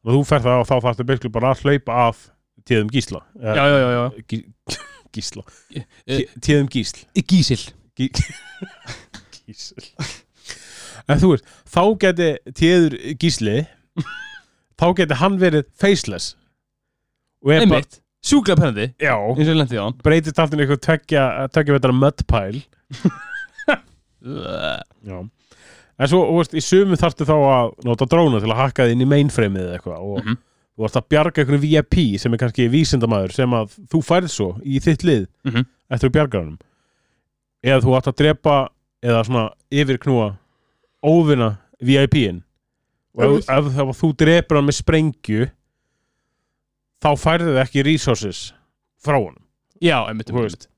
og 0.04 0.10
þú 0.12 0.20
fer 0.26 0.40
það 0.40 0.60
og 0.60 0.66
þá 0.68 0.74
þarfstu 0.84 1.04
byrklu 1.06 1.30
bara 1.32 1.52
að 1.54 1.60
hlaupa 1.62 1.92
af 2.08 2.30
Tíðum 2.64 2.88
Gísla. 2.90 3.20
Já, 3.40 3.54
já, 3.54 3.76
já, 3.76 3.90
já. 3.92 4.22
Gí, 4.28 4.38
Gísla. 5.14 5.42
Eh, 5.76 5.84
Tí- 6.08 6.28
Tíðum 6.40 6.68
Gísl. 6.72 7.04
Gísil. 7.14 7.64
Gí, 7.96 8.08
Gísl. 9.46 9.76
En 11.08 11.20
þú 11.20 11.30
veist, 11.34 11.44
þá 11.68 11.82
geti 12.00 12.28
Tíður 12.56 12.96
Gísli 13.20 13.56
þá 14.80 14.86
geti 14.98 15.14
hann 15.20 15.38
verið 15.38 15.64
faceless. 15.78 16.34
Einmitt. 17.44 18.00
Sjúklega 18.24 18.56
pennandi 18.56 18.86
já, 19.04 19.12
eins 19.20 19.44
og 19.44 19.52
ég 19.52 19.58
lendi 19.58 19.76
á 19.76 19.84
hann. 19.84 19.98
Breytist 20.02 20.38
allt 20.40 20.54
inn 20.56 20.60
í 20.62 20.64
eitthvað 20.64 20.80
tveggja, 20.86 21.24
tveggja 21.52 21.74
veitara 21.76 21.92
mudpile 21.92 22.62
Já. 25.04 25.18
En 26.00 26.08
svo, 26.10 26.22
þú 26.26 26.38
veist, 26.40 26.54
í 26.58 26.62
sumu 26.64 26.96
þarftu 26.98 27.26
þá 27.28 27.34
að 27.36 27.68
nota 27.86 28.06
dróna 28.10 28.40
til 28.42 28.48
að 28.50 28.58
hakka 28.62 28.86
þið 28.88 28.94
inn 28.96 29.04
í 29.04 29.08
mainframeið 29.10 29.66
eða 29.68 29.76
eitthvað 29.76 30.00
og 30.08 30.24
Mhm. 30.24 30.38
þú 30.74 30.82
varst 30.82 30.96
að 30.98 31.08
bjarga 31.12 31.42
einhverju 31.44 31.60
VIP 31.62 32.18
sem 32.18 32.32
er 32.34 32.38
kannski 32.40 32.68
vísindamaður 32.72 33.32
sem 33.36 33.50
að 33.54 33.76
þú 33.92 34.00
færð 34.02 34.28
svo 34.32 34.48
í 34.64 34.80
þitt 34.80 35.04
lið 35.04 35.26
Mhm. 35.44 35.66
eftir 35.90 36.10
bjargaranum 36.10 36.58
eða 37.62 37.80
þú 37.84 37.96
átt 37.98 38.08
að 38.10 38.16
drepa 38.16 38.68
eða 39.04 39.24
svona 39.24 39.50
yfirknúa 39.70 40.36
óvinna 41.04 41.58
VIP-in 41.80 42.42
og 43.14 43.38
ef, 43.38 43.48
ef, 43.50 43.70
ef 43.84 44.00
þú 44.00 44.10
drepur 44.18 44.58
hann 44.58 44.68
með 44.68 44.78
sprengju 44.80 45.48
þá 47.04 47.10
færðu 47.20 47.52
þið 47.52 47.62
ekki 47.62 47.86
resources 47.86 48.44
frá 49.04 49.18
honum. 49.18 49.42
Já, 49.82 49.98
einmitt, 50.08 50.32
veist. 50.32 50.68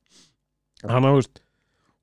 hann 0.82 1.06
að, 1.06 1.20
veist, 1.20 1.42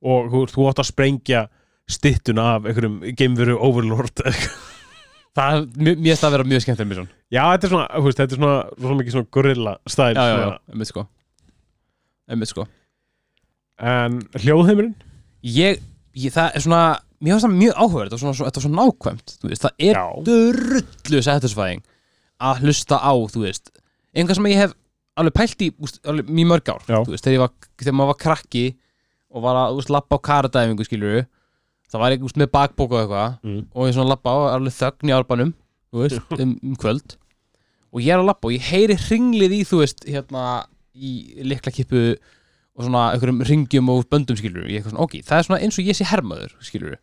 og 0.04 0.30
þú, 0.32 0.46
þú 0.54 0.70
átt 0.70 0.84
að 0.84 0.90
sprengja 0.90 1.48
stittuna 1.90 2.54
af 2.56 2.70
einhverjum 2.70 3.02
geimveru 3.18 3.58
overlord. 3.60 4.24
Það 5.34 5.64
mér 5.82 5.96
finnst 5.98 6.22
það 6.22 6.28
að 6.28 6.34
vera 6.36 6.46
mjög 6.46 6.82
misjón 6.86 7.08
já, 7.34 7.42
þetta 7.42 7.66
er 7.66 7.72
svona, 7.72 7.86
veist, 8.06 8.20
þetta 8.20 8.36
er 8.36 8.40
svona, 8.40 8.58
svona 8.78 8.98
mikið 9.00 9.16
svona 9.16 9.30
gorilla 9.34 9.72
stæl 9.90 10.10
Já, 10.14 10.26
já, 10.30 10.36
já, 10.38 10.52
einmitt 10.70 10.90
sko. 10.92 11.04
Einmitt 12.30 12.52
sko. 12.52 12.66
En 13.82 14.20
hljóðheimurinn? 14.44 14.94
Ég, 15.42 15.82
ég 16.14 16.36
það 16.36 16.60
er 16.60 16.66
svona 16.68 16.84
Mér 17.24 17.38
finnst 17.38 17.48
það 17.48 17.58
mjög 17.58 17.78
áhugaverð 17.80 18.14
Þetta 18.14 18.46
er 18.46 18.60
er 18.60 18.66
svona 18.66 18.84
nákvæmt 18.84 19.36
veist, 19.48 19.64
það 19.64 19.86
er 19.88 20.00
drullu 20.28 21.22
satisfying 21.24 21.84
Að 22.44 22.64
hlusta 22.66 23.00
á, 23.00 23.14
Einhvað 24.14 24.40
sem 24.40 24.50
ég 24.52 24.60
hef 24.60 24.76
alveg 25.20 25.36
pælt 25.38 25.64
í 25.64 25.70
úst, 25.80 26.02
alveg, 26.10 26.28
Mjög 26.30 26.50
mörg 26.52 26.74
ár 26.74 26.84
veist, 27.08 27.24
þegar, 27.24 27.46
var, 27.46 27.70
þegar 27.80 27.98
maður 28.00 28.12
var 28.12 28.20
krakki 28.26 28.66
Og 29.34 29.46
var 29.46 29.62
að, 29.62 29.80
veist, 29.80 29.94
lappa 29.94 30.20
á 30.20 30.26
karadæfingu, 30.30 30.88
skilur 30.90 31.24
Það 31.94 32.04
var 32.04 32.18
úst, 32.26 32.40
með 32.42 32.54
bakbók 32.54 32.94
og 32.94 33.02
eitthvað 33.04 33.34
Mm. 33.44 33.66
Og 33.72 33.88
ég 33.88 33.98
svona 33.98 34.14
lappa 34.16 34.34
á, 34.34 34.38
alveg 34.58 34.74
þögn 34.74 35.10
í 35.12 35.14
árbanum 35.14 35.52
um, 35.94 36.54
um 36.66 36.78
kvöld. 36.82 37.18
Og 37.94 38.02
ég 38.02 38.16
er 38.16 38.22
að 38.22 38.32
lappa 38.32 38.50
og 38.50 38.56
ég 38.56 38.66
heyri 38.66 38.96
hringlið 38.98 39.54
í, 39.60 39.60
þú 39.70 39.84
veist, 39.84 40.08
hérna 40.10 40.64
Í 40.94 41.42
liklakippu 41.50 42.02
og 42.74 42.86
svona 42.86 43.08
einhverjum 43.14 43.42
ringjum 43.46 43.90
og 43.94 44.04
böndum 44.10 44.38
skilur 44.38 44.68
ég 44.70 44.80
eitthvað 44.82 44.94
svona, 44.94 45.06
ok, 45.08 45.16
það 45.26 45.40
er 45.40 45.48
svona 45.48 45.60
eins 45.66 45.80
og 45.80 45.90
ég 45.90 45.98
sé 45.98 46.06
hermaður 46.10 46.54
skilur 46.66 46.96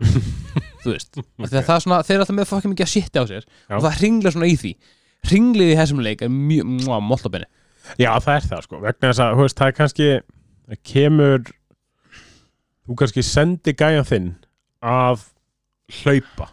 þú 0.84 0.92
veist, 0.92 1.16
okay. 1.18 1.48
það 1.62 1.74
er 1.76 1.82
svona, 1.84 1.98
þeir 2.04 2.14
eru 2.16 2.24
alltaf 2.24 2.36
með 2.38 2.48
fokkið 2.50 2.72
mikið 2.74 2.86
að 2.86 2.92
shit 2.94 3.18
á 3.20 3.22
sér 3.30 3.44
Já. 3.44 3.74
og 3.78 3.82
það 3.86 3.98
hringlar 4.00 4.34
svona 4.34 4.48
í 4.50 4.56
því 4.60 4.72
hringlið 5.24 5.70
í 5.72 5.76
þessum 5.78 6.00
leik 6.04 6.24
er 6.26 6.32
mjög, 6.32 6.72
mollabenni 7.08 7.46
já, 8.00 8.10
það 8.20 8.34
er 8.34 8.48
það 8.50 8.64
sko, 8.66 8.80
vegna 8.82 9.10
þess 9.12 9.22
að 9.24 9.38
veist, 9.40 9.58
það 9.60 9.70
er 9.70 9.76
kannski 9.78 10.08
það 10.64 10.80
kemur 10.90 11.46
þú 12.84 12.96
kannski 13.00 13.24
sendi 13.24 13.74
gæjan 13.76 14.08
þinn 14.10 14.28
að 14.84 15.22
hlaupa 16.02 16.50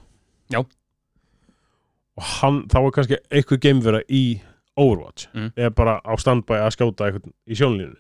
Já. 0.52 0.62
og 0.62 2.24
hann, 2.38 2.62
þá 2.72 2.78
er 2.86 2.96
kannski 2.96 3.20
eitthvað 3.32 3.62
geimvera 3.66 4.02
í 4.08 4.24
Overwatch 4.80 5.28
Mm. 5.36 5.50
eða 5.60 5.74
bara 5.76 5.98
á 6.08 6.14
standbæ 6.20 6.56
að 6.64 6.74
skjóta 6.78 7.08
eitthvað 7.10 7.34
í 7.52 7.58
sjónlínu 7.60 7.98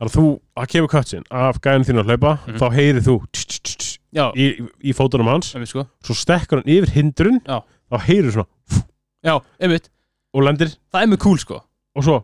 þannig 0.00 0.08
að 0.08 0.14
þú, 0.16 0.24
að 0.56 0.70
kemur 0.72 0.90
cutscene 0.94 1.28
af 1.30 1.60
gæjan 1.62 1.84
þín 1.86 2.00
að 2.00 2.08
hlaupa, 2.10 2.32
Mhm. 2.46 2.56
þá 2.58 2.66
heyrir 2.72 3.02
þú 3.04 3.16
tss, 3.32 3.44
tss, 3.46 3.60
tss, 3.76 3.98
já, 4.14 4.24
í, 4.36 4.48
í 4.84 4.94
fótunum 4.96 5.30
hans, 5.32 5.52
einmitt 5.56 5.72
sko. 5.72 5.86
Svo 6.04 6.16
stekkur 6.18 6.60
hann 6.62 6.72
yfir 6.72 6.94
hindrun 6.96 7.40
Já. 7.46 7.60
þá 7.92 7.96
heyrir 8.08 8.34
svona 8.34 8.82
já, 9.22 9.34
einmitt, 9.62 9.88
og 10.34 10.46
lendir. 10.46 10.72
Það 10.92 11.04
er 11.06 11.12
mjög 11.12 11.22
cool 11.26 11.38
sko. 11.42 11.60
Og 11.96 12.06
svo 12.06 12.18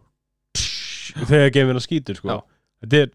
tss, 0.57 1.15
þegar 1.29 1.55
geimverna 1.55 1.85
skýtur 1.85 2.19
sko. 2.19 2.33
Já. 2.35 2.43
þetta 2.85 3.05
er 3.05 3.15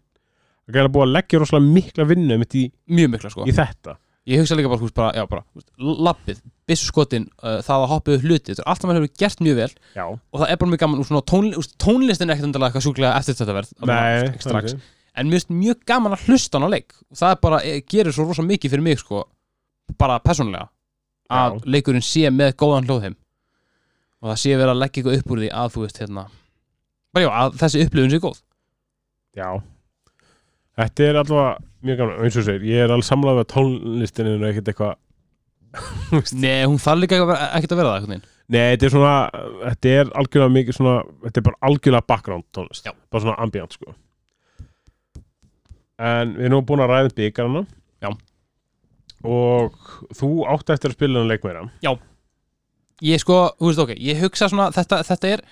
það 0.70 0.80
er 0.86 0.94
búið 0.94 1.06
að 1.06 1.14
leggja 1.18 1.42
rosalega 1.42 1.74
mikla 1.76 2.08
vinnu 2.08 2.40
mitt 2.40 2.56
í, 2.56 2.64
mjög 2.88 3.14
mikla 3.16 3.32
sko. 3.34 3.46
í 3.48 3.54
þetta. 3.54 3.98
Ég 4.24 4.40
hugsa 4.40 4.56
líka 4.56 4.70
bara, 4.72 4.80
veist, 4.80 4.94
bara, 4.96 5.10
já, 5.12 5.26
bara 5.28 5.42
þú 5.44 5.60
veist, 5.60 5.70
lappið, 6.06 6.38
byssu 6.64 6.86
skotin, 6.88 7.26
uh, 7.42 7.58
það 7.66 7.82
að 7.82 7.90
hoppið 7.90 8.14
upp 8.16 8.22
hluti, 8.24 8.54
þetta 8.54 8.62
er 8.62 8.68
allt 8.72 8.80
sem 8.80 8.88
hann 8.88 8.98
hefur 9.02 9.10
gert 9.20 9.42
mjög 9.44 9.58
vel. 9.58 9.66
Já, 9.92 10.04
og 10.08 10.40
það 10.40 10.52
er 10.54 10.60
bara 10.62 10.72
mjög 10.72 10.80
gaman, 10.80 11.02
og 11.02 11.08
svona 11.10 11.24
tón, 11.28 11.50
úst, 11.60 11.74
tónlistin 11.84 12.32
er 12.32 12.38
ekkert 12.38 12.48
endilega 12.48 12.70
eitthvað 12.72 12.86
sjúklega 12.86 13.10
eftir 13.20 13.36
þetta 13.36 13.56
verð 13.58 13.74
nei 13.84 14.30
strax, 14.40 14.46
þannig. 14.48 14.86
En 15.14 15.28
mér 15.28 15.40
finnst 15.40 15.52
mjög 15.54 15.82
gaman 15.88 16.14
að 16.16 16.28
hlusta 16.28 16.58
hann 16.58 16.68
á 16.68 16.74
leik. 16.74 16.94
Og 17.10 17.18
það 17.20 17.34
bara, 17.44 17.60
e, 17.64 17.82
gerir 17.90 18.14
svo 18.14 18.26
rosa 18.28 18.44
mikið 18.46 18.74
fyrir 18.74 18.86
mig 18.86 19.02
sko, 19.02 19.24
bara 20.00 20.20
persónulega 20.22 20.68
að 21.32 21.58
Já. 21.58 21.60
leikurinn 21.76 22.04
sé 22.04 22.30
með 22.30 22.56
góðan 22.60 22.88
hljóðheim 22.88 23.14
og 24.20 24.30
það 24.30 24.40
sé 24.40 24.56
verið 24.56 24.72
að 24.72 24.80
leggja 24.82 25.00
eitthvað 25.00 25.18
upp 25.18 25.30
úr 25.32 25.40
því 25.40 25.48
að 25.60 25.70
þú 25.74 25.84
veist 25.84 26.00
hérna 26.00 26.24
bara 27.14 27.24
já, 27.24 27.30
að 27.30 27.56
þessi 27.62 27.84
upplifun 27.84 28.12
sé 28.12 28.20
góð. 28.20 28.42
Já. 29.38 29.48
Þetta 30.74 31.06
er 31.06 31.18
allavega 31.22 31.56
mjög 31.84 31.98
gaman 32.00 32.22
eins 32.24 32.38
og 32.40 32.46
segir, 32.48 32.68
ég 32.68 32.84
er 32.84 32.92
alveg 32.92 33.08
samlað 33.08 33.42
að 33.42 33.50
tónlistinu 33.54 34.36
er 34.36 34.46
ekkert 34.50 34.70
eitthvað. 34.72 34.94
Nei, 36.44 36.64
hún 36.64 36.80
þarf 36.82 37.02
líka 37.02 37.20
ekkert 37.24 37.74
að 37.74 37.82
vera 37.82 37.98
það 37.98 38.24
nei, 38.50 38.74
þetta 38.74 38.86
er 38.86 38.92
svona 38.92 39.14
þetta 39.64 39.92
er 39.98 40.10
algjörlega 40.20 40.54
mikið 40.58 40.76
svona 40.76 40.94
þetta 41.24 41.40
er 41.40 41.46
bara 41.48 41.60
algjörlega 41.68 42.08
background 42.12 42.46
tónlist. 42.54 42.84
Já. 42.86 42.92
bara 43.10 43.24
svona 43.24 43.36
ambient 43.40 43.76
sko 43.76 43.94
en 45.98 46.34
við 46.36 46.48
erum 46.48 46.58
nú 46.58 46.64
búin 46.66 46.82
að 46.84 46.92
ræða 46.92 47.14
byggarna 47.18 47.64
Já. 48.02 48.10
og 49.24 49.78
þú 50.16 50.32
átt 50.54 50.74
eftir 50.74 50.92
að 50.92 50.98
spila 50.98 51.22
hann 51.22 51.30
leik 51.30 51.46
meira 51.46 51.68
Ég 53.04 53.20
sko, 53.20 53.38
þú 53.58 53.70
veist 53.70 53.82
ok, 53.82 53.94
ég 53.98 54.20
hugsa 54.22 54.48
svona 54.48 54.70
þetta, 54.74 55.02
þetta 55.06 55.32
er 55.36 55.46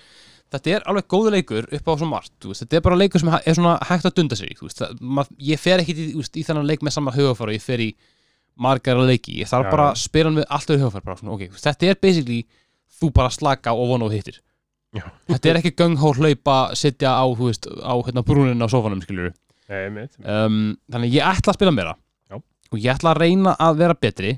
Þetta 0.53 0.69
er 0.69 0.83
alveg 0.85 1.07
góðu 1.09 1.31
leikur 1.33 1.65
upp 1.73 1.87
á 1.89 1.93
svo 1.97 2.07
margt 2.07 2.45
veist, 2.45 2.61
Þetta 2.61 2.77
er 2.77 2.83
bara 2.85 2.97
leikur 2.99 3.21
sem 3.21 3.31
er 3.33 3.57
svona 3.57 3.73
hægt 3.89 4.05
að 4.05 4.15
dunda 4.19 4.37
sig 4.37 4.53
veist, 4.61 4.79
það, 4.79 4.99
mað, 5.01 5.31
Ég 5.41 5.61
fer 5.61 5.81
ekki 5.81 5.95
í, 5.97 6.07
veist, 6.19 6.37
í 6.37 6.43
þennan 6.45 6.67
leik 6.69 6.85
með 6.85 6.95
sama 6.97 7.13
hugafara 7.15 7.55
Ég 7.55 7.63
fer 7.63 7.81
í 7.81 7.89
margara 8.61 9.05
leiki 9.07 9.39
Ég 9.39 9.49
þarf 9.49 9.65
Já. 9.67 9.71
bara 9.73 9.87
að 9.89 10.01
spila 10.03 10.29
hann 10.29 10.37
við 10.37 10.45
allt 10.57 10.73
öðru 10.75 10.85
hugafara 10.85 11.17
veist, 11.49 11.65
Þetta 11.65 11.89
er 11.89 11.99
basically 12.05 12.39
þú 12.99 13.09
bara 13.17 13.33
slaka 13.33 13.73
og 13.73 13.89
vona 13.95 14.09
og 14.09 14.13
hittir 14.13 14.39
Já. 14.93 15.07
Þetta 15.31 15.49
er 15.49 15.59
ekki 15.63 15.73
gönghól 15.81 16.13
hlaupa 16.19 16.57
Sitja 16.77 17.15
á, 17.17 17.25
á 17.25 17.93
hérna, 18.05 18.21
brúnin 18.21 18.61
á 18.61 18.69
sofanum 18.69 19.01
mitt, 19.01 19.33
um, 19.73 20.57
Þannig 20.91 21.09
að 21.09 21.15
ég 21.17 21.29
ætla 21.29 21.53
að 21.53 21.59
spila 21.59 21.73
meira. 21.75 21.95
Já. 22.31 22.37
Og 22.39 22.79
ég 22.79 22.93
ætla 22.93 23.13
að 23.13 23.21
reyna 23.23 23.55
að 23.61 23.81
vera 23.81 23.97
betri. 23.97 24.35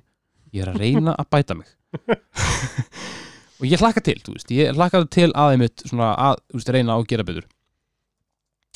Ég 0.55 0.63
er 0.63 0.71
að 0.71 0.81
reyna 0.83 1.15
að 1.19 1.29
bæta 1.35 1.57
mig. 1.57 1.69
Og 3.59 3.67
ég 3.69 3.79
hlakka 3.79 4.03
til, 4.03 4.17
veist. 4.27 4.51
Ég 4.51 4.75
hlakka 4.75 5.05
til 5.11 5.29
að 5.31 5.55
einmitt 5.55 5.85
svona 5.87 6.11
að, 6.19 6.41
veist, 6.55 6.71
reyna 6.75 6.97
að 6.97 7.07
gera 7.11 7.27
betur. 7.27 7.47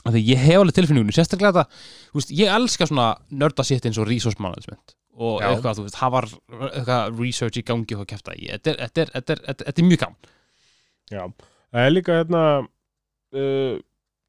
Af 0.07 0.15
Því 0.15 0.21
ég 0.29 0.39
hef 0.39 0.61
alveg 0.61 0.77
tilfinningunni 0.77 1.15
Sérstaklega 1.15 1.65
þú 1.67 2.21
veist, 2.21 2.31
ég 2.31 2.53
elska 2.55 2.87
svona 2.87 3.09
Nörda 3.35 3.65
sitt 3.67 3.85
eins 3.87 3.99
og 3.99 4.07
resource 4.07 4.39
management. 4.39 4.95
Og 5.19 5.41
Já. 5.41 5.49
eitthvað, 5.49 5.79
þú 5.81 5.85
veist, 5.87 5.99
hafa 5.99 6.21
eitthvað 6.69 7.19
research 7.19 7.59
í 7.59 7.65
gangi 7.67 7.97
og 7.99 8.05
í. 8.07 8.47
Þetta 8.47 8.71
er, 8.71 8.77
þetta 8.85 9.03
er, 9.03 9.11
þetta 9.17 9.35
er, 9.35 9.41
þetta 9.49 9.65
er, 9.67 9.75
er 9.75 9.89
mjög 9.89 10.03
gaman. 10.05 10.31
Já, 11.09 11.23
það 11.73 11.85
er 11.85 11.93
líka 11.95 12.17
hérna 12.21 12.43
uh, 12.63 13.73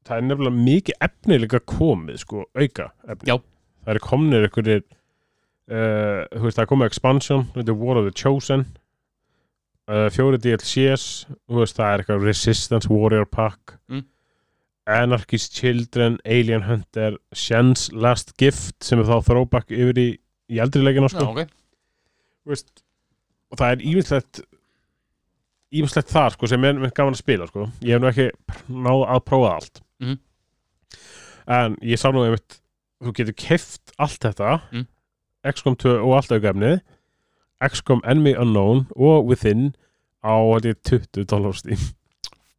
það 0.07 0.17
er 0.17 0.27
nefnilega 0.27 0.63
mikið 0.65 1.03
efni 1.07 1.37
líka 1.43 1.59
komið, 1.69 2.21
sko, 2.23 2.45
auka 2.57 2.89
efni. 3.07 3.29
Já. 3.29 3.35
Það 3.81 3.95
er 3.95 3.99
komnir 4.05 4.45
einhverjir 4.47 4.83
uh, 4.85 6.43
veist, 6.43 6.57
það 6.57 6.63
er 6.65 6.69
komið 6.71 6.91
expansion, 6.91 7.47
þetta 7.55 7.73
er 7.73 7.79
War 7.81 7.99
of 8.01 8.07
the 8.07 8.13
Chosen 8.17 8.65
uh, 9.89 10.07
fjóri 10.13 10.37
DLCs 10.41 11.05
veist, 11.49 11.77
það 11.79 11.87
er 11.95 12.03
eitthvað 12.03 12.25
Resistance 12.29 12.91
Warrior 12.91 13.25
Pack 13.29 13.77
Mm. 13.91 14.05
Anarchist 14.91 15.53
Children, 15.53 16.15
Alien 16.25 16.63
Hunter 16.65 17.17
Shen's 17.37 17.89
Last 17.93 18.33
Gift 18.41 18.81
sem 18.83 18.99
er 18.99 19.05
þá 19.09 19.19
throwback 19.27 19.69
yfir 19.71 19.99
í, 20.01 20.07
í 20.51 20.61
eldri 20.63 20.81
leikina, 20.83 21.09
Já, 21.11 21.17
sko 21.19 21.27
ok 21.35 21.43
Þú 22.41 22.53
veist, 22.55 22.71
og 23.53 23.59
það 23.61 23.75
er 23.75 23.83
ímislegt 23.91 24.41
ímislegt 25.71 26.09
þar 26.11 26.33
sko, 26.35 26.49
sem 26.51 26.65
er 26.67 26.79
mér 26.81 26.91
gaman 26.97 27.15
að 27.15 27.21
spila 27.21 27.47
sko. 27.47 27.67
ég 27.85 27.93
hef 27.95 28.01
nú 28.03 28.09
ekki 28.09 28.25
náð 28.73 29.05
að 29.13 29.21
prófa 29.29 29.51
allt 29.59 29.81
Mhm. 30.01 30.17
en 31.47 31.75
ég 31.81 31.97
sá 31.99 32.11
nú 32.13 32.23
einmitt 32.25 32.59
þú 33.01 33.13
getur 33.17 33.33
keft 33.37 33.93
allt 33.97 34.19
þetta 34.21 34.61
Mm. 34.71 34.87
XCOM 35.43 35.75
2 35.77 35.95
og 36.05 36.15
allt 36.17 36.31
aukefnið 36.35 36.81
XCOM 37.61 38.01
Enemy 38.05 38.35
Unknown 38.37 38.87
og 38.95 39.25
Within 39.29 39.73
á 40.23 40.33
held 40.37 40.65
ég, 40.65 40.75
20 40.83 41.25
dólar 41.25 41.53
stíl 41.57 41.79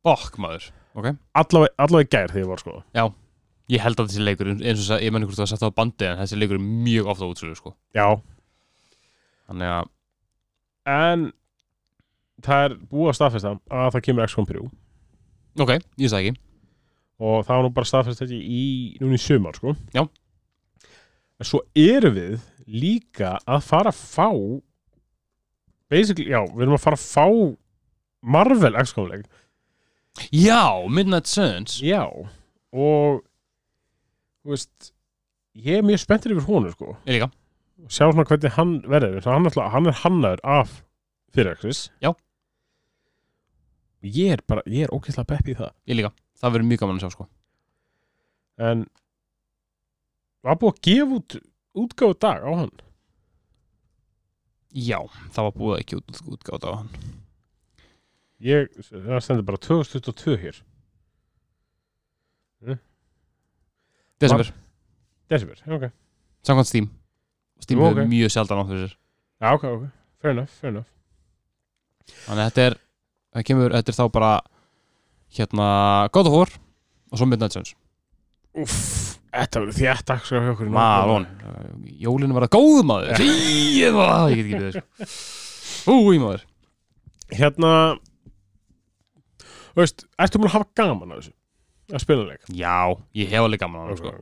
Bokk, 0.03 0.35
maður. 0.39 0.71
Ok. 0.99 1.13
Allavega, 1.39 1.71
allavega 1.79 2.07
í 2.07 2.11
gær 2.11 2.29
þegar 2.33 2.43
ég 2.43 2.49
var 2.49 2.59
sko. 2.59 2.83
Ég 3.71 3.81
held 3.81 3.97
að 4.03 4.09
þessi 4.11 4.25
leikur, 4.27 4.49
eins 4.51 4.81
og 4.81 4.87
sa- 4.89 4.99
ég 4.99 5.13
menn 5.13 5.23
hvort 5.23 5.37
það 5.39 5.47
var 5.47 5.53
sett 5.53 5.63
á 5.63 5.71
bandi 5.71 6.05
En 6.11 6.19
þessi 6.19 6.37
leikur 6.41 6.59
er 6.59 6.65
mjög 6.67 7.07
ofta 7.07 7.25
útsölu, 7.31 7.55
sko. 7.57 7.75
Já, 7.95 8.21
Þannig 9.49 9.69
að, 9.71 9.89
en 10.87 11.33
það 12.43 12.65
er 12.67 12.75
búið 12.91 13.09
að 13.13 13.17
staðfesta 13.21 13.61
að 13.71 13.93
það 13.95 14.03
kemur 14.03 14.27
XCOM 14.27 14.47
3 14.47 14.71
Ok, 15.61 15.71
ég 15.99 16.11
það 16.11 16.21
ekki 16.27 16.37
og 17.21 17.45
það 17.47 17.55
var 17.57 17.63
nú 17.67 17.73
bara 17.77 17.91
staðfæst 17.91 18.23
þetta 18.23 18.39
í 18.41 18.65
núna 19.03 19.19
í 19.19 19.23
sumar 19.23 19.59
sko. 19.59 19.75
Já. 19.95 20.07
en 21.43 21.49
svo 21.49 21.61
erum 21.75 22.15
við 22.17 22.41
líka 22.71 23.37
að 23.51 23.65
fara 23.67 23.91
að 23.91 23.99
fá 23.99 24.29
basically, 25.93 26.31
já, 26.31 26.41
við 26.55 26.63
erum 26.65 26.79
að 26.79 26.85
fara 26.87 26.99
að 26.99 27.07
fá 27.11 27.27
Marvel 28.23 28.77
XCOM-leik 28.79 29.27
Já, 30.33 30.85
Midnight 30.93 31.27
Suns. 31.27 31.79
Já, 31.81 32.05
og 32.05 33.23
þú 34.43 34.53
veist 34.53 34.93
ég 35.57 35.79
er 35.81 35.87
mjög 35.87 36.03
spenntur 36.03 36.35
yfir 36.35 36.49
honum 36.49 36.75
sko. 36.75 36.97
Ég 37.07 37.17
líka. 37.17 37.31
Sjá 37.89 38.07
svona 38.11 38.27
hvernig 38.29 38.53
hann 38.57 38.75
verður 38.87 39.25
hann, 39.27 39.49
ætla, 39.49 39.71
hann 39.73 39.89
er 39.91 39.97
hannaður 40.05 40.43
af 40.47 40.75
fyrirexis 41.35 41.87
Já. 42.05 42.13
ég 44.05 44.37
er 44.37 44.43
bara, 44.47 44.63
ég 44.69 44.85
er 44.87 44.93
ókvæslega 44.95 45.27
peppi 45.33 45.55
í 45.55 45.59
það. 45.59 45.73
Ég 45.89 45.99
líka 45.99 46.13
Það 46.43 46.55
verður 46.57 46.69
mjög 46.69 46.83
gaman 46.83 46.99
að 46.99 47.05
sjá 47.05 47.15
sko. 47.15 47.27
En 48.63 48.85
var 50.43 50.59
búið 50.59 50.73
að 50.75 50.81
gefa 50.89 51.19
út 51.19 51.37
útgáfu 51.83 52.19
dag 52.21 52.43
á 52.43 52.51
hann? 52.51 52.73
Já, 54.73 54.99
það 55.33 55.49
var 55.49 55.57
búið 55.61 55.81
ekki 55.83 55.99
út, 56.01 56.21
útgátt 56.35 56.67
á 56.67 56.71
hann. 56.81 56.91
Ég, 58.43 58.73
það 58.91 59.23
stendur 59.23 59.47
bara 59.47 59.63
2022 59.63 60.39
hér. 60.43 60.63
Desember, 64.23 64.53
December, 65.31 65.63
ok. 65.67 65.89
Samkvæmt 66.47 66.69
Steam. 66.69 66.87
Steam 67.63 67.81
Jú, 67.81 67.89
hefur 67.89 68.07
mjög 68.11 68.31
sjaldan 68.35 68.69
fyrir 68.69 68.85
sér. 68.87 68.97
Já, 69.43 69.49
ok, 69.57 69.65
ok, 69.67 69.87
fair 70.23 70.35
enough, 70.35 70.59
fair 70.61 70.71
enough. 70.71 70.91
Þannig 72.27 72.43
að 72.43 72.51
þetta 72.51 72.67
er 72.69 72.79
Það 73.33 73.45
kemur, 73.49 73.73
þetta 73.73 73.93
er 73.93 73.97
þá 73.97 74.05
bara 74.13 74.31
Hérna, 75.33 75.67
God 76.13 76.29
of 76.31 76.37
War 76.37 76.53
Og 77.13 77.21
svo 77.21 77.29
Midnight 77.29 77.55
Suns. 77.57 77.75
Úff, 78.53 79.19
þetta 79.33 79.63
verður 79.63 79.77
þétt 79.79 80.07
dagskrá 80.09 80.41
hjá 80.45 80.53
okkur 80.53 80.73
Marón 80.73 81.27
Jólinu 82.03 82.37
var 82.37 82.49
að 82.49 82.55
góð 82.57 82.83
maður. 82.89 83.23
Ég 83.25 83.87
ég 83.89 83.97
get 83.97 84.33
ekki 84.33 84.49
við 84.51 84.67
þessu 84.69 85.93
Úi 85.93 86.21
maður. 86.21 86.45
Hérna 87.33 87.71
þú 89.73 89.81
veist, 89.81 90.05
ertu 90.21 90.41
múin 90.41 90.51
að 90.51 90.57
hafa 90.59 90.69
gaman 90.83 91.15
að 91.15 91.23
þessu? 91.23 91.35
Að 91.93 92.05
spila 92.05 92.29
leik? 92.29 92.45
Já, 92.57 92.77
ég 93.19 93.33
hef 93.33 93.47
alveg 93.47 93.63
gaman 93.63 93.83
hann 93.83 93.95
Ok, 93.97 94.01
sko. 94.03 94.15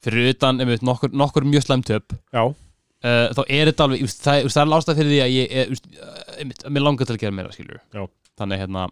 Fyrir 0.00 0.30
utan, 0.32 0.62
einmitt, 0.62 0.84
nokkur, 0.86 1.12
nokkur 1.12 1.44
mjög 1.44 1.66
slæmt 1.66 1.90
töp. 1.90 2.14
Já, 2.32 2.46
uh, 2.46 3.26
Þá 3.36 3.42
er 3.44 3.70
þetta 3.70 3.86
alveg, 3.86 4.06
það, 4.14 4.46
það 4.46 4.62
er 4.62 4.72
lástað 4.72 5.02
fyrir 5.02 5.12
því 5.12 5.20
að 5.26 5.34
ég 5.34 5.54
uh, 5.60 6.24
einmitt, 6.38 6.64
að 6.64 6.74
mér 6.76 6.86
langar 6.86 7.10
til 7.10 7.16
að 7.18 7.22
gera 7.24 7.36
meira 7.36 7.54
skilur 7.54 7.82
Já. 7.82 8.04
Þannig 8.40 8.62
hérna 8.62 8.86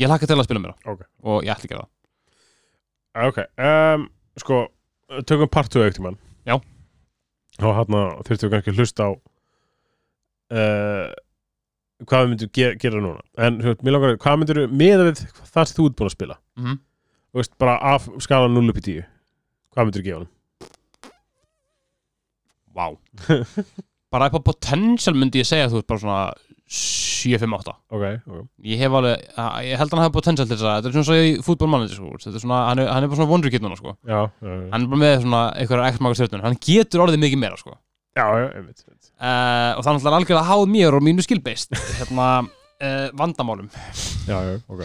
Ég 0.00 0.08
hlakka 0.08 0.28
til 0.28 0.38
að 0.38 0.46
spila 0.46 0.62
meira. 0.62 0.76
Ok. 0.88 1.02
Og 1.28 1.42
ég 1.44 1.52
ætla 1.52 1.68
að 1.68 1.72
gera 1.72 1.84
það. 1.84 1.90
Ok, 3.28 3.42
um, 3.60 4.06
sko 4.40 4.62
tökum 5.28 5.50
part 5.52 5.68
2 5.72 5.82
eftir 5.84 6.00
mann 6.00 6.14
Já. 6.48 6.54
og 7.60 7.74
hérna 7.76 8.00
þurftum 8.24 8.48
við 8.48 8.54
kannski 8.54 8.72
að 8.72 8.78
hlusta 8.80 9.04
á 9.04 9.10
uh, 10.56 11.10
hvað 12.08 12.24
við 12.24 12.30
myndum 12.32 12.52
gera, 12.56 12.78
gera 12.80 13.02
núna. 13.04 13.20
En 13.36 13.60
veist, 13.60 13.84
mér 13.84 13.96
langar 13.96 14.14
að, 14.14 14.20
hvað 14.24 14.38
myndir 14.40 14.62
við 14.62 14.76
meða 14.80 15.08
við 15.10 15.20
það 15.52 15.68
sem 15.68 15.76
þú 15.76 15.88
ert 15.90 15.98
búin 15.98 16.08
að 16.08 16.16
spila? 16.16 16.38
Mm 16.56 16.64
-hmm. 16.64 16.78
þú 17.28 17.42
veist, 17.42 17.58
bara 17.60 17.74
af 17.92 18.08
skala 18.24 18.48
0 18.48 18.70
upp 18.72 18.80
í 18.80 18.86
10 18.88 19.04
hvað 19.72 19.84
myndir 19.84 20.02
við 20.02 20.08
gefa 20.08 20.18
hann? 20.18 20.30
Vá. 22.72 22.86
Bara 24.12 24.28
upp 24.28 24.40
á 24.40 24.48
potential 24.48 25.14
myndi 25.16 25.40
ég 25.40 25.48
segja 25.48 25.66
að 25.68 25.72
þú 25.72 25.78
ert 25.78 25.86
bara 25.86 26.00
svona 26.00 26.34
7-5-8 26.72 27.72
ok, 27.92 28.04
ok, 28.26 28.44
Ég 28.64 28.80
hef 28.80 28.94
alveg, 28.96 29.24
ég 29.66 29.76
held 29.80 29.90
að 29.92 29.96
hann 29.98 30.02
hafa 30.06 30.14
potential 30.16 30.46
til 30.48 30.56
þess 30.56 30.64
að 30.68 30.76
Þetta 30.78 30.88
er 30.90 30.94
svona 30.96 31.08
svo 31.08 31.16
í 31.20 31.32
fútbolmannandi 31.44 31.96
sko. 31.98 32.10
Þetta 32.22 32.38
er 32.38 32.44
svona, 32.44 32.60
hann 32.70 32.80
er, 32.82 32.88
hann 32.94 33.04
er 33.06 33.10
bara 33.12 33.18
svona 33.20 33.30
wonder 33.32 33.52
kid 33.52 33.64
núna 33.64 33.76
sko. 33.78 33.92
já, 34.08 34.20
já, 34.40 34.48
já, 34.56 34.68
Hann 34.72 34.86
er 34.86 34.90
bara 34.92 35.00
með 35.02 35.14
svona 35.26 35.42
einhverja 35.60 35.90
x-maga 35.92 36.18
stjórnun 36.18 36.44
Hann 36.46 36.56
getur 36.66 37.04
orðið 37.04 37.22
mikið 37.26 37.42
meira 37.44 37.58
sko. 37.60 37.76
já, 38.16 38.24
já 38.24 38.46
einmitt, 38.56 38.84
einmitt. 38.88 39.10
uh, 39.20 39.70
Og 39.78 39.84
þannig 39.86 40.08
að 40.08 40.16
algjörlega 40.18 40.48
háð 40.48 40.64
mér 40.72 40.96
og 40.98 41.04
mínu 41.06 41.26
skilbeist 41.26 41.76
Hérna, 42.00 42.28
uh, 42.48 43.08
vandamálum 43.20 43.68
já, 44.28 44.36
já, 44.48 44.56
ok 44.68 44.82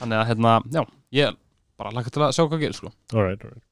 Þannig 0.00 0.20
að 0.22 0.28
hérna, 0.30 0.54
já, 0.74 0.84
ég 1.18 1.36
bara 1.78 1.90
laka 1.94 2.10
til 2.14 2.22
að 2.22 2.32
sjá 2.36 2.44
hvað 2.46 2.62
gerir 2.62 2.78
sko. 2.78 2.92
alright, 3.14 3.42
alright 3.42 3.62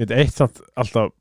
Mér 0.00 0.10
er 0.16 0.24
eitt 0.24 0.34
samt 0.38 0.58
alltaf 0.78 1.12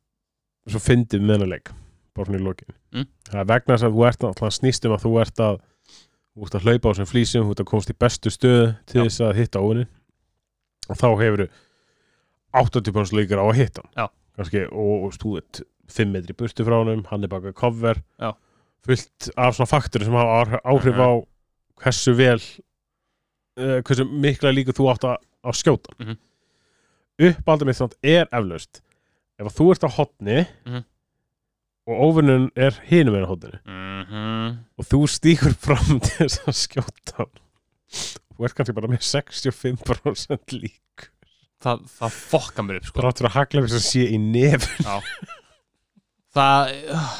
svo 0.70 0.80
fyndið 0.82 1.22
með 1.26 1.36
hennar 1.40 1.50
leik 1.56 1.72
bara 2.16 2.26
svona 2.30 2.40
í 2.40 2.44
lokin 2.44 2.76
Mm. 2.94 3.06
það 3.30 3.40
er 3.40 3.46
vegna 3.52 3.76
þess 3.76 3.86
að 3.88 3.94
þú 3.96 4.08
ert 4.08 4.24
alltaf 4.24 4.54
snýst 4.56 4.86
um 4.86 4.94
að 4.96 5.04
þú 5.06 5.12
ert 5.22 5.40
að 5.46 5.60
þú 6.36 6.46
ert 6.48 6.56
að 6.60 6.64
hlaupa 6.66 6.90
á 6.90 6.92
þessum 6.94 7.10
flýsum 7.12 7.44
þú 7.46 7.52
ert 7.54 7.60
að 7.64 7.70
komast 7.70 7.90
í 7.94 7.98
bestu 8.00 8.30
stöðu 8.34 8.68
til 8.90 9.04
þess 9.04 9.22
að 9.22 9.36
hitta 9.40 9.60
óvinni 9.62 9.86
og 10.90 10.98
þá 10.98 11.08
hefur 11.22 11.44
80% 12.54 13.14
líkur 13.20 13.42
á 13.42 13.46
að 13.46 13.60
hitta 13.60 13.84
hann 13.86 13.94
Já. 14.00 14.08
Kannski, 14.40 14.62
og, 14.72 15.04
og 15.06 15.38
ert 15.38 15.62
5 15.90 16.12
metri 16.14 16.34
burtu 16.38 16.66
frá 16.66 16.78
honum 16.80 17.04
hann 17.10 17.24
er 17.24 17.28
baka 17.32 17.52
cover 17.54 18.02
Já. 18.22 18.32
fullt 18.86 19.30
af 19.38 19.56
svona 19.58 19.70
faktori 19.70 20.06
sem 20.08 20.14
hafa 20.18 20.60
áhrif- 20.64 20.98
á 20.98 21.10
hversu 21.84 22.14
vel 22.18 22.40
uh, 23.60 23.82
hversu 23.86 24.06
mikla 24.10 24.52
líkur 24.56 24.74
þú 24.78 24.90
átt 24.94 25.06
að, 25.06 25.18
að 25.46 25.58
skjóta 25.62 25.94
Mhm. 26.00 26.18
uppaldið 27.20 27.66
mitt 27.68 27.76
samt 27.78 27.96
er 28.04 28.26
eflaust 28.32 28.82
ef 29.40 29.46
að 29.50 29.56
þú 29.60 29.72
ert 29.74 29.84
á 29.86 29.90
hotni 29.98 30.40
Mhm. 30.66 30.84
Og 31.90 32.04
óvinnun 32.08 32.50
er 32.56 32.78
hinum 32.90 33.18
en 33.18 33.26
á 33.26 33.30
hotninu 33.32 33.60
mm 33.66 34.04
-hmm. 34.10 34.58
og 34.78 34.86
þú 34.86 35.00
stíkur 35.10 35.54
fram 35.58 36.00
til 36.06 36.30
þess 36.30 36.46
að 36.48 36.60
skjóta 36.64 37.18
hann 37.18 37.34
þú 38.36 38.46
ert 38.46 38.56
kannski 38.56 38.78
bara 38.78 38.92
með 38.92 39.02
65% 39.04 40.54
lík 40.54 41.10
það, 41.64 41.84
það 41.98 42.12
fokka 42.30 42.64
mér 42.64 42.80
upp 42.80 42.88
sko. 42.88 43.02
þrátt 43.02 43.20
fyrir 43.20 43.30
að 43.30 43.38
hagla 43.40 43.66
þess 43.66 43.80
að 43.80 43.88
sé 43.90 44.06
í 44.08 44.18
nef 44.18 44.70
Það 46.36 46.74
uh, 46.94 47.14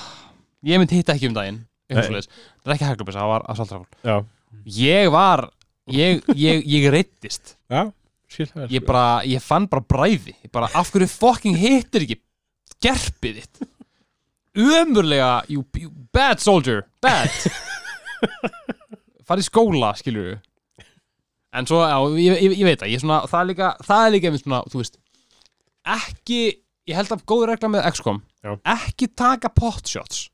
Ég 0.70 0.82
myndi 0.82 1.00
hitta 1.00 1.16
ekki 1.16 1.30
um 1.30 1.36
daginn. 1.38 1.64
Það 1.90 2.12
er 2.20 2.74
ekki 2.76 2.86
hæglubis, 2.86 3.16
það 3.18 3.32
var 3.32 3.46
asfaltrafl 3.50 3.88
já, 4.06 4.18
Ég 4.76 5.10
var 5.14 5.48
Ég, 5.90 6.22
ég, 6.38 6.62
ég 6.70 6.90
reyttist 6.94 7.56
já, 7.72 7.88
Ég 8.70 8.84
bara, 8.86 9.24
ég 9.26 9.42
fann 9.42 9.66
bara 9.72 9.82
bræði. 9.82 10.36
Bara, 10.54 10.70
af 10.78 10.92
hverju 10.94 11.10
fucking 11.10 11.58
hittir 11.58 12.06
ekki 12.06 12.20
Gerpið 12.84 13.42
þitt 13.42 13.64
Ömurlega, 14.60 15.32
you, 15.52 15.64
you 15.80 15.92
bad 16.14 16.42
soldier 16.44 16.84
Bad. 17.04 17.32
Farið 19.30 19.48
skóla, 19.48 19.94
skilur 20.00 20.32
við 20.32 20.40
En 21.56 21.66
svo, 21.66 21.80
já, 21.82 21.96
ég, 22.22 22.42
ég, 22.46 22.58
ég 22.60 22.68
veit 22.68 22.82
það 22.82 22.92
ég 22.94 23.02
svona, 23.02 23.22
Það 23.30 23.40
er 23.42 23.48
líka, 23.52 23.70
það 23.88 24.04
er 24.06 24.14
líka 24.16 24.30
einmitt 24.30 24.44
svona, 24.46 24.60
þú 24.70 24.82
veist 24.84 25.00
Ekki 25.98 26.42
Ég 26.90 26.98
held 26.98 27.14
að 27.14 27.24
góð 27.30 27.46
regla 27.52 27.72
með 27.72 27.88
XCOM 27.94 28.20
Já. 28.44 28.52
Ekki 28.76 29.10
taka 29.18 29.52
potshots 29.54 30.28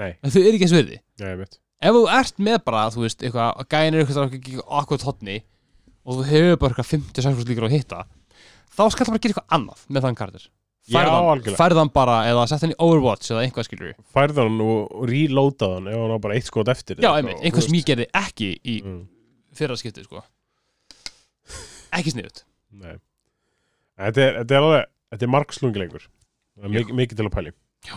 Nei. 0.00 0.14
En 0.24 0.32
Þau 0.32 0.40
eru 0.40 0.56
ekki 0.56 0.66
eins 0.66 0.72
virði. 0.74 0.96
Já, 1.20 1.26
ég 1.28 1.40
veit. 1.42 1.58
Ef 1.82 1.94
þú 1.94 2.02
ert 2.16 2.38
með 2.42 2.60
bara, 2.64 2.86
þú 2.94 3.02
veist, 3.04 3.22
eitthvað 3.22 3.66
gæðin 3.70 3.96
er 3.98 4.02
eitthvað 4.02 4.62
akkurat 4.80 5.04
hotni 5.06 5.36
og 6.02 6.18
þú 6.18 6.26
hefur 6.30 6.58
bara 6.62 6.74
eitthvað 6.74 6.90
56 6.96 7.46
líkur 7.50 7.66
að 7.68 7.76
hitta 7.76 8.00
þá 8.72 8.82
skal 8.90 9.06
það 9.06 9.12
bara 9.12 9.22
gera 9.22 9.34
eitthvað 9.34 9.56
annað 9.58 9.84
með 9.88 10.06
þann 10.06 10.18
karakter 10.18 10.46
Algjörlega. 10.90 11.58
færðan 11.60 11.90
bara, 11.94 12.16
eða 12.26 12.46
sett 12.50 12.64
hann 12.64 12.74
í 12.74 12.78
Overwatch 12.82 13.30
eða 13.30 13.44
eitthvað 13.46 13.68
skilur 13.68 13.92
hann 14.42 14.60
og, 14.64 14.94
hann 15.76 15.86
ef 15.90 15.98
hann 16.00 16.14
var 16.16 16.22
bara 16.24 16.38
eitt 16.38 16.48
skot 16.48 16.68
eftir 16.72 16.98
já, 17.02 17.10
einmitt, 17.14 17.38
þú 17.44 17.66
sem 17.68 17.78
ég 17.78 17.86
gerði 17.92 18.08
ekki 18.18 18.48
í 18.66 18.78
Mm, 18.82 19.02
fyrra 19.54 19.76
skiptið, 19.78 20.08
sko. 20.08 20.22
Ekki 21.92 22.14
sniðut 22.14 22.42
nei. 22.72 22.96
Þetta 24.00 24.24
er, 24.24 24.38
þetta 24.40 24.56
er 24.56 24.66
alveg 24.66 24.88
þetta 25.12 25.28
er 25.28 25.32
margslungilegur 25.36 26.08
það 26.08 26.64
er 26.66 26.74
mikið, 26.78 26.96
mikið 27.02 27.20
til 27.20 27.28
að 27.28 27.36
pæli 27.36 27.54
Já. 27.82 27.96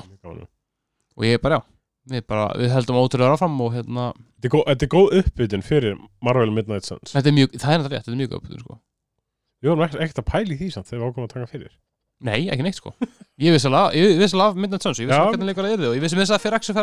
Og 1.15 1.23
ég 1.25 1.39
bara, 1.41 1.59
já, 1.61 1.65
við 2.11 2.23
bara, 2.29 2.45
við 2.59 2.73
heldum 2.73 2.97
ótrúlega 2.99 3.35
áfram 3.37 3.59
og 3.63 3.75
hérna, 3.75 4.07
þetta 4.41 4.49
er 4.49 4.91
góð, 4.91 5.09
er 5.15 5.21
uppbytun 5.21 5.65
fyrir 5.65 5.97
Marvel 6.25 6.51
Midnight 6.53 6.87
Suns. 6.87 7.13
Þetta 7.13 7.31
er 7.31 7.35
mjög, 7.37 7.55
það 7.61 7.71
er 7.71 7.79
náttúrulega 7.81 7.95
rétt, 7.95 8.05
þetta 8.07 8.15
er 8.15 8.21
mjög 8.21 8.33
góð, 8.33 8.59
sko. 8.63 8.77
Við 9.61 9.71
vorum 9.71 9.85
ekkert, 9.85 10.21
að 10.21 10.27
pæli 10.29 10.57
því 10.59 10.69
samt 10.73 10.89
þegar 10.89 11.01
við 11.01 11.07
ákveðum 11.09 11.27
að 11.27 11.33
taka 11.35 11.51
fyrir 11.53 11.71
Nei, 12.23 12.45
ekki 12.47 12.63
neitt 12.63 12.79
sko. 12.79 12.93
Ég 13.41 13.51
vissi 13.51 13.67
alveg, 13.67 14.39
af 14.39 14.55
Midnight 14.55 14.85
Suns 14.85 15.01
Ég 15.01 15.09
vissi 15.09 15.19
alveg 15.19 15.35
hvernig 15.35 15.49
leikur 15.51 15.67
það 15.67 15.75
yrði 15.75 15.89
og 15.89 15.97
ég 15.97 16.05
vissi 16.05 16.15
með 16.15 16.25
þess 16.25 16.37
að 16.37 16.43
fyrir 16.45 16.59
Axel 16.59 16.77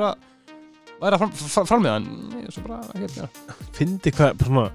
væri 1.03 1.17
að 1.17 1.23
fram, 1.23 1.33
fram, 1.35 1.69
fram 1.69 1.83
með 1.83 1.95
hann. 1.97 2.09
Ég 2.39 2.47
er 2.47 2.55
svo 2.55 2.65
bara 2.67 2.79
ekki 2.93 3.09
að 3.09 3.17
gera 3.17 3.57
fyndi 3.75 4.13
hvað 4.15 4.37
bara 4.39 4.51
svona 4.53 4.67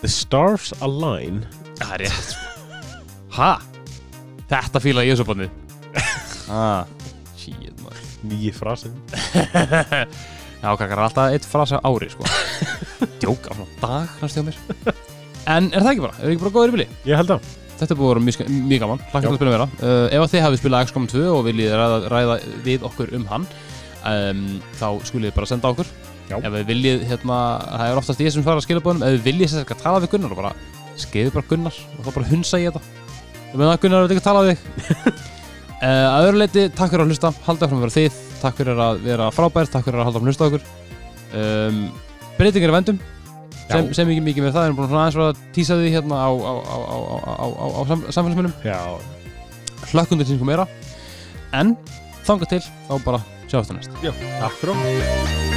the 0.00 0.10
stars 0.10 0.72
align. 0.84 1.42
Það 1.78 1.94
er 1.96 2.04
rétt 2.04 2.32
sko. 2.32 2.50
Ha? 3.36 3.50
Þetta 4.50 4.82
fíla 4.82 5.04
ég 5.06 5.18
svo 5.18 5.28
bannið. 5.28 5.60
Ah, 6.52 6.84
shit 7.40 7.78
maður. 7.80 8.00
Nýji 8.28 8.50
frasin 8.52 8.92
Já, 10.64 10.68
krakkar, 10.76 11.00
alltaf 11.06 11.32
eitt 11.32 11.46
frasa 11.48 11.80
ári 11.84 12.10
sko. 12.12 12.26
Djók 13.22 13.48
á 13.48 13.52
svona 13.52 13.68
dag 13.80 14.20
næstu 14.20 14.40
hjá 14.42 14.48
mér. 14.50 14.58
En 15.54 15.70
er 15.72 15.84
það 15.84 15.90
ekki 15.94 16.04
bara? 16.04 16.16
Er 16.18 16.24
það 16.24 16.34
ekki 16.34 16.44
bara 16.44 16.54
góður 16.56 16.72
í 16.72 16.76
bili? 16.78 16.88
ég 17.08 17.20
held 17.20 17.34
að 17.36 17.48
Þetta 17.74 17.96
búið 17.98 18.06
að 18.06 18.12
vera 18.12 18.24
mjög, 18.24 18.50
mjög 18.70 18.82
gaman, 18.84 19.00
Já. 19.02 19.16
að 19.18 19.36
spila 19.38 19.52
meira 19.52 19.64
uh, 19.66 20.06
Ef 20.06 20.22
að 20.22 20.32
þið 20.32 20.42
hafið 20.44 20.60
spilað 20.60 20.84
XCOM 20.88 21.06
2 21.10 21.22
og 21.32 21.40
viljið 21.48 21.72
ræða, 21.74 21.96
ræða 22.12 22.36
við 22.64 22.84
okkur 22.86 23.14
um 23.18 23.24
hann 23.32 23.46
um, 24.04 24.42
þá 24.78 24.86
skulið 25.08 25.30
þið 25.30 25.36
bara 25.38 25.50
senda 25.50 25.72
okkur. 25.72 25.90
Já. 26.30 26.36
Ef 26.38 26.54
þið 26.54 26.68
viljið, 26.70 27.04
hérna, 27.10 27.38
það 27.66 27.90
er 27.90 28.00
oftast 28.00 28.22
ég 28.24 28.34
sem 28.34 28.44
fara 28.46 28.60
að 28.60 28.66
skila 28.68 28.82
búinum 28.84 29.04
Ef 29.04 29.16
þið 29.16 29.26
viljið 29.28 29.52
sér 29.52 29.66
að 29.74 29.82
tala 29.82 30.02
við 30.04 30.12
Gunnar 30.14 30.34
og 30.34 30.40
bara 30.40 30.52
skeiði 31.00 31.32
bara 31.34 31.48
Gunnar 31.50 31.80
og 31.98 32.06
þá 32.06 32.10
bara 32.14 32.30
hunsa 32.30 32.60
ég 32.62 32.76
þetta. 32.76 33.10
Ég 33.50 33.56
meina 33.60 33.80
Gunnar 33.82 34.06
er 34.06 34.14
ekki 34.14 34.22
að 34.22 34.28
tala 34.28 34.44
við 34.46 34.54
þig. 34.54 35.18
Uh, 35.82 36.06
að 36.14 36.28
öðru 36.28 36.40
leiti, 36.44 36.68
takk 36.70 36.94
fyrir 36.94 37.04
að 37.04 37.12
hlusta. 37.12 37.32
Halda 37.48 37.68
áfram 37.68 37.82
að 37.82 37.86
vera 37.88 37.96
þið, 37.98 38.22
takk 38.40 38.60
fyrir 38.60 38.84
að 38.86 39.02
vera 39.04 39.28
frábær. 39.34 39.72
Takk 39.74 39.88
fyrir 39.88 40.00
að 40.00 40.08
halda 40.08 40.22
áfram 40.22 40.30
að 40.30 40.32
hlusta 40.32 40.48
okkur. 40.48 40.70
Um, 41.34 41.82
breytingar 42.38 42.72
í 42.72 42.76
vendum 42.78 43.02
sem, 43.70 43.90
sem 43.96 44.12
ekki 44.14 44.24
mikið 44.28 44.46
með 44.46 44.56
það, 44.56 44.68
erum 44.68 44.78
búin 44.80 44.96
aðeins 45.00 45.20
að 45.24 45.42
tísa 45.56 45.78
því 45.80 45.94
hérna 45.96 46.20
á, 46.20 46.30
á, 46.30 46.52
á, 46.54 46.76
á, 46.76 46.76
á, 46.76 46.96
á, 47.24 47.46
á, 47.48 47.66
á 47.74 47.80
sam, 47.90 48.04
samfélagsminnum 48.10 48.54
Já, 48.66 48.78
hlökkundur 49.92 50.28
sem 50.28 50.40
kom 50.40 50.50
meira. 50.52 50.68
En 51.54 51.76
þanga 52.26 52.50
til, 52.54 52.62
þá 52.88 52.94
bara 53.06 53.24
sjáum 53.48 53.66
þetta 53.66 53.80
næst 53.80 54.00
já, 54.04 54.14
takk 54.40 54.62
fyrir 54.62 55.53